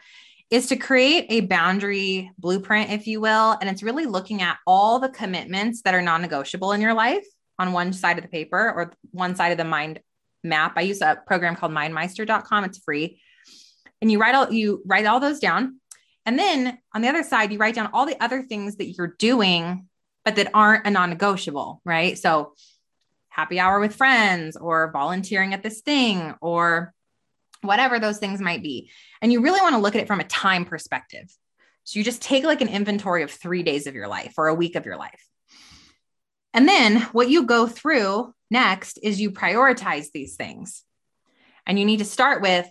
is 0.51 0.69
to 0.69 0.77
create 0.77 1.27
a 1.29 1.41
boundary 1.41 2.31
blueprint, 2.39 2.91
if 2.91 3.07
you 3.07 3.21
will. 3.21 3.57
And 3.61 3.69
it's 3.69 3.83
really 3.83 4.07
looking 4.07 4.43
at 4.43 4.59
all 4.67 4.99
the 4.99 5.09
commitments 5.09 5.83
that 5.83 5.95
are 5.95 6.03
non 6.03 6.23
negotiable 6.23 6.73
in 6.73 6.81
your 6.81 6.95
life 6.95 7.27
on 7.59 7.73
one 7.73 7.93
side 7.93 8.19
of 8.19 8.23
the 8.23 8.31
paper 8.31 8.73
or 8.73 8.93
one 9.11 9.35
side 9.35 9.53
of 9.53 9.59
the 9.59 9.65
mind 9.65 10.01
map. 10.45 10.75
I 10.77 10.83
use 10.83 11.01
a 11.01 11.21
program 11.27 11.57
called 11.57 11.73
mindmeister.com. 11.73 12.65
It's 12.65 12.79
free. 12.79 13.21
And 14.01 14.11
you 14.11 14.19
write 14.19 14.35
all 14.35 14.53
you 14.53 14.83
write 14.87 15.07
all 15.07 15.21
those 15.21 15.41
down. 15.41 15.81
And 16.25 16.39
then 16.39 16.79
on 16.95 17.03
the 17.03 17.09
other 17.09 17.23
side, 17.23 17.53
you 17.53 17.59
write 17.59 17.77
down 17.77 17.91
all 17.93 18.07
the 18.07 18.21
other 18.23 18.43
things 18.43 18.77
that 18.77 18.91
you're 18.91 19.15
doing, 19.19 19.87
but 20.25 20.37
that 20.37 20.51
aren't 20.55 20.87
a 20.87 20.91
non-negotiable, 20.91 21.81
right? 21.85 22.19
So 22.19 22.55
happy 23.29 23.61
hour 23.61 23.79
with 23.79 23.95
friends 23.95 24.57
or 24.57 24.91
volunteering 24.93 25.55
at 25.55 25.63
this 25.63 25.83
thing 25.83 26.35
or 26.41 26.93
whatever 27.62 27.99
those 27.99 28.19
things 28.19 28.40
might 28.40 28.62
be. 28.62 28.90
And 29.21 29.33
you 29.33 29.40
really 29.40 29.61
want 29.61 29.75
to 29.75 29.81
look 29.81 29.95
at 29.95 30.03
it 30.03 30.07
from 30.07 30.21
a 30.21 30.25
time 30.25 30.64
perspective. 30.64 31.31
So 31.85 31.99
you 31.99 32.05
just 32.05 32.23
take 32.23 32.45
like 32.45 32.61
an 32.61 32.69
inventory 32.69 33.23
of 33.23 33.31
three 33.31 33.62
days 33.62 33.87
of 33.87 33.95
your 33.95 34.09
life 34.09 34.35
or 34.37 34.49
a 34.49 34.55
week 34.55 34.75
of 34.75 34.87
your 34.87 34.97
life. 34.97 35.25
And 36.53 36.69
then 36.69 37.03
what 37.12 37.29
you 37.29 37.45
go 37.45 37.66
through 37.66 38.35
next 38.51 38.99
is 39.03 39.21
you 39.21 39.31
prioritize 39.31 40.11
these 40.12 40.37
things. 40.37 40.83
And 41.66 41.79
you 41.79 41.85
need 41.85 41.99
to 41.99 42.05
start 42.05 42.42
with 42.42 42.66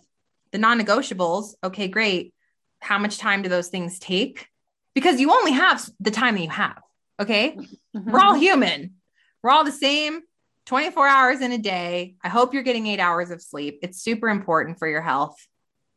the 0.51 0.57
non 0.57 0.79
negotiables. 0.79 1.53
Okay, 1.63 1.87
great. 1.87 2.33
How 2.79 2.97
much 2.97 3.17
time 3.17 3.41
do 3.41 3.49
those 3.49 3.69
things 3.69 3.99
take? 3.99 4.47
Because 4.93 5.19
you 5.19 5.31
only 5.31 5.51
have 5.51 5.87
the 5.99 6.11
time 6.11 6.35
that 6.35 6.41
you 6.41 6.49
have. 6.49 6.81
Okay. 7.19 7.57
Mm-hmm. 7.95 8.11
We're 8.11 8.19
all 8.19 8.33
human. 8.33 8.95
We're 9.43 9.51
all 9.51 9.63
the 9.63 9.71
same 9.71 10.21
24 10.65 11.07
hours 11.07 11.41
in 11.41 11.51
a 11.51 11.57
day. 11.57 12.15
I 12.23 12.29
hope 12.29 12.53
you're 12.53 12.63
getting 12.63 12.87
eight 12.87 12.99
hours 12.99 13.31
of 13.31 13.41
sleep. 13.41 13.79
It's 13.81 14.01
super 14.01 14.29
important 14.29 14.79
for 14.79 14.87
your 14.87 15.01
health. 15.01 15.35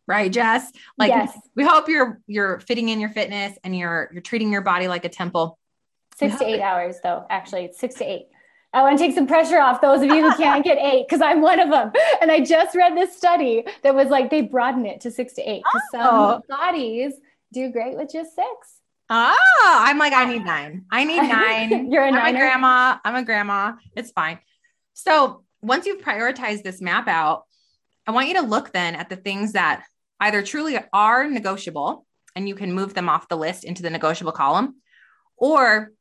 Right, 0.06 0.32
Jess? 0.32 0.70
Like 0.96 1.10
yes. 1.10 1.38
we 1.54 1.64
hope 1.64 1.88
you're 1.88 2.20
you're 2.26 2.60
fitting 2.60 2.88
in 2.88 2.98
your 2.98 3.10
fitness 3.10 3.58
and 3.62 3.76
you're 3.76 4.08
you're 4.12 4.22
treating 4.22 4.50
your 4.50 4.62
body 4.62 4.88
like 4.88 5.04
a 5.04 5.10
temple. 5.10 5.58
Six 6.16 6.36
to 6.36 6.46
eight 6.46 6.62
hours 6.62 6.96
though, 7.02 7.26
actually. 7.28 7.66
It's 7.66 7.78
six 7.78 7.96
to 7.96 8.04
eight. 8.04 8.28
I 8.72 8.82
want 8.82 8.98
to 8.98 9.04
take 9.04 9.14
some 9.14 9.26
pressure 9.26 9.60
off 9.60 9.80
those 9.80 10.02
of 10.02 10.08
you 10.08 10.30
who 10.30 10.36
can't 10.36 10.64
get 10.64 10.78
eight 10.78 11.06
because 11.08 11.22
I'm 11.22 11.40
one 11.40 11.60
of 11.60 11.70
them. 11.70 11.92
And 12.20 12.30
I 12.30 12.40
just 12.40 12.76
read 12.76 12.96
this 12.96 13.16
study 13.16 13.64
that 13.82 13.94
was 13.94 14.08
like 14.08 14.30
they 14.30 14.42
broaden 14.42 14.84
it 14.86 15.00
to 15.02 15.10
six 15.10 15.34
to 15.34 15.42
eight 15.42 15.62
because 15.64 15.88
oh. 15.94 16.42
some 16.42 16.42
bodies 16.48 17.14
do 17.52 17.70
great 17.70 17.96
with 17.96 18.10
just 18.12 18.34
six. 18.34 18.48
Ah, 19.10 19.88
I'm 19.88 19.96
like, 19.96 20.12
I 20.12 20.26
need 20.26 20.44
nine. 20.44 20.84
I 20.90 21.04
need 21.04 21.22
nine. 21.22 21.90
You're 21.90 22.04
a 22.04 22.10
I'm 22.10 22.34
a 22.34 22.38
grandma. 22.38 22.98
I'm 23.04 23.14
a 23.14 23.22
grandma. 23.22 23.74
It's 23.96 24.10
fine. 24.10 24.38
So 24.98 25.44
once 25.62 25.86
you've 25.86 26.02
prioritized 26.02 26.64
this 26.64 26.80
map 26.80 27.06
out, 27.06 27.44
I 28.04 28.10
want 28.10 28.26
you 28.26 28.34
to 28.34 28.42
look 28.42 28.72
then 28.72 28.96
at 28.96 29.08
the 29.08 29.14
things 29.14 29.52
that 29.52 29.84
either 30.18 30.42
truly 30.42 30.76
are 30.92 31.30
negotiable 31.30 32.04
and 32.34 32.48
you 32.48 32.56
can 32.56 32.72
move 32.72 32.94
them 32.94 33.08
off 33.08 33.28
the 33.28 33.36
list 33.36 33.62
into 33.62 33.80
the 33.80 33.90
negotiable 33.90 34.32
column, 34.32 34.74
or 35.36 35.92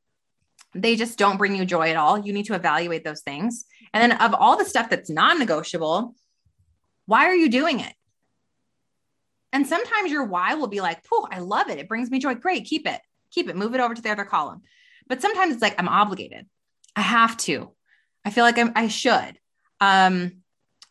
they 0.74 0.96
just 0.96 1.20
don't 1.20 1.38
bring 1.38 1.56
you 1.56 1.64
joy 1.64 1.92
at 1.92 1.96
all. 1.96 2.18
You 2.18 2.34
need 2.34 2.48
to 2.48 2.56
evaluate 2.56 3.04
those 3.04 3.22
things. 3.22 3.66
And 3.94 4.02
then 4.02 4.20
of 4.20 4.34
all 4.34 4.58
the 4.58 4.66
stuff 4.66 4.90
that's 4.90 5.12
non 5.12 5.38
negotiable, 5.38 6.16
why 7.06 7.26
are 7.26 7.36
you 7.36 7.50
doing 7.50 7.80
it? 7.82 7.94
And 9.54 9.68
sometimes 9.68 10.12
your 10.12 10.26
why 10.26 10.56
will 10.56 10.68
be 10.68 10.82
like, 10.82 11.04
oh, 11.12 11.28
I 11.32 11.38
love 11.38 11.70
it. 11.70 11.78
It 11.78 11.88
brings 11.88 12.10
me 12.10 12.18
joy. 12.18 12.34
Great. 12.34 12.66
Keep 12.66 12.88
it. 12.88 13.02
Keep 13.30 13.48
it. 13.48 13.56
Move 13.56 13.76
it 13.76 13.80
over 13.80 13.94
to 13.94 14.02
the 14.02 14.10
other 14.10 14.26
column. 14.26 14.64
But 15.08 15.22
sometimes 15.22 15.54
it's 15.54 15.62
like, 15.62 15.76
I'm 15.78 15.88
obligated. 15.88 16.48
I 16.96 17.02
have 17.02 17.38
to. 17.38 17.77
I 18.28 18.30
feel 18.30 18.44
like 18.44 18.58
I'm, 18.58 18.74
I 18.76 18.90
should. 18.90 19.40
Um, 19.80 20.40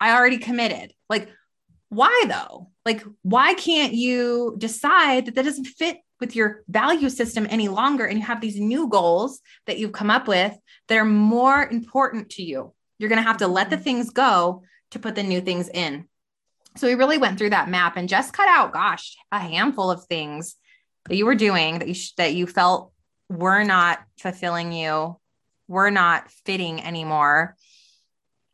I 0.01 0.17
already 0.17 0.39
committed. 0.39 0.95
Like, 1.11 1.29
why 1.91 2.25
though? 2.27 2.71
Like, 2.87 3.05
why 3.21 3.53
can't 3.53 3.93
you 3.93 4.55
decide 4.57 5.27
that 5.27 5.35
that 5.35 5.45
doesn't 5.45 5.67
fit 5.67 5.99
with 6.19 6.35
your 6.35 6.65
value 6.67 7.11
system 7.11 7.47
any 7.51 7.69
longer 7.69 8.07
and 8.07 8.19
you 8.19 8.25
have 8.25 8.41
these 8.41 8.59
new 8.59 8.89
goals 8.89 9.41
that 9.67 9.79
you've 9.79 9.93
come 9.93 10.11
up 10.11 10.27
with 10.27 10.57
that 10.89 10.97
are 10.97 11.05
more 11.05 11.63
important 11.69 12.31
to 12.31 12.43
you? 12.43 12.73
You're 12.99 13.11
going 13.11 13.23
to 13.23 13.29
have 13.29 13.37
to 13.39 13.49
let 13.49 13.69
the 13.69 13.77
things 13.77 14.09
go 14.09 14.63
to 14.93 14.99
put 14.99 15.15
the 15.15 15.23
new 15.23 15.43
things 15.43 15.69
in. 15.69 16.09
So 16.77 16.87
we 16.87 16.95
really 16.95 17.19
went 17.19 17.37
through 17.37 17.51
that 17.51 17.69
map 17.69 17.99
and 17.99 18.09
just 18.09 18.33
cut 18.33 18.49
out, 18.49 18.73
gosh, 18.73 19.15
a 19.31 19.39
handful 19.39 19.91
of 19.91 20.07
things 20.07 20.57
that 21.07 21.17
you 21.17 21.27
were 21.27 21.35
doing 21.35 21.81
that 21.81 21.89
you 21.89 21.95
sh- 21.95 22.15
that 22.17 22.33
you 22.33 22.47
felt 22.47 22.93
were 23.29 23.63
not 23.63 23.99
fulfilling 24.19 24.73
you 24.73 25.19
we're 25.69 25.91
not 25.91 26.31
fitting 26.31 26.83
anymore. 26.83 27.57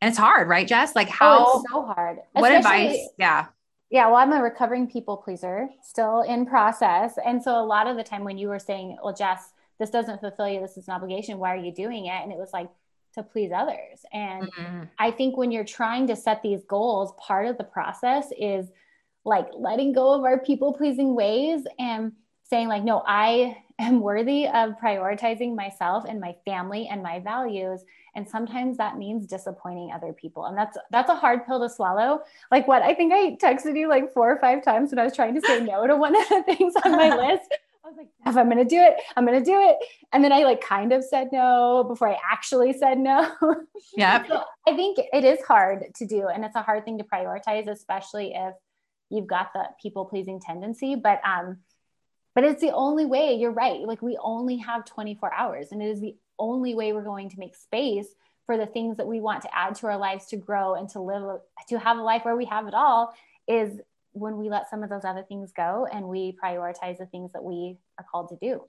And 0.01 0.09
it's 0.09 0.19
hard, 0.19 0.49
right, 0.49 0.67
Jess? 0.67 0.97
Like 0.97 1.09
how 1.09 1.45
oh, 1.47 1.65
so 1.71 1.85
hard. 1.85 2.19
What 2.33 2.53
Especially, 2.53 2.87
advice? 2.87 3.09
Yeah. 3.19 3.47
Yeah, 3.91 4.07
well, 4.07 4.17
I'm 4.17 4.33
a 4.33 4.43
recovering 4.43 4.91
people 4.91 5.19
pleaser, 5.19 5.69
still 5.83 6.23
in 6.23 6.47
process. 6.47 7.15
And 7.25 7.43
so 7.43 7.61
a 7.61 7.65
lot 7.65 7.87
of 7.87 7.97
the 7.97 8.03
time 8.03 8.25
when 8.25 8.39
you 8.39 8.49
were 8.49 8.59
saying, 8.59 8.97
well, 9.03 9.15
Jess, 9.15 9.53
this 9.79 9.91
doesn't 9.91 10.21
fulfill 10.21 10.49
you, 10.49 10.61
this 10.61 10.77
is 10.77 10.89
an 10.89 10.95
obligation, 10.95 11.39
why 11.39 11.53
are 11.53 11.63
you 11.63 11.73
doing 11.73 12.07
it? 12.07 12.23
And 12.23 12.33
it 12.33 12.39
was 12.39 12.53
like 12.53 12.71
to 13.15 13.23
please 13.23 13.53
others. 13.55 14.01
And 14.13 14.51
mm-hmm. 14.53 14.85
I 14.99 15.11
think 15.11 15.37
when 15.37 15.51
you're 15.51 15.65
trying 15.65 16.07
to 16.07 16.17
set 16.17 16.43
these 16.43 16.65
goals, 16.65 17.13
part 17.19 17.47
of 17.47 17.59
the 17.59 17.65
process 17.65 18.29
is 18.39 18.71
like 19.25 19.49
letting 19.55 19.93
go 19.93 20.15
of 20.15 20.25
our 20.25 20.39
people 20.39 20.73
pleasing 20.73 21.15
ways 21.15 21.63
and 21.79 22.13
saying 22.45 22.69
like 22.69 22.83
no 22.83 23.03
i 23.07 23.57
am 23.79 24.01
worthy 24.01 24.47
of 24.47 24.79
prioritizing 24.83 25.55
myself 25.55 26.05
and 26.09 26.21
my 26.21 26.35
family 26.45 26.89
and 26.89 27.03
my 27.03 27.19
values 27.21 27.83
and 28.15 28.29
sometimes 28.29 28.77
that 28.77 28.99
means 28.99 29.27
disappointing 29.27 29.91
other 29.93 30.13
people 30.13 30.45
and 30.45 30.57
that's 30.57 30.77
that's 30.91 31.11
a 31.11 31.15
hard 31.15 31.47
pill 31.47 31.61
to 31.61 31.69
swallow 31.69 32.21
like 32.51 32.69
what 32.69 32.83
i 32.83 32.95
think 32.95 33.13
i 33.13 33.37
texted 33.37 33.77
you 33.77 33.89
like 33.89 34.13
four 34.13 34.31
or 34.31 34.39
five 34.39 34.63
times 34.63 34.91
when 34.91 34.99
i 34.99 35.05
was 35.05 35.15
trying 35.15 35.35
to 35.35 35.41
say 35.47 35.61
no 35.61 35.87
to 35.87 35.97
one 35.97 36.15
of 36.15 36.29
the 36.29 36.43
things 36.43 36.75
on 36.85 36.93
my 36.93 37.15
list 37.29 37.53
I 37.85 37.89
was 37.89 37.97
like, 37.97 38.09
if 38.27 38.37
I'm 38.37 38.49
gonna 38.49 38.65
do 38.65 38.81
it, 38.81 38.95
I'm 39.17 39.25
gonna 39.25 39.45
do 39.45 39.61
it. 39.61 39.77
And 40.13 40.23
then 40.23 40.33
I 40.33 40.45
like 40.45 40.61
kind 40.61 40.93
of 40.93 41.03
said 41.03 41.31
no 41.33 41.83
before 41.83 42.09
I 42.09 42.17
actually 42.31 42.73
said 42.73 42.99
no. 42.99 43.35
Yeah. 43.97 44.25
so 44.29 44.45
I 44.69 44.77
think 44.77 44.99
it 45.13 45.25
is 45.25 45.41
hard 45.45 45.87
to 45.97 46.07
do, 46.07 46.29
and 46.29 46.45
it's 46.45 46.55
a 46.55 46.63
hard 46.63 46.85
thing 46.85 46.99
to 46.99 47.05
prioritize, 47.05 47.67
especially 47.67 48.35
if 48.35 48.55
you've 49.11 49.27
got 49.27 49.53
the 49.53 49.65
people 49.81 50.05
pleasing 50.05 50.41
tendency. 50.41 50.95
But 50.95 51.21
um, 51.25 51.59
but 52.35 52.45
it's 52.45 52.61
the 52.61 52.73
only 52.73 53.05
way. 53.05 53.35
You're 53.35 53.51
right. 53.51 53.81
Like 53.81 54.03
we 54.03 54.17
only 54.21 54.57
have 54.59 54.85
24 54.85 55.33
hours, 55.33 55.73
and 55.73 55.83
it 55.83 55.89
is 55.89 56.01
the 56.01 56.17
only 56.39 56.75
way 56.75 56.93
we're 56.93 57.03
going 57.03 57.31
to 57.31 57.39
make 57.39 57.55
space 57.55 58.09
for 58.47 58.57
the 58.57 58.67
things 58.67 58.97
that 58.97 59.07
we 59.07 59.21
want 59.21 59.43
to 59.43 59.57
add 59.57 59.75
to 59.77 59.87
our 59.87 59.97
lives 59.97 60.27
to 60.27 60.37
grow 60.37 60.75
and 60.75 60.89
to 60.91 61.01
live 61.01 61.41
to 61.69 61.79
have 61.79 61.99
a 61.99 62.03
life 62.03 62.25
where 62.25 62.37
we 62.37 62.45
have 62.45 62.67
it 62.67 62.75
all 62.75 63.15
is 63.47 63.81
when 64.13 64.37
we 64.37 64.49
let 64.49 64.69
some 64.69 64.83
of 64.83 64.91
those 64.91 65.05
other 65.05 65.23
things 65.23 65.53
go 65.53 65.87
and 65.91 66.07
we 66.07 66.37
prioritize 66.43 66.99
the 66.99 67.07
things 67.07 67.33
that 67.33 67.43
we 67.43 67.77
are 67.99 68.05
called 68.11 68.29
to 68.29 68.37
do. 68.37 68.63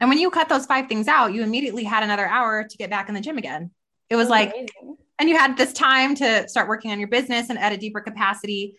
And 0.00 0.08
when 0.08 0.18
you 0.18 0.30
cut 0.30 0.48
those 0.48 0.66
five 0.66 0.88
things 0.88 1.08
out, 1.08 1.32
you 1.32 1.42
immediately 1.42 1.84
had 1.84 2.02
another 2.02 2.26
hour 2.26 2.64
to 2.64 2.76
get 2.76 2.90
back 2.90 3.08
in 3.08 3.14
the 3.14 3.20
gym 3.20 3.38
again. 3.38 3.70
It 4.10 4.16
was 4.16 4.28
like, 4.28 4.50
amazing. 4.50 4.96
and 5.18 5.28
you 5.28 5.38
had 5.38 5.56
this 5.56 5.72
time 5.72 6.14
to 6.16 6.48
start 6.48 6.68
working 6.68 6.90
on 6.90 6.98
your 6.98 7.08
business 7.08 7.48
and 7.48 7.58
at 7.58 7.72
a 7.72 7.76
deeper 7.76 8.00
capacity. 8.00 8.76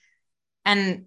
And 0.66 1.06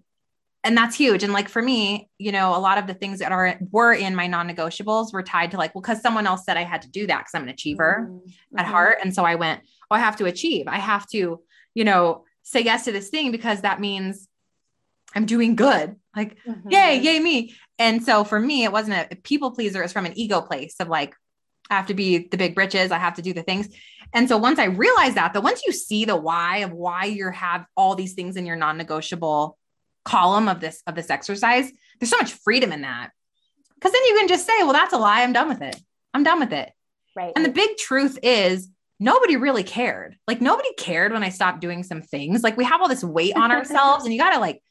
and 0.67 0.77
that's 0.77 0.97
huge. 0.97 1.23
And 1.23 1.31
like 1.31 1.47
for 1.47 1.61
me, 1.61 2.09
you 2.17 2.33
know, 2.33 2.53
a 2.53 2.59
lot 2.59 2.77
of 2.77 2.87
the 2.87 2.93
things 2.93 3.19
that 3.19 3.31
are 3.31 3.57
were 3.71 3.93
in 3.93 4.13
my 4.13 4.27
non-negotiables 4.27 5.13
were 5.13 5.23
tied 5.23 5.51
to 5.51 5.57
like, 5.57 5.73
well, 5.73 5.81
because 5.81 6.01
someone 6.01 6.27
else 6.27 6.43
said 6.43 6.57
I 6.57 6.65
had 6.65 6.81
to 6.81 6.91
do 6.91 7.07
that 7.07 7.19
because 7.19 7.31
I'm 7.33 7.43
an 7.43 7.49
achiever 7.49 8.09
mm-hmm. 8.09 8.59
at 8.59 8.65
heart. 8.65 8.97
And 9.01 9.15
so 9.15 9.23
I 9.23 9.35
went, 9.35 9.61
oh, 9.89 9.95
I 9.95 9.99
have 9.99 10.17
to 10.17 10.25
achieve. 10.25 10.67
I 10.67 10.77
have 10.77 11.07
to, 11.11 11.39
you 11.73 11.83
know, 11.85 12.25
say 12.43 12.59
yes 12.59 12.83
to 12.83 12.91
this 12.91 13.07
thing 13.07 13.31
because 13.31 13.61
that 13.61 13.79
means 13.79 14.27
I'm 15.15 15.25
doing 15.25 15.55
good. 15.55 15.95
Like, 16.13 16.37
mm-hmm. 16.45 16.69
yay, 16.69 16.99
yay, 16.99 17.19
me. 17.21 17.55
And 17.79 18.03
so 18.03 18.25
for 18.25 18.39
me, 18.39 18.65
it 18.65 18.71
wasn't 18.73 19.07
a 19.09 19.15
people 19.15 19.51
pleaser. 19.51 19.81
It's 19.81 19.93
from 19.93 20.05
an 20.05 20.19
ego 20.19 20.41
place 20.41 20.75
of 20.81 20.89
like, 20.89 21.15
I 21.69 21.75
have 21.75 21.87
to 21.87 21.93
be 21.93 22.27
the 22.27 22.37
big 22.37 22.55
britches. 22.55 22.91
I 22.91 22.97
have 22.97 23.13
to 23.15 23.21
do 23.21 23.33
the 23.33 23.43
things. 23.43 23.69
And 24.13 24.27
so 24.27 24.37
once 24.37 24.59
I 24.59 24.65
realized 24.65 25.15
that, 25.15 25.33
that 25.33 25.43
once 25.43 25.63
you 25.65 25.71
see 25.71 26.03
the 26.03 26.17
why 26.17 26.57
of 26.57 26.73
why 26.73 27.05
you 27.05 27.31
have 27.31 27.65
all 27.77 27.95
these 27.95 28.13
things 28.13 28.35
in 28.35 28.45
your 28.45 28.57
non-negotiable 28.57 29.57
column 30.07 30.47
of 30.47 30.59
this 30.59 30.81
of 30.87 30.95
this 30.95 31.09
exercise, 31.09 31.71
there's 31.99 32.09
so 32.09 32.17
much 32.17 32.33
freedom 32.33 32.71
in 32.71 32.81
that. 32.81 33.11
Because 33.75 33.91
then 33.91 34.03
you 34.07 34.15
can 34.17 34.27
just 34.27 34.47
say, 34.47 34.63
well, 34.63 34.73
that's 34.73 34.93
a 34.93 34.97
lie. 34.97 35.21
I'm 35.21 35.33
done 35.33 35.49
with 35.49 35.61
it. 35.61 35.75
I'm 36.13 36.23
done 36.23 36.39
with 36.39 36.53
it. 36.53 36.71
Right. 37.15 37.33
And 37.35 37.45
the 37.45 37.49
big 37.49 37.77
truth 37.77 38.17
is 38.23 38.69
nobody 38.99 39.35
really 39.35 39.63
cared. 39.63 40.17
Like 40.27 40.41
nobody 40.41 40.69
cared 40.77 41.11
when 41.11 41.23
I 41.23 41.29
stopped 41.29 41.61
doing 41.61 41.83
some 41.83 42.01
things. 42.01 42.41
Like 42.41 42.57
we 42.57 42.63
have 42.63 42.81
all 42.81 42.87
this 42.87 43.03
weight 43.03 43.35
on 43.35 43.51
ourselves 43.57 44.05
and 44.05 44.13
you 44.13 44.19
got 44.19 44.33
to 44.33 44.39
like 44.39 44.61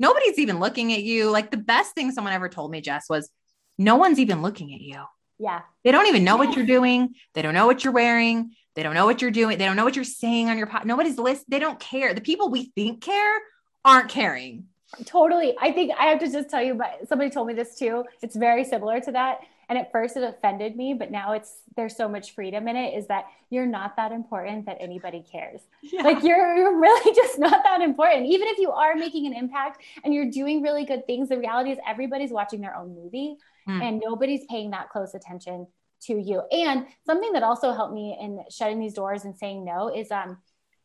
nobody's 0.00 0.38
even 0.38 0.58
looking 0.58 0.92
at 0.92 1.02
you. 1.02 1.30
Like 1.30 1.50
the 1.50 1.56
best 1.56 1.94
thing 1.94 2.10
someone 2.10 2.32
ever 2.32 2.48
told 2.48 2.70
me, 2.70 2.80
Jess, 2.80 3.08
was 3.08 3.30
no 3.78 3.96
one's 3.96 4.18
even 4.18 4.42
looking 4.42 4.74
at 4.74 4.80
you. 4.80 5.02
Yeah. 5.38 5.60
They 5.84 5.92
don't 5.92 6.06
even 6.06 6.24
know 6.24 6.36
what 6.36 6.56
you're 6.56 6.66
doing. 6.66 7.14
They 7.34 7.42
don't 7.42 7.54
know 7.54 7.66
what 7.66 7.84
you're 7.84 7.92
wearing. 7.92 8.52
They 8.74 8.82
don't 8.82 8.94
know 8.94 9.06
what 9.06 9.20
you're 9.20 9.30
doing. 9.30 9.58
They 9.58 9.66
don't 9.66 9.76
know 9.76 9.84
what 9.84 9.96
you're 9.96 10.04
saying 10.04 10.48
on 10.48 10.58
your 10.58 10.66
pot. 10.66 10.86
Nobody's 10.86 11.18
list. 11.18 11.44
They 11.48 11.58
don't 11.58 11.78
care. 11.78 12.14
The 12.14 12.20
people 12.20 12.50
we 12.50 12.72
think 12.74 13.02
care 13.02 13.38
aren't 13.84 14.08
caring. 14.08 14.64
Totally. 15.04 15.54
I 15.60 15.72
think 15.72 15.92
I 15.98 16.06
have 16.06 16.18
to 16.20 16.30
just 16.30 16.48
tell 16.48 16.62
you, 16.62 16.74
but 16.74 17.08
somebody 17.08 17.30
told 17.30 17.48
me 17.48 17.54
this 17.54 17.78
too. 17.78 18.04
It's 18.22 18.36
very 18.36 18.64
similar 18.64 19.00
to 19.00 19.12
that. 19.12 19.40
And 19.68 19.78
at 19.78 19.90
first 19.90 20.16
it 20.16 20.22
offended 20.22 20.76
me, 20.76 20.94
but 20.94 21.10
now 21.10 21.32
it's 21.32 21.58
there's 21.74 21.96
so 21.96 22.08
much 22.08 22.34
freedom 22.34 22.68
in 22.68 22.76
it 22.76 22.96
is 22.96 23.08
that 23.08 23.26
you're 23.50 23.66
not 23.66 23.96
that 23.96 24.12
important 24.12 24.66
that 24.66 24.76
anybody 24.80 25.24
cares. 25.30 25.60
Yeah. 25.82 26.02
Like 26.02 26.22
you're, 26.22 26.56
you're 26.56 26.78
really 26.78 27.14
just 27.16 27.38
not 27.38 27.64
that 27.64 27.80
important. 27.80 28.26
Even 28.26 28.48
if 28.48 28.58
you 28.58 28.70
are 28.70 28.94
making 28.94 29.26
an 29.26 29.32
impact 29.32 29.82
and 30.04 30.14
you're 30.14 30.30
doing 30.30 30.62
really 30.62 30.84
good 30.84 31.06
things, 31.06 31.28
the 31.28 31.38
reality 31.38 31.70
is 31.70 31.78
everybody's 31.86 32.30
watching 32.30 32.60
their 32.60 32.76
own 32.76 32.94
movie 32.94 33.36
mm. 33.68 33.82
and 33.82 34.00
nobody's 34.04 34.44
paying 34.48 34.70
that 34.70 34.88
close 34.88 35.14
attention 35.14 35.66
to 36.02 36.14
you. 36.14 36.42
And 36.52 36.86
something 37.04 37.32
that 37.32 37.42
also 37.42 37.72
helped 37.72 37.92
me 37.94 38.16
in 38.20 38.44
shutting 38.50 38.78
these 38.78 38.94
doors 38.94 39.24
and 39.24 39.36
saying 39.36 39.64
no 39.64 39.88
is 39.88 40.10
um 40.10 40.38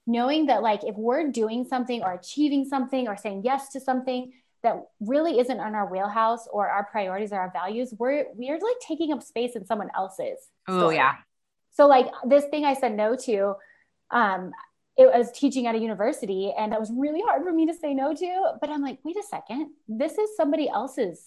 knowing 0.07 0.47
that 0.47 0.61
like 0.61 0.83
if 0.83 0.95
we're 0.95 1.31
doing 1.31 1.65
something 1.65 2.03
or 2.03 2.13
achieving 2.13 2.65
something 2.65 3.07
or 3.07 3.15
saying 3.15 3.41
yes 3.43 3.69
to 3.69 3.79
something 3.79 4.33
that 4.63 4.75
really 4.99 5.39
isn't 5.39 5.59
in 5.59 5.75
our 5.75 5.91
wheelhouse 5.91 6.47
or 6.51 6.69
our 6.69 6.85
priorities 6.85 7.31
or 7.31 7.39
our 7.39 7.51
values, 7.51 7.93
we're 7.97 8.25
we're 8.35 8.59
like 8.59 8.75
taking 8.85 9.11
up 9.11 9.23
space 9.23 9.55
in 9.55 9.65
someone 9.65 9.89
else's. 9.95 10.37
Oh 10.67 10.89
yeah. 10.89 11.15
So 11.71 11.87
like 11.87 12.07
this 12.27 12.45
thing 12.45 12.65
I 12.65 12.73
said 12.73 12.95
no 12.95 13.15
to, 13.15 13.55
um, 14.11 14.51
it 14.97 15.05
was 15.05 15.31
teaching 15.31 15.67
at 15.67 15.75
a 15.75 15.77
university 15.77 16.53
and 16.57 16.71
that 16.71 16.79
was 16.79 16.91
really 16.91 17.21
hard 17.21 17.43
for 17.43 17.51
me 17.51 17.65
to 17.67 17.73
say 17.73 17.93
no 17.93 18.13
to. 18.13 18.51
But 18.59 18.69
I'm 18.69 18.81
like, 18.81 18.99
wait 19.03 19.15
a 19.17 19.23
second, 19.23 19.71
this 19.87 20.17
is 20.17 20.35
somebody 20.35 20.69
else's 20.69 21.25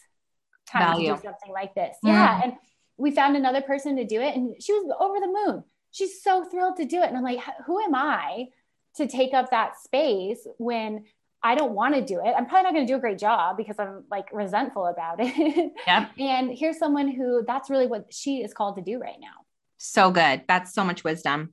time 0.68 0.92
Value. 0.92 1.08
to 1.10 1.16
do 1.16 1.22
something 1.22 1.52
like 1.52 1.74
this. 1.74 1.96
Mm. 2.04 2.08
Yeah. 2.08 2.40
And 2.44 2.52
we 2.96 3.10
found 3.10 3.37
another 3.37 3.62
person 3.62 3.96
to 3.96 4.04
do 4.04 4.20
it 4.20 4.37
and 4.37 4.54
she 4.62 4.72
was 4.72 4.94
over 5.00 5.18
the 5.18 5.26
moon. 5.26 5.64
She's 5.90 6.22
so 6.22 6.44
thrilled 6.44 6.76
to 6.76 6.84
do 6.84 7.00
it. 7.00 7.08
And 7.08 7.16
I'm 7.16 7.22
like, 7.22 7.40
who 7.66 7.80
am 7.80 7.94
I 7.94 8.48
to 8.96 9.07
take 9.07 9.35
up 9.35 9.50
that 9.50 9.80
space 9.80 10.46
when 10.59 11.04
I 11.42 11.54
don't 11.54 11.72
want 11.72 11.94
to 11.94 12.00
do 12.00 12.20
it. 12.24 12.35
I'm 12.37 12.46
probably 12.46 12.62
not 12.62 12.72
going 12.72 12.87
to 12.87 12.92
do 12.92 12.96
a 12.96 13.00
great 13.00 13.18
job 13.18 13.59
because 13.59 13.76
I'm 13.78 14.04
like 14.11 14.33
resentful 14.33 14.87
about 14.87 15.16
it. 15.20 15.72
Yeah. 15.87 16.09
and 16.18 16.50
here's 16.57 16.78
someone 16.78 17.09
who 17.09 17.44
that's 17.46 17.68
really 17.68 17.87
what 17.87 18.07
she 18.11 18.42
is 18.42 18.54
called 18.54 18.76
to 18.76 18.83
do 18.83 18.98
right 18.98 19.18
now. 19.20 19.44
So 19.76 20.11
good. 20.11 20.42
That's 20.48 20.72
so 20.72 20.85
much 20.85 21.04
wisdom. 21.04 21.52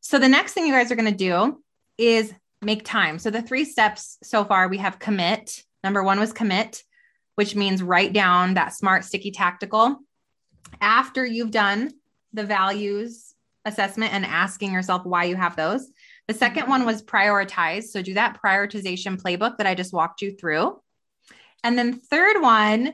So 0.00 0.18
the 0.18 0.28
next 0.28 0.52
thing 0.52 0.66
you 0.66 0.74
guys 0.74 0.92
are 0.92 0.96
going 0.96 1.10
to 1.10 1.16
do 1.16 1.62
is 1.96 2.34
make 2.60 2.84
time. 2.84 3.18
So 3.18 3.30
the 3.30 3.40
three 3.40 3.64
steps 3.64 4.18
so 4.22 4.44
far 4.44 4.68
we 4.68 4.78
have 4.78 4.98
commit. 4.98 5.62
Number 5.82 6.02
1 6.02 6.20
was 6.20 6.32
commit, 6.32 6.82
which 7.36 7.54
means 7.54 7.82
write 7.82 8.12
down 8.12 8.54
that 8.54 8.74
smart 8.74 9.04
sticky 9.04 9.30
tactical. 9.30 10.00
After 10.80 11.24
you've 11.24 11.50
done 11.50 11.92
the 12.34 12.44
values 12.44 13.34
assessment 13.64 14.12
and 14.12 14.26
asking 14.26 14.72
yourself 14.72 15.06
why 15.06 15.24
you 15.24 15.36
have 15.36 15.56
those, 15.56 15.90
the 16.28 16.34
second 16.34 16.68
one 16.68 16.84
was 16.84 17.02
prioritize. 17.02 17.84
So 17.84 18.02
do 18.02 18.14
that 18.14 18.38
prioritization 18.44 19.20
playbook 19.20 19.56
that 19.56 19.66
I 19.66 19.74
just 19.74 19.94
walked 19.94 20.20
you 20.20 20.32
through. 20.32 20.80
And 21.64 21.76
then 21.76 21.94
third 21.94 22.40
one 22.40 22.92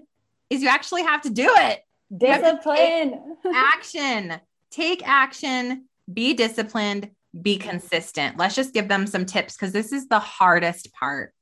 is 0.49 0.63
you 0.63 0.69
actually 0.69 1.03
have 1.03 1.23
to 1.23 1.31
do 1.31 1.49
it. 1.51 1.81
Discipline. 2.17 3.37
action. 3.55 4.41
Take 4.71 5.07
action. 5.07 5.87
Be 6.11 6.33
disciplined. 6.35 7.11
Be 7.41 7.59
consistent. 7.59 8.39
Let's 8.39 8.55
just 8.55 8.73
give 8.73 8.89
them 8.89 9.07
some 9.07 9.27
tips 9.27 9.57
because 9.57 9.73
this 9.73 9.93
is 9.93 10.07
the 10.07 10.21
hardest 10.21 10.93
part. 10.93 11.35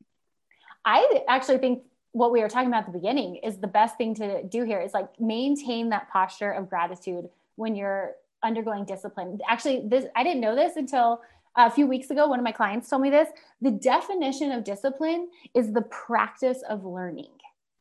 I 0.87 1.21
actually 1.29 1.59
think 1.59 1.83
what 2.13 2.33
we 2.33 2.41
were 2.41 2.49
talking 2.49 2.69
about 2.69 2.87
at 2.87 2.93
the 2.93 2.99
beginning 2.99 3.37
is 3.37 3.59
the 3.59 3.67
best 3.67 3.99
thing 3.99 4.15
to 4.15 4.43
do 4.45 4.65
here 4.65 4.81
is 4.81 4.95
like 4.95 5.21
maintain 5.21 5.91
that 5.91 6.11
posture 6.11 6.51
of 6.51 6.71
gratitude 6.71 7.29
when 7.57 7.75
you're 7.75 8.13
undergoing 8.43 8.87
discipline. 8.87 9.39
Actually, 9.47 9.83
this 9.87 10.07
I 10.17 10.25
didn't 10.25 10.41
know 10.41 10.57
this 10.57 10.77
until 10.77 11.21
a 11.57 11.71
few 11.71 11.87
weeks 11.87 12.11
ago, 12.11 12.27
one 12.27 12.39
of 12.39 12.45
my 12.45 12.53
clients 12.53 12.89
told 12.89 13.03
me 13.03 13.11
this. 13.11 13.29
The 13.61 13.71
definition 13.71 14.53
of 14.53 14.65
discipline 14.65 15.29
is 15.55 15.73
the 15.73 15.83
practice 15.83 16.63
of 16.69 16.85
learning. 16.85 17.33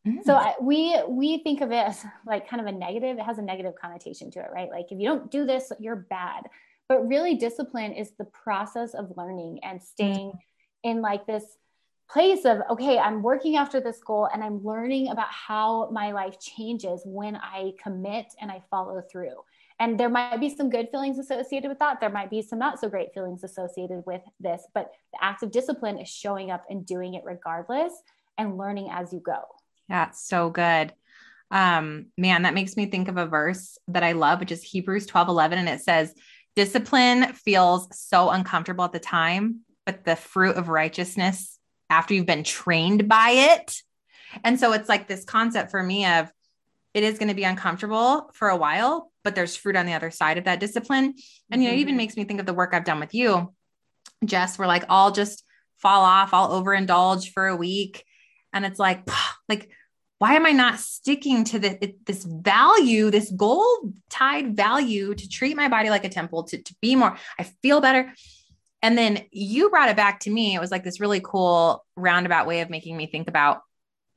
Mm. 0.07 0.23
So 0.23 0.35
I, 0.35 0.55
we 0.59 0.99
we 1.07 1.37
think 1.39 1.61
of 1.61 1.71
it 1.71 1.85
as 1.85 2.03
like 2.25 2.49
kind 2.49 2.59
of 2.59 2.67
a 2.67 2.71
negative. 2.71 3.17
It 3.17 3.23
has 3.23 3.37
a 3.37 3.43
negative 3.43 3.73
connotation 3.79 4.31
to 4.31 4.39
it, 4.39 4.47
right? 4.53 4.69
Like 4.69 4.91
if 4.91 4.99
you 4.99 5.07
don't 5.07 5.29
do 5.31 5.45
this, 5.45 5.71
you're 5.79 5.95
bad. 5.95 6.43
But 6.89 7.07
really, 7.07 7.35
discipline 7.35 7.93
is 7.93 8.11
the 8.17 8.25
process 8.25 8.93
of 8.93 9.13
learning 9.15 9.59
and 9.63 9.81
staying 9.81 10.31
mm. 10.31 10.39
in 10.83 11.01
like 11.01 11.25
this 11.27 11.43
place 12.09 12.45
of 12.45 12.59
okay, 12.71 12.97
I'm 12.97 13.21
working 13.21 13.55
after 13.55 13.79
this 13.79 14.01
goal 14.05 14.27
and 14.33 14.43
I'm 14.43 14.63
learning 14.63 15.09
about 15.09 15.29
how 15.29 15.89
my 15.91 16.11
life 16.11 16.39
changes 16.39 17.01
when 17.05 17.35
I 17.35 17.73
commit 17.81 18.25
and 18.41 18.51
I 18.51 18.63
follow 18.69 19.01
through. 19.01 19.35
And 19.81 19.99
there 19.99 20.09
might 20.09 20.39
be 20.39 20.55
some 20.55 20.69
good 20.69 20.89
feelings 20.91 21.17
associated 21.17 21.67
with 21.67 21.79
that. 21.79 21.99
There 21.99 22.11
might 22.11 22.29
be 22.29 22.43
some 22.43 22.59
not 22.59 22.79
so 22.79 22.87
great 22.87 23.15
feelings 23.15 23.43
associated 23.43 24.03
with 24.05 24.21
this, 24.39 24.61
but 24.75 24.91
the 25.11 25.23
act 25.23 25.41
of 25.41 25.49
discipline 25.49 25.97
is 25.97 26.07
showing 26.07 26.51
up 26.51 26.65
and 26.69 26.85
doing 26.85 27.15
it 27.15 27.23
regardless 27.25 27.91
and 28.37 28.59
learning 28.59 28.89
as 28.91 29.11
you 29.11 29.19
go. 29.19 29.39
Yeah, 29.89 30.11
so 30.11 30.51
good. 30.51 30.93
Um, 31.49 32.05
man, 32.15 32.43
that 32.43 32.53
makes 32.53 32.77
me 32.77 32.85
think 32.85 33.07
of 33.07 33.17
a 33.17 33.25
verse 33.25 33.79
that 33.87 34.03
I 34.03 34.11
love, 34.11 34.39
which 34.39 34.51
is 34.51 34.61
Hebrews 34.61 35.07
12 35.07 35.29
11. 35.29 35.57
And 35.57 35.67
it 35.67 35.81
says, 35.81 36.13
Discipline 36.55 37.33
feels 37.33 37.87
so 37.97 38.29
uncomfortable 38.29 38.85
at 38.85 38.91
the 38.91 38.99
time, 38.99 39.61
but 39.87 40.05
the 40.05 40.15
fruit 40.15 40.57
of 40.57 40.69
righteousness 40.69 41.57
after 41.89 42.13
you've 42.13 42.27
been 42.27 42.43
trained 42.43 43.09
by 43.09 43.31
it. 43.31 43.81
And 44.43 44.59
so 44.59 44.73
it's 44.73 44.87
like 44.87 45.07
this 45.07 45.25
concept 45.25 45.71
for 45.71 45.81
me 45.81 46.05
of 46.05 46.31
it 46.93 47.03
is 47.03 47.17
going 47.17 47.29
to 47.29 47.33
be 47.33 47.45
uncomfortable 47.45 48.29
for 48.33 48.49
a 48.49 48.57
while, 48.57 49.10
but 49.23 49.35
there's 49.35 49.55
fruit 49.55 49.75
on 49.75 49.85
the 49.85 49.93
other 49.93 50.11
side 50.11 50.37
of 50.37 50.45
that 50.45 50.59
discipline. 50.59 51.15
And, 51.51 51.61
you 51.61 51.69
know, 51.69 51.75
it 51.75 51.79
even 51.79 51.91
mm-hmm. 51.91 51.97
makes 51.97 52.17
me 52.17 52.23
think 52.23 52.39
of 52.39 52.45
the 52.45 52.53
work 52.53 52.73
I've 52.73 52.85
done 52.85 52.99
with 52.99 53.13
you, 53.13 53.53
Jess, 54.25 54.57
We're 54.57 54.67
like 54.67 54.85
I'll 54.89 55.11
just 55.11 55.43
fall 55.77 56.03
off, 56.03 56.33
I'll 56.33 56.61
overindulge 56.61 57.31
for 57.31 57.47
a 57.47 57.55
week. 57.55 58.05
And 58.53 58.65
it's 58.65 58.79
like, 58.79 59.07
like, 59.49 59.69
why 60.19 60.35
am 60.35 60.45
I 60.45 60.51
not 60.51 60.79
sticking 60.79 61.43
to 61.45 61.59
the, 61.59 61.95
this 62.05 62.23
value, 62.23 63.09
this 63.09 63.31
goal 63.31 63.65
tied 64.09 64.55
value 64.55 65.15
to 65.15 65.29
treat 65.29 65.57
my 65.57 65.67
body 65.67 65.89
like 65.89 66.05
a 66.05 66.09
temple, 66.09 66.43
to, 66.43 66.61
to 66.61 66.75
be 66.81 66.95
more, 66.95 67.17
I 67.39 67.43
feel 67.43 67.81
better. 67.81 68.13
And 68.83 68.95
then 68.97 69.25
you 69.31 69.69
brought 69.71 69.89
it 69.89 69.95
back 69.95 70.19
to 70.21 70.29
me. 70.29 70.53
It 70.53 70.59
was 70.59 70.69
like 70.69 70.83
this 70.83 70.99
really 70.99 71.21
cool 71.23 71.83
roundabout 71.95 72.45
way 72.45 72.61
of 72.61 72.69
making 72.69 72.97
me 72.97 73.07
think 73.07 73.27
about 73.27 73.61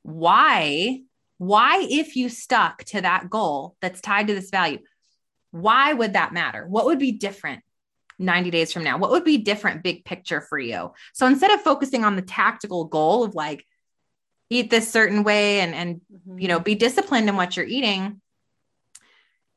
why 0.03 1.01
why, 1.37 1.85
if 1.89 2.15
you 2.15 2.29
stuck 2.29 2.83
to 2.85 3.01
that 3.01 3.29
goal 3.29 3.75
that's 3.81 4.01
tied 4.01 4.27
to 4.27 4.35
this 4.35 4.49
value, 4.49 4.79
why 5.55 5.93
would 5.93 6.13
that 6.13 6.33
matter? 6.33 6.67
What 6.67 6.85
would 6.85 6.99
be 6.99 7.13
different 7.13 7.63
90 8.19 8.51
days 8.51 8.73
from 8.73 8.83
now? 8.83 8.97
What 8.97 9.11
would 9.11 9.23
be 9.23 9.37
different 9.37 9.83
big 9.83 10.05
picture 10.05 10.41
for 10.41 10.59
you? 10.59 10.91
So 11.13 11.25
instead 11.27 11.51
of 11.51 11.61
focusing 11.61 12.03
on 12.03 12.15
the 12.15 12.21
tactical 12.21 12.85
goal 12.85 13.23
of 13.23 13.35
like, 13.35 13.65
eat 14.49 14.69
this 14.69 14.91
certain 14.91 15.23
way 15.23 15.59
and 15.59 15.73
and 15.73 15.95
mm-hmm. 15.95 16.39
you 16.39 16.47
know 16.47 16.59
be 16.59 16.75
disciplined 16.75 17.27
in 17.27 17.35
what 17.35 17.57
you're 17.57 17.65
eating 17.65 18.21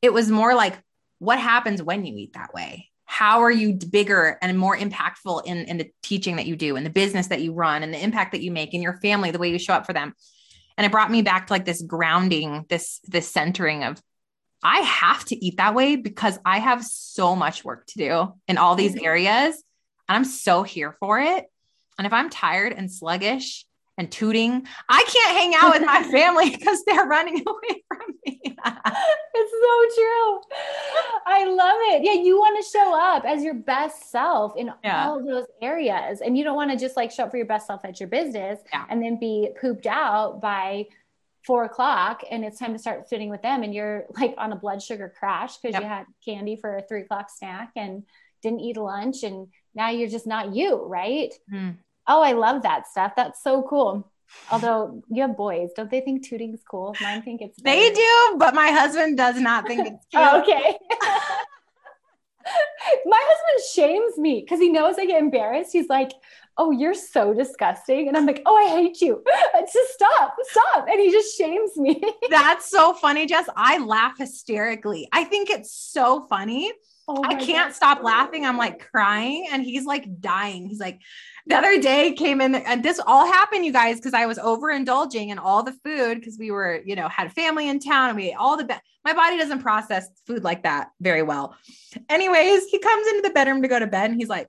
it 0.03 0.12
was 0.12 0.30
more 0.30 0.55
like 0.55 0.74
what 1.18 1.38
happens 1.38 1.82
when 1.82 2.07
you 2.07 2.16
eat 2.16 2.32
that 2.32 2.55
way 2.55 2.88
how 3.05 3.42
are 3.42 3.51
you 3.51 3.74
bigger 3.74 4.38
and 4.40 4.59
more 4.59 4.76
impactful 4.76 5.44
in 5.44 5.59
in 5.59 5.78
the 5.78 5.90
teaching 6.03 6.36
that 6.36 6.46
you 6.46 6.57
do 6.57 6.76
and 6.76 6.86
the 6.86 6.90
business 6.90 7.28
that 7.28 7.42
you 7.42 7.53
run 7.53 7.82
and 7.82 7.92
the 7.92 8.03
impact 8.03 8.32
that 8.32 8.42
you 8.42 8.51
make 8.51 8.72
in 8.72 8.82
your 8.82 8.96
family 8.99 9.30
the 9.30 9.38
way 9.38 9.51
you 9.51 9.59
show 9.59 9.74
up 9.74 9.86
for 9.86 9.92
them 9.92 10.14
and 10.76 10.86
it 10.86 10.92
brought 10.92 11.11
me 11.11 11.22
back 11.22 11.46
to 11.46 11.53
like 11.53 11.64
this 11.64 11.82
grounding 11.82 12.64
this 12.68 13.01
this 13.05 13.28
centering 13.28 13.84
of 13.84 14.01
i 14.62 14.78
have 14.80 15.24
to 15.24 15.36
eat 15.44 15.56
that 15.56 15.74
way 15.74 15.96
because 15.96 16.38
i 16.44 16.59
have 16.59 16.84
so 16.84 17.34
much 17.36 17.64
work 17.64 17.86
to 17.86 17.98
do 17.98 18.34
in 18.46 18.59
all 18.59 18.74
these 18.74 18.94
mm-hmm. 18.94 19.04
areas 19.04 19.54
and 20.09 20.16
i'm 20.16 20.24
so 20.24 20.62
here 20.62 20.92
for 21.00 21.20
it 21.20 21.46
and 21.98 22.06
if 22.06 22.12
i'm 22.12 22.30
tired 22.30 22.72
and 22.72 22.90
sluggish 22.90 23.64
and 23.98 24.11
tooting. 24.11 24.66
I 24.88 25.04
can't 25.12 25.36
hang 25.36 25.54
out 25.61 25.74
with 25.74 25.84
my 25.84 26.02
family 26.11 26.50
because 26.50 26.82
they're 26.86 27.04
running 27.04 27.34
away 27.46 27.84
from 27.88 28.14
me. 28.24 28.40
it's 28.44 28.56
so 28.64 30.02
true. 30.02 30.40
I 31.26 31.44
love 31.44 31.78
it. 31.94 32.04
Yeah, 32.04 32.22
you 32.22 32.38
want 32.38 32.64
to 32.64 32.70
show 32.70 32.98
up 32.98 33.24
as 33.24 33.42
your 33.42 33.54
best 33.54 34.11
self 34.11 34.56
in 34.56 34.72
yeah. 34.82 35.06
all 35.06 35.22
those 35.22 35.46
areas. 35.61 36.20
And 36.20 36.38
you 36.38 36.44
don't 36.44 36.56
want 36.56 36.70
to 36.70 36.78
just 36.78 36.96
like 36.96 37.11
show 37.11 37.24
up 37.24 37.32
for 37.32 37.36
your 37.36 37.46
best 37.46 37.66
self 37.66 37.84
at 37.84 38.00
your 38.00 38.09
business 38.09 38.61
yeah. 38.72 38.86
and 38.88 39.02
then 39.02 39.18
be 39.18 39.50
pooped 39.61 39.86
out 39.86 40.40
by 40.40 40.86
four 41.49 41.64
o'clock 41.64 42.22
and 42.30 42.44
it's 42.44 42.59
time 42.59 42.74
to 42.74 42.78
start 42.78 43.09
sitting 43.09 43.30
with 43.30 43.40
them 43.40 43.62
and 43.62 43.74
you're 43.74 44.05
like 44.20 44.34
on 44.36 44.53
a 44.53 44.57
blood 44.57 44.82
sugar 44.82 45.11
crash 45.18 45.57
because 45.57 45.72
yep. 45.72 45.82
you 45.82 45.88
had 45.88 46.05
candy 46.22 46.57
for 46.57 46.76
a 46.76 46.82
three 46.82 47.01
o'clock 47.01 47.30
snack 47.34 47.70
and 47.74 48.03
didn't 48.42 48.61
eat 48.61 48.76
lunch 48.76 49.22
and 49.22 49.49
now 49.74 49.88
you're 49.88 50.11
just 50.11 50.26
not 50.26 50.55
you, 50.55 50.84
right? 50.84 51.32
Mm. 51.51 51.78
Oh, 52.07 52.22
I 52.22 52.32
love 52.32 52.64
that 52.64 52.86
stuff. 52.86 53.14
That's 53.16 53.42
so 53.42 53.62
cool. 53.62 54.12
Although 54.53 55.03
you 55.09 55.22
have 55.22 55.38
boys, 55.38 55.70
don't 55.74 55.90
they 55.90 56.03
think 56.03 56.28
tooting's 56.28 56.61
cool? 56.70 56.94
Mine 57.01 57.22
think 57.22 57.40
it's. 57.40 57.59
Better. 57.59 57.80
They 57.80 57.94
do, 57.94 58.36
but 58.36 58.55
my 58.55 58.70
husband 58.70 59.16
does 59.16 59.40
not 59.40 59.66
think 59.66 59.86
it's 59.86 60.05
cute. 60.11 60.22
okay. 60.22 60.76
my 63.07 63.22
husband 63.22 63.64
shames 63.72 64.18
me 64.18 64.42
because 64.42 64.61
he 64.61 64.68
knows 64.68 64.96
I 64.99 65.07
get 65.07 65.22
embarrassed. 65.22 65.72
He's 65.72 65.88
like, 65.88 66.12
"Oh, 66.59 66.70
you're 66.70 66.94
so 66.94 67.32
disgusting," 67.32 68.09
and 68.09 68.16
I'm 68.16 68.26
like, 68.26 68.42
"Oh, 68.44 68.56
I 68.56 68.68
hate 68.68 69.00
you." 69.00 69.22
Just 69.72 69.94
stop, 69.94 70.34
stop, 70.42 70.86
and 70.88 71.00
he 71.00 71.11
just 71.11 71.36
shames 71.36 71.76
me. 71.76 72.02
That's 72.30 72.68
so 72.68 72.92
funny, 72.94 73.26
Jess. 73.26 73.48
I 73.56 73.78
laugh 73.78 74.18
hysterically. 74.18 75.09
I 75.12 75.24
think 75.24 75.50
it's 75.50 75.72
so 75.72 76.26
funny. 76.28 76.72
Oh 77.06 77.22
I 77.24 77.34
can't 77.34 77.70
God. 77.70 77.74
stop 77.74 78.02
laughing. 78.02 78.44
I'm 78.44 78.59
like 78.59 78.90
crying, 78.90 79.48
and 79.50 79.62
he's 79.62 79.84
like 79.84 80.20
dying. 80.20 80.66
He's 80.66 80.80
like, 80.80 81.00
the 81.48 81.56
other 81.56 81.80
day 81.80 82.12
came 82.12 82.40
in 82.40 82.54
and 82.54 82.82
this 82.82 83.00
all 83.06 83.26
happened 83.26 83.64
you 83.64 83.72
guys 83.72 83.96
because 83.96 84.14
i 84.14 84.26
was 84.26 84.38
overindulging 84.38 85.28
in 85.28 85.38
all 85.38 85.62
the 85.62 85.72
food 85.84 86.20
because 86.20 86.36
we 86.38 86.50
were 86.50 86.80
you 86.84 86.94
know 86.94 87.09
had 87.09 87.32
family 87.32 87.68
in 87.68 87.80
town 87.80 88.11
and 88.11 88.16
we 88.16 88.30
ate 88.30 88.36
all 88.38 88.56
the 88.56 88.64
be- 88.64 88.74
my 89.04 89.14
body 89.14 89.38
doesn't 89.38 89.61
process 89.61 90.09
food 90.26 90.44
like 90.44 90.62
that 90.62 90.88
very 91.00 91.22
well 91.22 91.56
anyways 92.09 92.66
he 92.66 92.78
comes 92.78 93.06
into 93.09 93.22
the 93.22 93.30
bedroom 93.30 93.62
to 93.62 93.68
go 93.68 93.78
to 93.78 93.86
bed 93.86 94.11
and 94.11 94.20
he's 94.20 94.28
like 94.28 94.48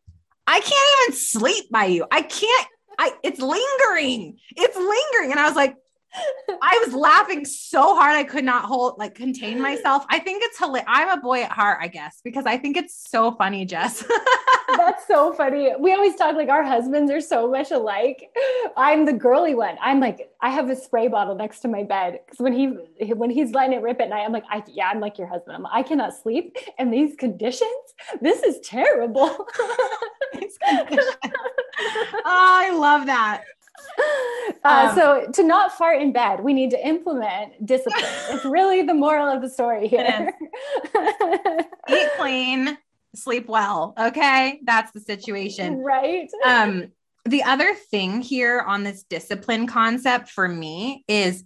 i 0.49 0.59
can't 0.59 1.09
even 1.09 1.19
sleep 1.19 1.65
by 1.71 1.85
you. 1.85 2.05
I 2.11 2.21
can't 2.21 2.67
i 2.97 3.11
it's 3.23 3.39
lingering. 3.39 4.37
It's 4.55 4.75
lingering. 4.75 5.31
And 5.31 5.39
i 5.39 5.47
was 5.47 5.55
like 5.55 5.75
I 6.61 6.83
was 6.85 6.93
laughing 6.93 7.45
so 7.45 7.95
hard 7.95 8.15
I 8.15 8.23
could 8.23 8.43
not 8.43 8.65
hold 8.65 8.97
like 8.97 9.15
contain 9.15 9.61
myself. 9.61 10.05
I 10.09 10.19
think 10.19 10.43
it's 10.43 10.57
hilarious. 10.57 10.87
I'm 10.87 11.09
a 11.09 11.21
boy 11.21 11.43
at 11.43 11.51
heart, 11.51 11.79
I 11.81 11.87
guess, 11.87 12.19
because 12.23 12.45
I 12.45 12.57
think 12.57 12.77
it's 12.77 13.09
so 13.09 13.31
funny, 13.33 13.65
Jess. 13.65 14.03
That's 14.77 15.07
so 15.07 15.33
funny. 15.33 15.71
We 15.79 15.93
always 15.93 16.15
talk 16.15 16.35
like 16.35 16.49
our 16.49 16.63
husbands 16.63 17.11
are 17.11 17.21
so 17.21 17.49
much 17.49 17.71
alike. 17.71 18.29
I'm 18.77 19.05
the 19.05 19.13
girly 19.13 19.55
one. 19.55 19.77
I'm 19.81 19.99
like 19.99 20.31
I 20.41 20.49
have 20.49 20.69
a 20.69 20.75
spray 20.75 21.07
bottle 21.07 21.35
next 21.35 21.59
to 21.61 21.67
my 21.67 21.83
bed 21.83 22.19
because 22.25 22.39
when 22.39 22.53
he 22.53 22.67
when 23.13 23.29
he's 23.29 23.51
letting 23.51 23.73
it 23.73 23.81
rip 23.81 23.99
at 23.99 24.09
night, 24.09 24.23
I'm 24.25 24.31
like, 24.31 24.45
I 24.49 24.63
yeah, 24.67 24.89
I'm 24.89 24.99
like 24.99 25.17
your 25.17 25.27
husband. 25.27 25.57
I'm, 25.57 25.65
I 25.67 25.83
cannot 25.83 26.15
sleep 26.15 26.57
in 26.77 26.91
these 26.91 27.15
conditions. 27.15 27.69
This 28.21 28.43
is 28.43 28.59
terrible. 28.61 29.47
oh, 30.67 31.05
I 32.25 32.71
love 32.75 33.05
that. 33.07 33.43
Uh, 34.65 34.89
um, 34.89 34.95
so 34.95 35.31
to 35.31 35.43
not 35.43 35.71
fart 35.77 36.01
in 36.01 36.11
bed, 36.11 36.43
we 36.43 36.53
need 36.53 36.71
to 36.71 36.87
implement 36.87 37.65
discipline. 37.65 38.03
it's 38.29 38.43
really 38.43 38.81
the 38.81 38.93
moral 38.93 39.27
of 39.27 39.41
the 39.41 39.49
story 39.49 39.87
here. 39.87 40.33
Eat 41.89 42.09
clean, 42.17 42.77
sleep 43.15 43.47
well. 43.47 43.93
Okay, 43.97 44.59
that's 44.63 44.91
the 44.91 44.99
situation, 44.99 45.77
right? 45.77 46.27
Um, 46.43 46.91
the 47.25 47.43
other 47.43 47.73
thing 47.73 48.21
here 48.21 48.59
on 48.59 48.83
this 48.83 49.03
discipline 49.03 49.67
concept 49.67 50.29
for 50.29 50.47
me 50.47 51.05
is 51.07 51.43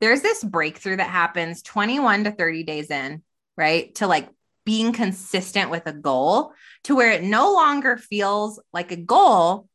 there's 0.00 0.22
this 0.22 0.42
breakthrough 0.42 0.96
that 0.96 1.10
happens 1.10 1.60
21 1.62 2.24
to 2.24 2.30
30 2.30 2.62
days 2.62 2.90
in, 2.90 3.22
right? 3.56 3.94
To 3.96 4.06
like 4.06 4.28
being 4.64 4.92
consistent 4.92 5.70
with 5.70 5.86
a 5.86 5.92
goal 5.92 6.52
to 6.84 6.94
where 6.94 7.10
it 7.10 7.22
no 7.22 7.52
longer 7.52 7.96
feels 7.96 8.60
like 8.72 8.92
a 8.92 8.96
goal 8.96 9.68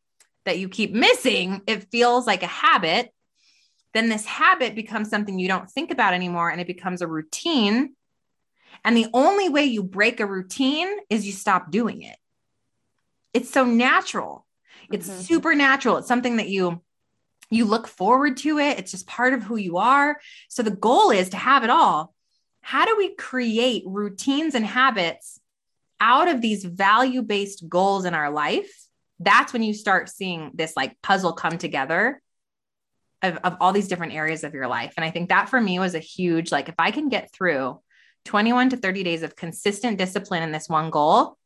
that 0.47 0.59
you 0.59 0.69
keep 0.69 0.93
missing, 0.93 1.61
it 1.67 1.91
feels 1.91 2.25
like 2.25 2.41
a 2.41 2.47
habit. 2.47 3.13
Then 3.93 4.09
this 4.09 4.25
habit 4.25 4.75
becomes 4.75 5.09
something 5.09 5.37
you 5.37 5.47
don't 5.47 5.69
think 5.69 5.91
about 5.91 6.13
anymore 6.13 6.49
and 6.49 6.59
it 6.59 6.67
becomes 6.67 7.01
a 7.01 7.07
routine. 7.07 7.93
And 8.83 8.95
the 8.95 9.07
only 9.13 9.49
way 9.49 9.65
you 9.65 9.83
break 9.83 10.19
a 10.19 10.25
routine 10.25 10.87
is 11.09 11.25
you 11.25 11.33
stop 11.33 11.71
doing 11.71 12.01
it. 12.01 12.15
It's 13.33 13.51
so 13.51 13.65
natural. 13.65 14.45
It's 14.91 15.09
mm-hmm. 15.09 15.19
supernatural. 15.21 15.97
It's 15.97 16.07
something 16.07 16.37
that 16.37 16.49
you 16.49 16.81
you 17.49 17.65
look 17.65 17.87
forward 17.87 18.37
to 18.37 18.59
it. 18.59 18.77
It's 18.77 18.91
just 18.91 19.07
part 19.07 19.33
of 19.33 19.43
who 19.43 19.55
you 19.55 19.77
are. 19.77 20.17
So 20.49 20.63
the 20.63 20.71
goal 20.71 21.11
is 21.11 21.29
to 21.29 21.37
have 21.37 21.63
it 21.63 21.69
all. 21.69 22.13
How 22.61 22.85
do 22.85 22.95
we 22.97 23.15
create 23.15 23.83
routines 23.85 24.53
and 24.53 24.65
habits 24.65 25.39
out 25.99 26.27
of 26.27 26.41
these 26.41 26.65
value-based 26.65 27.67
goals 27.69 28.05
in 28.05 28.13
our 28.13 28.29
life 28.29 28.86
that's 29.19 29.53
when 29.53 29.63
you 29.63 29.73
start 29.73 30.09
seeing 30.09 30.51
this 30.53 30.75
like 30.75 31.01
puzzle 31.01 31.33
come 31.33 31.57
together 31.57 32.21
of, 33.21 33.37
of 33.37 33.57
all 33.59 33.73
these 33.73 33.87
different 33.87 34.13
areas 34.13 34.43
of 34.43 34.53
your 34.53 34.67
life. 34.67 34.93
And 34.95 35.03
I 35.03 35.11
think 35.11 35.29
that 35.29 35.49
for 35.49 35.59
me 35.59 35.79
was 35.79 35.95
a 35.95 35.99
huge, 35.99 36.51
like, 36.51 36.69
if 36.69 36.75
I 36.77 36.91
can 36.91 37.09
get 37.09 37.31
through 37.31 37.79
21 38.25 38.69
to 38.69 38.77
30 38.77 39.03
days 39.03 39.23
of 39.23 39.35
consistent 39.35 39.97
discipline 39.97 40.43
in 40.43 40.51
this 40.51 40.69
one 40.69 40.89
goal, 40.89 41.37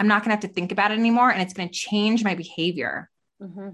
I'm 0.00 0.08
not 0.08 0.22
going 0.22 0.36
to 0.36 0.36
have 0.36 0.50
to 0.50 0.54
think 0.54 0.72
about 0.72 0.90
it 0.90 0.98
anymore. 0.98 1.30
And 1.30 1.40
it's 1.40 1.54
going 1.54 1.68
to 1.68 1.74
change 1.74 2.24
my 2.24 2.34
behavior. 2.34 3.10
Mm-hmm. 3.40 3.70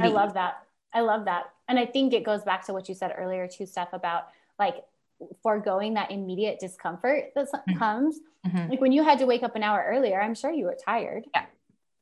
I 0.00 0.08
love 0.08 0.34
that. 0.34 0.62
I 0.92 1.00
love 1.00 1.24
that. 1.24 1.50
And 1.68 1.78
I 1.78 1.86
think 1.86 2.12
it 2.12 2.24
goes 2.24 2.42
back 2.42 2.64
to 2.66 2.72
what 2.72 2.88
you 2.88 2.94
said 2.94 3.12
earlier, 3.16 3.48
too, 3.48 3.64
Stef, 3.64 3.92
about 3.92 4.28
like 4.58 4.84
foregoing 5.42 5.94
that 5.94 6.12
immediate 6.12 6.60
discomfort 6.60 7.32
that 7.34 7.48
mm-hmm. 7.52 7.78
comes. 7.78 8.20
Mm-hmm. 8.46 8.70
Like 8.70 8.80
when 8.80 8.92
you 8.92 9.02
had 9.02 9.18
to 9.18 9.26
wake 9.26 9.42
up 9.42 9.56
an 9.56 9.64
hour 9.64 9.84
earlier, 9.88 10.20
I'm 10.20 10.34
sure 10.34 10.52
you 10.52 10.66
were 10.66 10.76
tired. 10.84 11.24
Yeah 11.34 11.46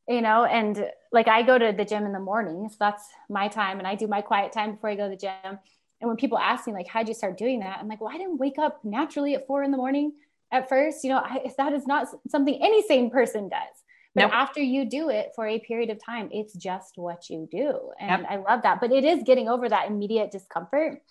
you 0.09 0.21
know 0.21 0.45
and 0.45 0.87
like 1.13 1.29
i 1.29 1.43
go 1.43 1.59
to 1.59 1.73
the 1.77 1.85
gym 1.85 2.05
in 2.05 2.13
the 2.13 2.21
morning 2.21 2.69
so 2.69 2.77
that's 2.79 3.05
my 3.29 3.49
time 3.49 3.79
and 3.79 3.87
i 3.87 3.95
do 3.95 4.07
my 4.07 4.21
quiet 4.21 4.53
time 4.53 4.73
before 4.73 4.91
i 4.91 4.95
go 4.95 5.05
to 5.05 5.11
the 5.11 5.17
gym. 5.17 5.59
And 6.01 6.09
when 6.09 6.17
people 6.17 6.39
ask 6.39 6.67
me 6.67 6.73
like 6.73 6.89
how'd 6.89 7.09
you 7.09 7.15
start 7.15 7.39
doing 7.39 7.61
that? 7.61 7.79
I'm 7.79 7.89
like 7.89 8.01
well 8.01 8.13
i 8.13 8.19
didn't 8.19 8.39
wake 8.39 8.59
up 8.59 8.85
naturally 8.85 9.35
at 9.35 9.47
four 9.47 9.63
in 9.63 9.71
the 9.71 9.77
morning 9.77 10.13
at 10.53 10.69
first 10.69 11.05
you 11.05 11.11
know 11.11 11.19
I, 11.19 11.51
that 11.57 11.73
is 11.73 11.87
not 11.87 12.09
something 12.29 12.59
any 12.63 12.83
sane 12.83 13.11
person 13.11 13.49
does. 13.49 13.83
But 14.15 14.23
nope. 14.23 14.33
after 14.33 14.61
you 14.61 14.85
do 14.85 15.09
it 15.09 15.33
for 15.35 15.47
a 15.47 15.59
period 15.59 15.91
of 15.91 16.05
time 16.05 16.29
it's 16.31 16.55
just 16.55 16.93
what 16.97 17.31
you 17.31 17.49
do 17.51 17.91
and 17.99 18.23
yep. 18.23 18.31
i 18.31 18.37
love 18.37 18.63
that. 18.63 18.81
But 18.81 18.93
it 18.93 19.05
is 19.05 19.23
getting 19.25 19.49
over 19.49 19.69
that 19.69 19.89
immediate 19.89 20.31
discomfort. 20.31 21.03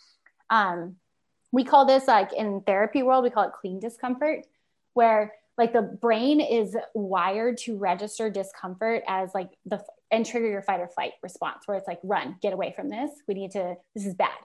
Um, 0.49 0.97
we 1.51 1.63
call 1.63 1.85
this 1.85 2.07
like 2.07 2.33
in 2.33 2.61
therapy 2.61 3.01
world 3.01 3.23
we 3.23 3.29
call 3.29 3.45
it 3.45 3.53
clean 3.59 3.79
discomfort 3.79 4.45
where 4.93 5.33
like 5.57 5.73
the 5.73 5.81
brain 5.81 6.39
is 6.41 6.75
wired 6.93 7.57
to 7.57 7.77
register 7.77 8.29
discomfort 8.29 9.03
as 9.07 9.33
like 9.33 9.51
the 9.65 9.83
and 10.11 10.25
trigger 10.25 10.47
your 10.47 10.61
fight 10.61 10.79
or 10.79 10.87
flight 10.87 11.13
response 11.21 11.63
where 11.65 11.77
it's 11.77 11.87
like 11.87 11.99
run 12.03 12.37
get 12.41 12.53
away 12.53 12.73
from 12.75 12.89
this. 12.89 13.09
We 13.27 13.33
need 13.33 13.51
to 13.51 13.75
this 13.95 14.05
is 14.05 14.15
bad. 14.15 14.37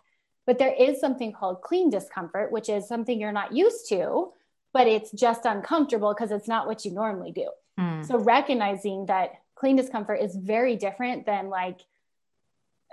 But 0.46 0.59
there 0.59 0.72
is 0.72 0.98
something 0.98 1.32
called 1.32 1.62
clean 1.62 1.90
discomfort 1.90 2.52
which 2.52 2.68
is 2.68 2.86
something 2.88 3.20
you're 3.20 3.32
not 3.32 3.54
used 3.54 3.88
to 3.90 4.32
but 4.74 4.86
it's 4.86 5.11
just 5.12 5.46
uncomfortable 5.46 6.14
because 6.14 6.30
it's 6.30 6.48
not 6.48 6.66
what 6.66 6.84
you 6.84 6.92
normally 6.92 7.32
do. 7.32 7.48
Mm. 7.78 8.04
so 8.04 8.18
recognizing 8.18 9.06
that 9.06 9.30
clean 9.54 9.76
discomfort 9.76 10.20
is 10.20 10.34
very 10.34 10.74
different 10.74 11.26
than 11.26 11.48
like 11.48 11.80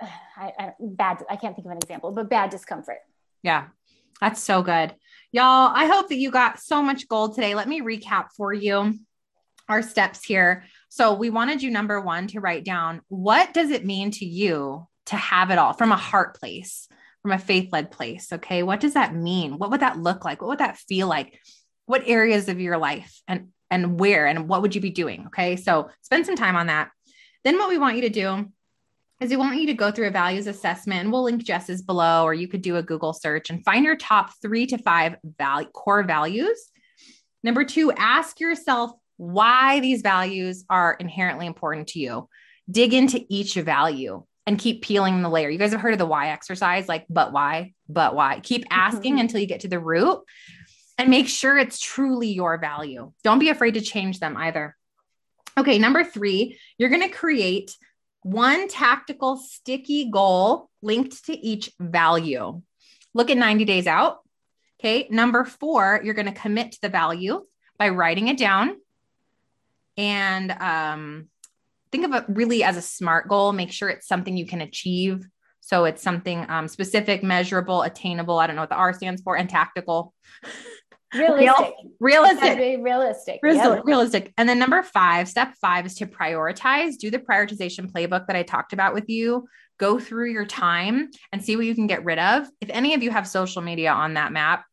I, 0.00 0.52
I, 0.58 0.72
bad 0.78 1.24
i 1.28 1.36
can't 1.36 1.56
think 1.56 1.66
of 1.66 1.72
an 1.72 1.78
example 1.78 2.12
but 2.12 2.30
bad 2.30 2.50
discomfort. 2.50 3.00
Yeah 3.42 3.66
that's 4.20 4.42
so 4.42 4.62
good 4.62 4.94
Y'all, 5.36 5.70
I 5.74 5.84
hope 5.86 6.08
that 6.08 6.16
you 6.16 6.30
got 6.30 6.60
so 6.60 6.80
much 6.80 7.08
gold 7.08 7.34
today. 7.34 7.54
Let 7.54 7.68
me 7.68 7.82
recap 7.82 8.28
for 8.34 8.54
you 8.54 8.94
our 9.68 9.82
steps 9.82 10.24
here. 10.24 10.64
So, 10.88 11.12
we 11.12 11.28
wanted 11.28 11.62
you 11.62 11.70
number 11.70 12.00
one 12.00 12.28
to 12.28 12.40
write 12.40 12.64
down 12.64 13.02
what 13.08 13.52
does 13.52 13.70
it 13.70 13.84
mean 13.84 14.12
to 14.12 14.24
you 14.24 14.86
to 15.06 15.16
have 15.16 15.50
it 15.50 15.58
all 15.58 15.74
from 15.74 15.92
a 15.92 15.96
heart 15.96 16.38
place, 16.38 16.88
from 17.20 17.32
a 17.32 17.38
faith 17.38 17.68
led 17.70 17.90
place. 17.90 18.32
Okay. 18.32 18.62
What 18.62 18.80
does 18.80 18.94
that 18.94 19.14
mean? 19.14 19.58
What 19.58 19.70
would 19.70 19.80
that 19.80 19.98
look 19.98 20.24
like? 20.24 20.40
What 20.40 20.48
would 20.48 20.60
that 20.60 20.78
feel 20.78 21.06
like? 21.06 21.38
What 21.84 22.04
areas 22.06 22.48
of 22.48 22.58
your 22.58 22.78
life 22.78 23.20
and 23.28 23.48
and 23.70 24.00
where 24.00 24.26
and 24.26 24.48
what 24.48 24.62
would 24.62 24.74
you 24.74 24.80
be 24.80 24.90
doing? 24.90 25.26
Okay. 25.26 25.56
So 25.56 25.90
spend 26.00 26.24
some 26.24 26.36
time 26.36 26.56
on 26.56 26.68
that. 26.68 26.90
Then 27.44 27.58
what 27.58 27.68
we 27.68 27.76
want 27.76 27.96
you 27.96 28.02
to 28.02 28.08
do 28.08 28.50
is 29.20 29.30
we 29.30 29.36
want 29.36 29.58
you 29.58 29.66
to 29.66 29.74
go 29.74 29.90
through 29.90 30.08
a 30.08 30.10
values 30.10 30.46
assessment 30.46 31.00
and 31.00 31.12
we'll 31.12 31.24
link 31.24 31.42
Jess's 31.42 31.82
below, 31.82 32.24
or 32.24 32.34
you 32.34 32.48
could 32.48 32.62
do 32.62 32.76
a 32.76 32.82
Google 32.82 33.12
search 33.12 33.48
and 33.48 33.64
find 33.64 33.84
your 33.84 33.96
top 33.96 34.30
three 34.42 34.66
to 34.66 34.78
five 34.78 35.16
value, 35.38 35.68
core 35.68 36.02
values. 36.02 36.70
Number 37.42 37.64
two, 37.64 37.92
ask 37.92 38.40
yourself 38.40 38.90
why 39.16 39.80
these 39.80 40.02
values 40.02 40.64
are 40.68 40.94
inherently 40.94 41.46
important 41.46 41.88
to 41.88 41.98
you. 41.98 42.28
Dig 42.70 42.92
into 42.92 43.24
each 43.30 43.54
value 43.54 44.24
and 44.46 44.58
keep 44.58 44.82
peeling 44.82 45.22
the 45.22 45.28
layer. 45.28 45.48
You 45.48 45.58
guys 45.58 45.72
have 45.72 45.80
heard 45.80 45.94
of 45.94 45.98
the 45.98 46.06
why 46.06 46.28
exercise, 46.28 46.88
like, 46.88 47.06
but 47.08 47.32
why, 47.32 47.72
but 47.88 48.14
why? 48.14 48.40
Keep 48.40 48.64
asking 48.70 49.14
mm-hmm. 49.14 49.20
until 49.20 49.40
you 49.40 49.46
get 49.46 49.60
to 49.60 49.68
the 49.68 49.80
root 49.80 50.20
and 50.98 51.08
make 51.08 51.28
sure 51.28 51.56
it's 51.56 51.80
truly 51.80 52.28
your 52.28 52.58
value. 52.58 53.12
Don't 53.24 53.38
be 53.38 53.48
afraid 53.48 53.74
to 53.74 53.80
change 53.80 54.18
them 54.18 54.36
either. 54.36 54.76
Okay, 55.58 55.78
number 55.78 56.04
three, 56.04 56.58
you're 56.78 56.90
going 56.90 57.02
to 57.02 57.08
create 57.08 57.76
one 58.26 58.66
tactical 58.66 59.36
sticky 59.36 60.10
goal 60.10 60.68
linked 60.82 61.26
to 61.26 61.32
each 61.32 61.70
value. 61.78 62.60
Look 63.14 63.30
at 63.30 63.36
90 63.36 63.64
days 63.64 63.86
out. 63.86 64.18
Okay, 64.80 65.06
number 65.10 65.44
four, 65.44 66.00
you're 66.02 66.14
going 66.14 66.26
to 66.26 66.32
commit 66.32 66.72
to 66.72 66.80
the 66.82 66.88
value 66.88 67.46
by 67.78 67.90
writing 67.90 68.26
it 68.26 68.36
down 68.36 68.76
and 69.96 70.50
um, 70.50 71.28
think 71.92 72.04
of 72.04 72.12
it 72.14 72.24
really 72.28 72.64
as 72.64 72.76
a 72.76 72.82
smart 72.82 73.28
goal. 73.28 73.52
Make 73.52 73.70
sure 73.70 73.88
it's 73.88 74.08
something 74.08 74.36
you 74.36 74.46
can 74.46 74.60
achieve. 74.60 75.24
So 75.60 75.84
it's 75.84 76.02
something 76.02 76.44
um, 76.48 76.66
specific, 76.66 77.22
measurable, 77.22 77.82
attainable. 77.82 78.38
I 78.38 78.48
don't 78.48 78.56
know 78.56 78.62
what 78.62 78.70
the 78.70 78.76
R 78.76 78.92
stands 78.92 79.22
for, 79.22 79.36
and 79.36 79.48
tactical. 79.48 80.12
Realistic. 81.14 81.74
Real, 82.00 82.22
realistic. 82.24 82.58
realistic. 82.58 83.40
Realistic. 83.42 83.84
Realistic. 83.84 84.34
And 84.36 84.48
then 84.48 84.58
number 84.58 84.82
five, 84.82 85.28
step 85.28 85.54
five 85.60 85.86
is 85.86 85.94
to 85.96 86.06
prioritize. 86.06 86.98
Do 86.98 87.10
the 87.10 87.18
prioritization 87.18 87.90
playbook 87.90 88.26
that 88.26 88.36
I 88.36 88.42
talked 88.42 88.72
about 88.72 88.94
with 88.94 89.08
you. 89.08 89.48
Go 89.78 89.98
through 89.98 90.32
your 90.32 90.46
time 90.46 91.10
and 91.32 91.44
see 91.44 91.56
what 91.56 91.66
you 91.66 91.74
can 91.74 91.86
get 91.86 92.04
rid 92.04 92.18
of. 92.18 92.48
If 92.60 92.70
any 92.70 92.94
of 92.94 93.02
you 93.02 93.10
have 93.10 93.28
social 93.28 93.62
media 93.62 93.92
on 93.92 94.14
that 94.14 94.32
map, 94.32 94.64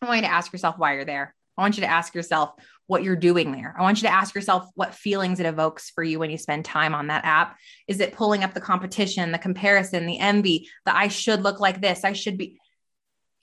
I 0.00 0.06
want 0.06 0.18
you 0.18 0.26
to 0.26 0.32
ask 0.32 0.52
yourself 0.52 0.78
why 0.78 0.94
you're 0.94 1.04
there. 1.04 1.34
I 1.56 1.62
want 1.62 1.76
you 1.76 1.82
to 1.82 1.90
ask 1.90 2.14
yourself 2.14 2.52
what 2.86 3.02
you're 3.02 3.16
doing 3.16 3.50
there. 3.50 3.74
I 3.76 3.82
want 3.82 3.98
you 4.00 4.08
to 4.08 4.14
ask 4.14 4.34
yourself 4.34 4.68
what 4.74 4.94
feelings 4.94 5.40
it 5.40 5.46
evokes 5.46 5.90
for 5.90 6.04
you 6.04 6.18
when 6.18 6.30
you 6.30 6.38
spend 6.38 6.64
time 6.64 6.94
on 6.94 7.08
that 7.08 7.24
app. 7.24 7.56
Is 7.88 7.98
it 8.00 8.12
pulling 8.12 8.44
up 8.44 8.54
the 8.54 8.60
competition, 8.60 9.32
the 9.32 9.38
comparison, 9.38 10.06
the 10.06 10.18
envy, 10.18 10.68
the 10.84 10.96
I 10.96 11.08
should 11.08 11.42
look 11.42 11.58
like 11.58 11.80
this, 11.80 12.04
I 12.04 12.12
should 12.12 12.38
be 12.38 12.60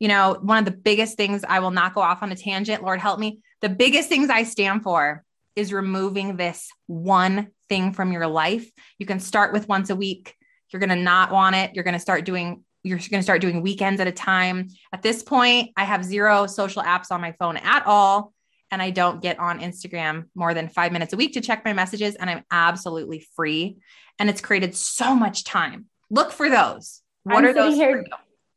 you 0.03 0.09
know, 0.09 0.37
one 0.41 0.57
of 0.57 0.65
the 0.65 0.71
biggest 0.71 1.15
things 1.15 1.45
I 1.47 1.61
will 1.61 1.71
not 1.71 1.95
go 1.95 2.01
off 2.01 2.23
on 2.23 2.31
a 2.33 2.35
tangent, 2.35 2.83
Lord 2.83 2.99
help 2.99 3.21
me. 3.21 3.39
The 3.61 3.69
biggest 3.69 4.09
things 4.09 4.29
I 4.29 4.43
stand 4.43 4.83
for 4.83 5.23
is 5.55 5.71
removing 5.71 6.35
this 6.35 6.67
one 6.87 7.51
thing 7.69 7.93
from 7.93 8.11
your 8.11 8.27
life. 8.27 8.69
You 8.97 9.05
can 9.05 9.21
start 9.21 9.53
with 9.53 9.69
once 9.69 9.89
a 9.89 9.95
week. 9.95 10.35
You're 10.69 10.81
going 10.81 10.89
to 10.89 10.97
not 10.97 11.31
want 11.31 11.55
it. 11.55 11.73
You're 11.73 11.85
going 11.85 11.93
to 11.93 12.01
start 12.01 12.25
doing 12.25 12.65
you're 12.83 12.97
going 12.97 13.21
to 13.21 13.23
start 13.23 13.39
doing 13.39 13.61
weekends 13.61 14.01
at 14.01 14.07
a 14.07 14.11
time. 14.11 14.67
At 14.91 15.03
this 15.03 15.23
point, 15.23 15.69
I 15.77 15.85
have 15.85 16.03
zero 16.03 16.47
social 16.47 16.83
apps 16.83 17.09
on 17.09 17.21
my 17.21 17.31
phone 17.39 17.55
at 17.55 17.87
all 17.87 18.33
and 18.71 18.81
I 18.81 18.89
don't 18.89 19.21
get 19.21 19.39
on 19.39 19.61
Instagram 19.61 20.25
more 20.35 20.53
than 20.53 20.67
5 20.67 20.91
minutes 20.91 21.13
a 21.13 21.15
week 21.15 21.35
to 21.35 21.41
check 21.41 21.63
my 21.63 21.71
messages 21.71 22.15
and 22.15 22.29
I'm 22.29 22.43
absolutely 22.51 23.25
free 23.37 23.77
and 24.19 24.29
it's 24.29 24.41
created 24.41 24.75
so 24.75 25.15
much 25.15 25.45
time. 25.45 25.85
Look 26.09 26.33
for 26.33 26.49
those. 26.49 27.01
What 27.23 27.37
I'm 27.37 27.45
are 27.45 27.53
those? 27.53 27.75
Here- 27.75 28.03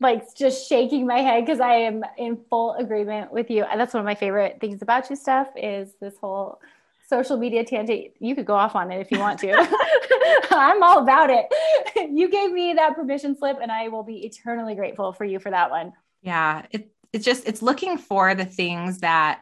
like 0.00 0.34
just 0.34 0.68
shaking 0.68 1.06
my 1.06 1.20
head 1.20 1.44
because 1.44 1.60
I 1.60 1.74
am 1.74 2.04
in 2.18 2.38
full 2.50 2.74
agreement 2.74 3.32
with 3.32 3.50
you. 3.50 3.64
And 3.64 3.80
that's 3.80 3.94
one 3.94 4.00
of 4.00 4.04
my 4.04 4.14
favorite 4.14 4.58
things 4.60 4.82
about 4.82 5.08
you, 5.08 5.16
Stef, 5.16 5.48
is 5.56 5.94
this 6.00 6.18
whole 6.18 6.60
social 7.08 7.36
media 7.36 7.64
tangent. 7.64 8.12
You 8.18 8.34
could 8.34 8.46
go 8.46 8.54
off 8.54 8.76
on 8.76 8.90
it 8.90 9.00
if 9.00 9.10
you 9.10 9.18
want 9.18 9.38
to. 9.40 9.52
I'm 10.50 10.82
all 10.82 10.98
about 10.98 11.30
it. 11.30 11.46
You 12.08 12.30
gave 12.30 12.52
me 12.52 12.74
that 12.74 12.94
permission 12.94 13.36
slip, 13.36 13.58
and 13.60 13.72
I 13.72 13.88
will 13.88 14.02
be 14.02 14.24
eternally 14.26 14.74
grateful 14.74 15.12
for 15.12 15.24
you 15.24 15.38
for 15.38 15.50
that 15.50 15.70
one. 15.70 15.92
Yeah, 16.22 16.66
it, 16.70 16.90
it's 17.12 17.24
just 17.24 17.48
it's 17.48 17.62
looking 17.62 17.98
for 17.98 18.34
the 18.34 18.44
things 18.44 18.98
that 18.98 19.40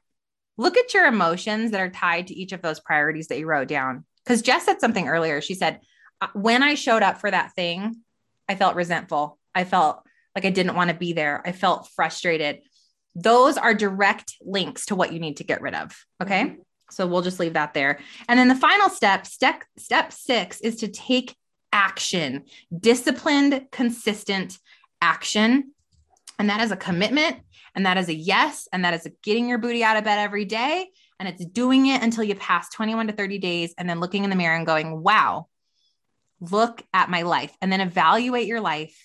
look 0.57 0.76
at 0.76 0.94
your 0.94 1.07
emotions 1.07 1.72
that 1.72 1.80
are 1.80 1.90
tied 1.90 2.28
to 2.28 2.34
each 2.34 2.52
of 2.52 2.62
those 2.62 2.80
priorities 2.80 3.28
that 3.28 3.38
you 3.38 3.46
wrote 3.46 3.68
down. 3.68 4.05
Because 4.24 4.40
Jess 4.40 4.64
said 4.64 4.80
something 4.80 5.09
earlier. 5.09 5.40
She 5.40 5.55
said, 5.55 5.80
uh, 6.20 6.28
when 6.32 6.62
I 6.62 6.74
showed 6.74 7.02
up 7.02 7.20
for 7.20 7.30
that 7.30 7.55
thing, 7.55 7.96
I 8.48 8.55
felt 8.55 8.76
resentful. 8.76 9.38
I 9.55 9.64
felt 9.64 10.05
like 10.35 10.45
I 10.45 10.51
didn't 10.51 10.76
want 10.76 10.91
to 10.91 10.97
be 10.97 11.12
there. 11.12 11.43
I 11.45 11.53
felt 11.53 11.89
frustrated. 11.95 12.61
Those 13.14 13.57
are 13.57 13.74
direct 13.74 14.35
links 14.41 14.87
to 14.87 14.97
what 14.97 15.12
you 15.12 15.20
need 15.20 15.37
to 15.39 15.45
get 15.45 15.62
rid 15.62 15.74
of. 15.74 15.97
Okay. 16.22 16.43
Mm-hmm. 16.43 16.61
So 16.91 17.07
we'll 17.07 17.22
just 17.22 17.41
leave 17.41 17.55
that 17.55 17.74
there. 17.74 17.99
And 18.28 18.39
then 18.39 18.49
the 18.49 18.55
final 18.55 18.89
step, 18.89 19.26
step 19.26 19.64
step 19.78 20.12
6 20.12 20.61
is 20.61 20.76
to 20.76 20.89
take 20.89 21.35
action. 21.72 22.45
Disciplined, 22.76 23.66
consistent 23.70 24.59
action. 25.01 25.72
And 26.39 26.51
that 26.51 26.61
is 26.61 26.70
a 26.70 26.76
commitment 26.76 27.37
and 27.74 27.87
that 27.87 27.97
is 27.97 28.09
a 28.09 28.14
yes 28.14 28.68
and 28.72 28.85
that 28.85 28.95
is 28.95 29.07
a 29.07 29.11
getting 29.22 29.49
your 29.49 29.59
booty 29.59 29.82
out 29.82 29.97
of 29.97 30.05
bed 30.05 30.18
every 30.18 30.45
day 30.45 30.89
and 31.18 31.28
it's 31.28 31.45
doing 31.45 31.87
it 31.87 32.03
until 32.03 32.24
you 32.24 32.35
pass 32.35 32.68
21 32.70 33.09
to 33.09 33.12
30 33.12 33.39
days 33.39 33.74
and 33.78 33.89
then 33.89 34.01
looking 34.01 34.24
in 34.24 34.30
the 34.30 34.37
mirror 34.37 34.57
and 34.57 34.66
going, 34.66 35.03
"Wow, 35.03 35.47
look 36.41 36.82
at 36.93 37.09
my 37.09 37.22
life." 37.22 37.57
And 37.61 37.72
then 37.72 37.80
evaluate 37.80 38.47
your 38.47 38.61
life 38.61 38.97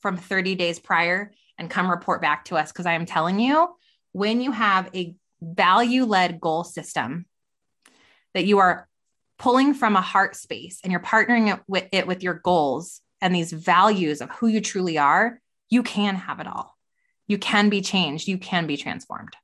from 0.00 0.16
30 0.16 0.54
days 0.54 0.78
prior 0.78 1.32
and 1.58 1.70
come 1.70 1.90
report 1.90 2.20
back 2.20 2.44
to 2.46 2.56
us. 2.56 2.72
Because 2.72 2.86
I 2.86 2.94
am 2.94 3.06
telling 3.06 3.40
you, 3.40 3.68
when 4.12 4.40
you 4.40 4.52
have 4.52 4.90
a 4.94 5.14
value 5.40 6.04
led 6.04 6.40
goal 6.40 6.64
system 6.64 7.26
that 8.34 8.46
you 8.46 8.58
are 8.58 8.88
pulling 9.38 9.74
from 9.74 9.96
a 9.96 10.00
heart 10.00 10.34
space 10.34 10.80
and 10.82 10.90
you're 10.90 11.00
partnering 11.00 11.52
it 11.52 11.60
with, 11.66 11.86
it 11.92 12.06
with 12.06 12.22
your 12.22 12.34
goals 12.34 13.00
and 13.20 13.34
these 13.34 13.52
values 13.52 14.20
of 14.20 14.30
who 14.30 14.46
you 14.46 14.60
truly 14.60 14.98
are, 14.98 15.40
you 15.68 15.82
can 15.82 16.14
have 16.14 16.40
it 16.40 16.46
all. 16.46 16.76
You 17.26 17.38
can 17.38 17.68
be 17.68 17.80
changed. 17.80 18.28
You 18.28 18.38
can 18.38 18.66
be 18.66 18.76
transformed. 18.76 19.36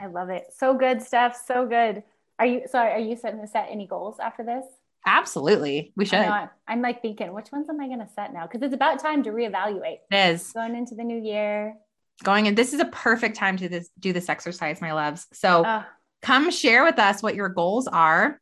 I 0.00 0.06
love 0.06 0.30
it. 0.30 0.46
So 0.56 0.74
good, 0.74 0.98
Stef. 0.98 1.34
So 1.46 1.66
good. 1.66 2.02
Are 2.38 2.46
you 2.46 2.62
sorry? 2.66 2.92
Are 2.92 2.98
you 2.98 3.16
setting 3.16 3.40
to 3.42 3.46
set 3.46 3.68
any 3.70 3.86
goals 3.86 4.18
after 4.18 4.42
this? 4.42 4.64
Absolutely. 5.06 5.92
We 5.96 6.04
should. 6.04 6.18
I 6.18 6.48
am 6.68 6.82
like 6.82 7.02
thinking, 7.02 7.32
which 7.32 7.50
ones 7.52 7.68
am 7.68 7.80
I 7.80 7.86
going 7.86 8.00
to 8.00 8.08
set 8.14 8.32
now? 8.32 8.46
Because 8.46 8.62
it's 8.62 8.74
about 8.74 9.00
time 9.00 9.22
to 9.24 9.30
reevaluate. 9.30 9.98
It 10.10 10.34
is. 10.34 10.52
Going 10.52 10.76
into 10.76 10.94
the 10.94 11.04
new 11.04 11.20
year. 11.20 11.76
Going 12.22 12.46
in. 12.46 12.54
This 12.54 12.74
is 12.74 12.80
a 12.80 12.84
perfect 12.86 13.36
time 13.36 13.56
to 13.56 13.68
this, 13.68 13.88
do 13.98 14.12
this 14.12 14.28
exercise, 14.28 14.80
my 14.80 14.92
loves. 14.92 15.26
So 15.32 15.82
come 16.22 16.50
share 16.50 16.84
with 16.84 16.98
us 16.98 17.22
what 17.22 17.34
your 17.34 17.48
goals 17.48 17.86
are. 17.86 18.38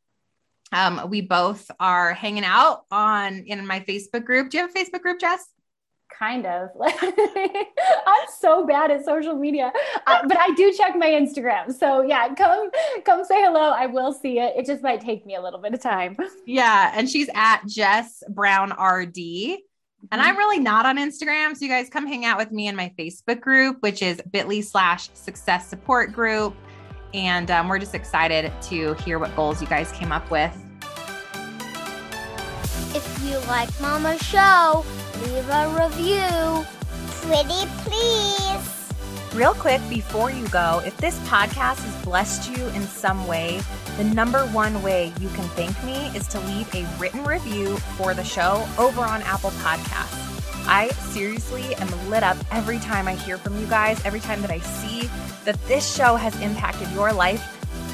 Um, 0.72 1.09
we 1.09 1.20
both 1.22 1.70
are 1.80 2.12
hanging 2.12 2.44
out 2.44 2.82
on 2.90 3.44
in 3.46 3.66
my 3.66 3.80
Facebook 3.80 4.24
group. 4.24 4.50
Do 4.50 4.59
you 4.59 4.66
have 4.66 4.74
a 4.74 4.78
Facebook 4.78 5.00
group, 5.00 5.20
Jess? 5.20 5.46
Kind 6.16 6.46
of. 6.46 6.70
I'm 6.82 8.26
so 8.40 8.66
bad 8.66 8.90
at 8.90 9.04
social 9.04 9.34
media, 9.34 9.72
uh, 10.06 10.26
but 10.26 10.38
I 10.38 10.52
do 10.56 10.72
check 10.76 10.94
my 10.96 11.09
Instagram. 11.09 11.72
So 11.72 12.02
yeah, 12.02 12.34
come 12.34 12.70
come 13.04 13.24
say 13.24 13.42
hello. 13.42 13.70
I 13.70 13.86
will 13.86 14.12
see 14.12 14.38
it. 14.38 14.54
It 14.56 14.66
just 14.66 14.82
might 14.82 15.00
take 15.00 15.26
me 15.26 15.34
a 15.36 15.42
little 15.42 15.61
bit 15.61 15.74
of 15.74 15.80
time. 15.80 16.16
Yeah, 16.46 16.92
and 16.94 17.09
she's 17.09 17.28
at 17.34 17.66
Jess 17.66 18.22
Brown 18.28 18.72
RD. 18.72 19.18
And 20.11 20.22
I'm 20.22 20.36
really 20.36 20.61
not 20.61 20.86
on 20.86 20.96
Instagram. 20.96 21.56
So 21.56 21.64
you 21.64 21.68
guys 21.68 21.88
come 21.88 22.06
hang 22.06 22.24
out 22.24 22.38
with 22.38 22.52
me 22.52 22.68
in 22.68 22.76
my 22.76 22.92
Facebook 22.98 23.40
group, 23.40 23.78
which 23.80 24.00
is 24.00 24.20
bit.ly 24.30 24.61
slash 24.61 25.11
success 25.12 25.66
support 25.66 26.12
group. 26.12 26.54
And 27.14 27.50
um, 27.50 27.68
we're 27.68 27.78
just 27.78 27.94
excited 27.94 28.52
to 28.62 28.94
hear 28.94 29.18
what 29.18 29.34
goals 29.34 29.61
you 29.61 29.66
guys 29.66 29.90
came 29.92 30.12
up 30.12 30.30
with. 30.30 30.52
If 32.94 33.22
you 33.24 33.38
like 33.48 33.68
Mama's 33.80 34.22
show, 34.22 34.84
leave 35.23 35.49
a 35.49 35.69
review. 35.83 36.66
Pretty 37.23 37.66
please. 37.85 38.79
Real 39.35 39.55
quick 39.55 39.81
before 39.89 40.31
you 40.31 40.49
go, 40.49 40.83
if 40.85 40.97
this 40.97 41.19
podcast 41.21 41.85
has 41.85 42.05
blessed 42.05 42.51
you 42.51 42.66
in 42.69 42.83
some 42.83 43.27
way, 43.27 43.61
the 43.97 44.05
number 44.05 44.47
one 44.47 44.83
way 44.83 45.12
you 45.21 45.29
can 45.31 45.45
thank 45.51 45.83
me 45.85 46.07
is 46.16 46.27
to 46.29 46.41
leave 46.41 46.73
a 46.75 46.87
written 46.99 47.25
review 47.25 47.77
for 47.97 48.14
the 48.14 48.25
show 48.25 48.66
over 48.79 49.03
on 49.03 49.23
Apple 49.23 49.51
Podcasts. 49.51 50.25
I 50.66 50.89
seriously 51.12 51.75
am 51.77 52.11
lit 52.11 52.23
up 52.23 52.37
every 52.51 52.79
time 52.79 53.07
I 53.07 53.14
hear 53.14 53.39
from 53.39 53.59
you 53.61 53.66
guys, 53.66 54.05
every 54.05 54.21
time 54.21 54.41
that 54.43 54.51
I 54.51 54.59
see 54.59 55.09
that 55.45 55.62
this 55.66 55.95
show 55.95 56.16
has 56.16 56.39
impacted 56.41 56.91
your 56.93 57.12
life 57.12 57.57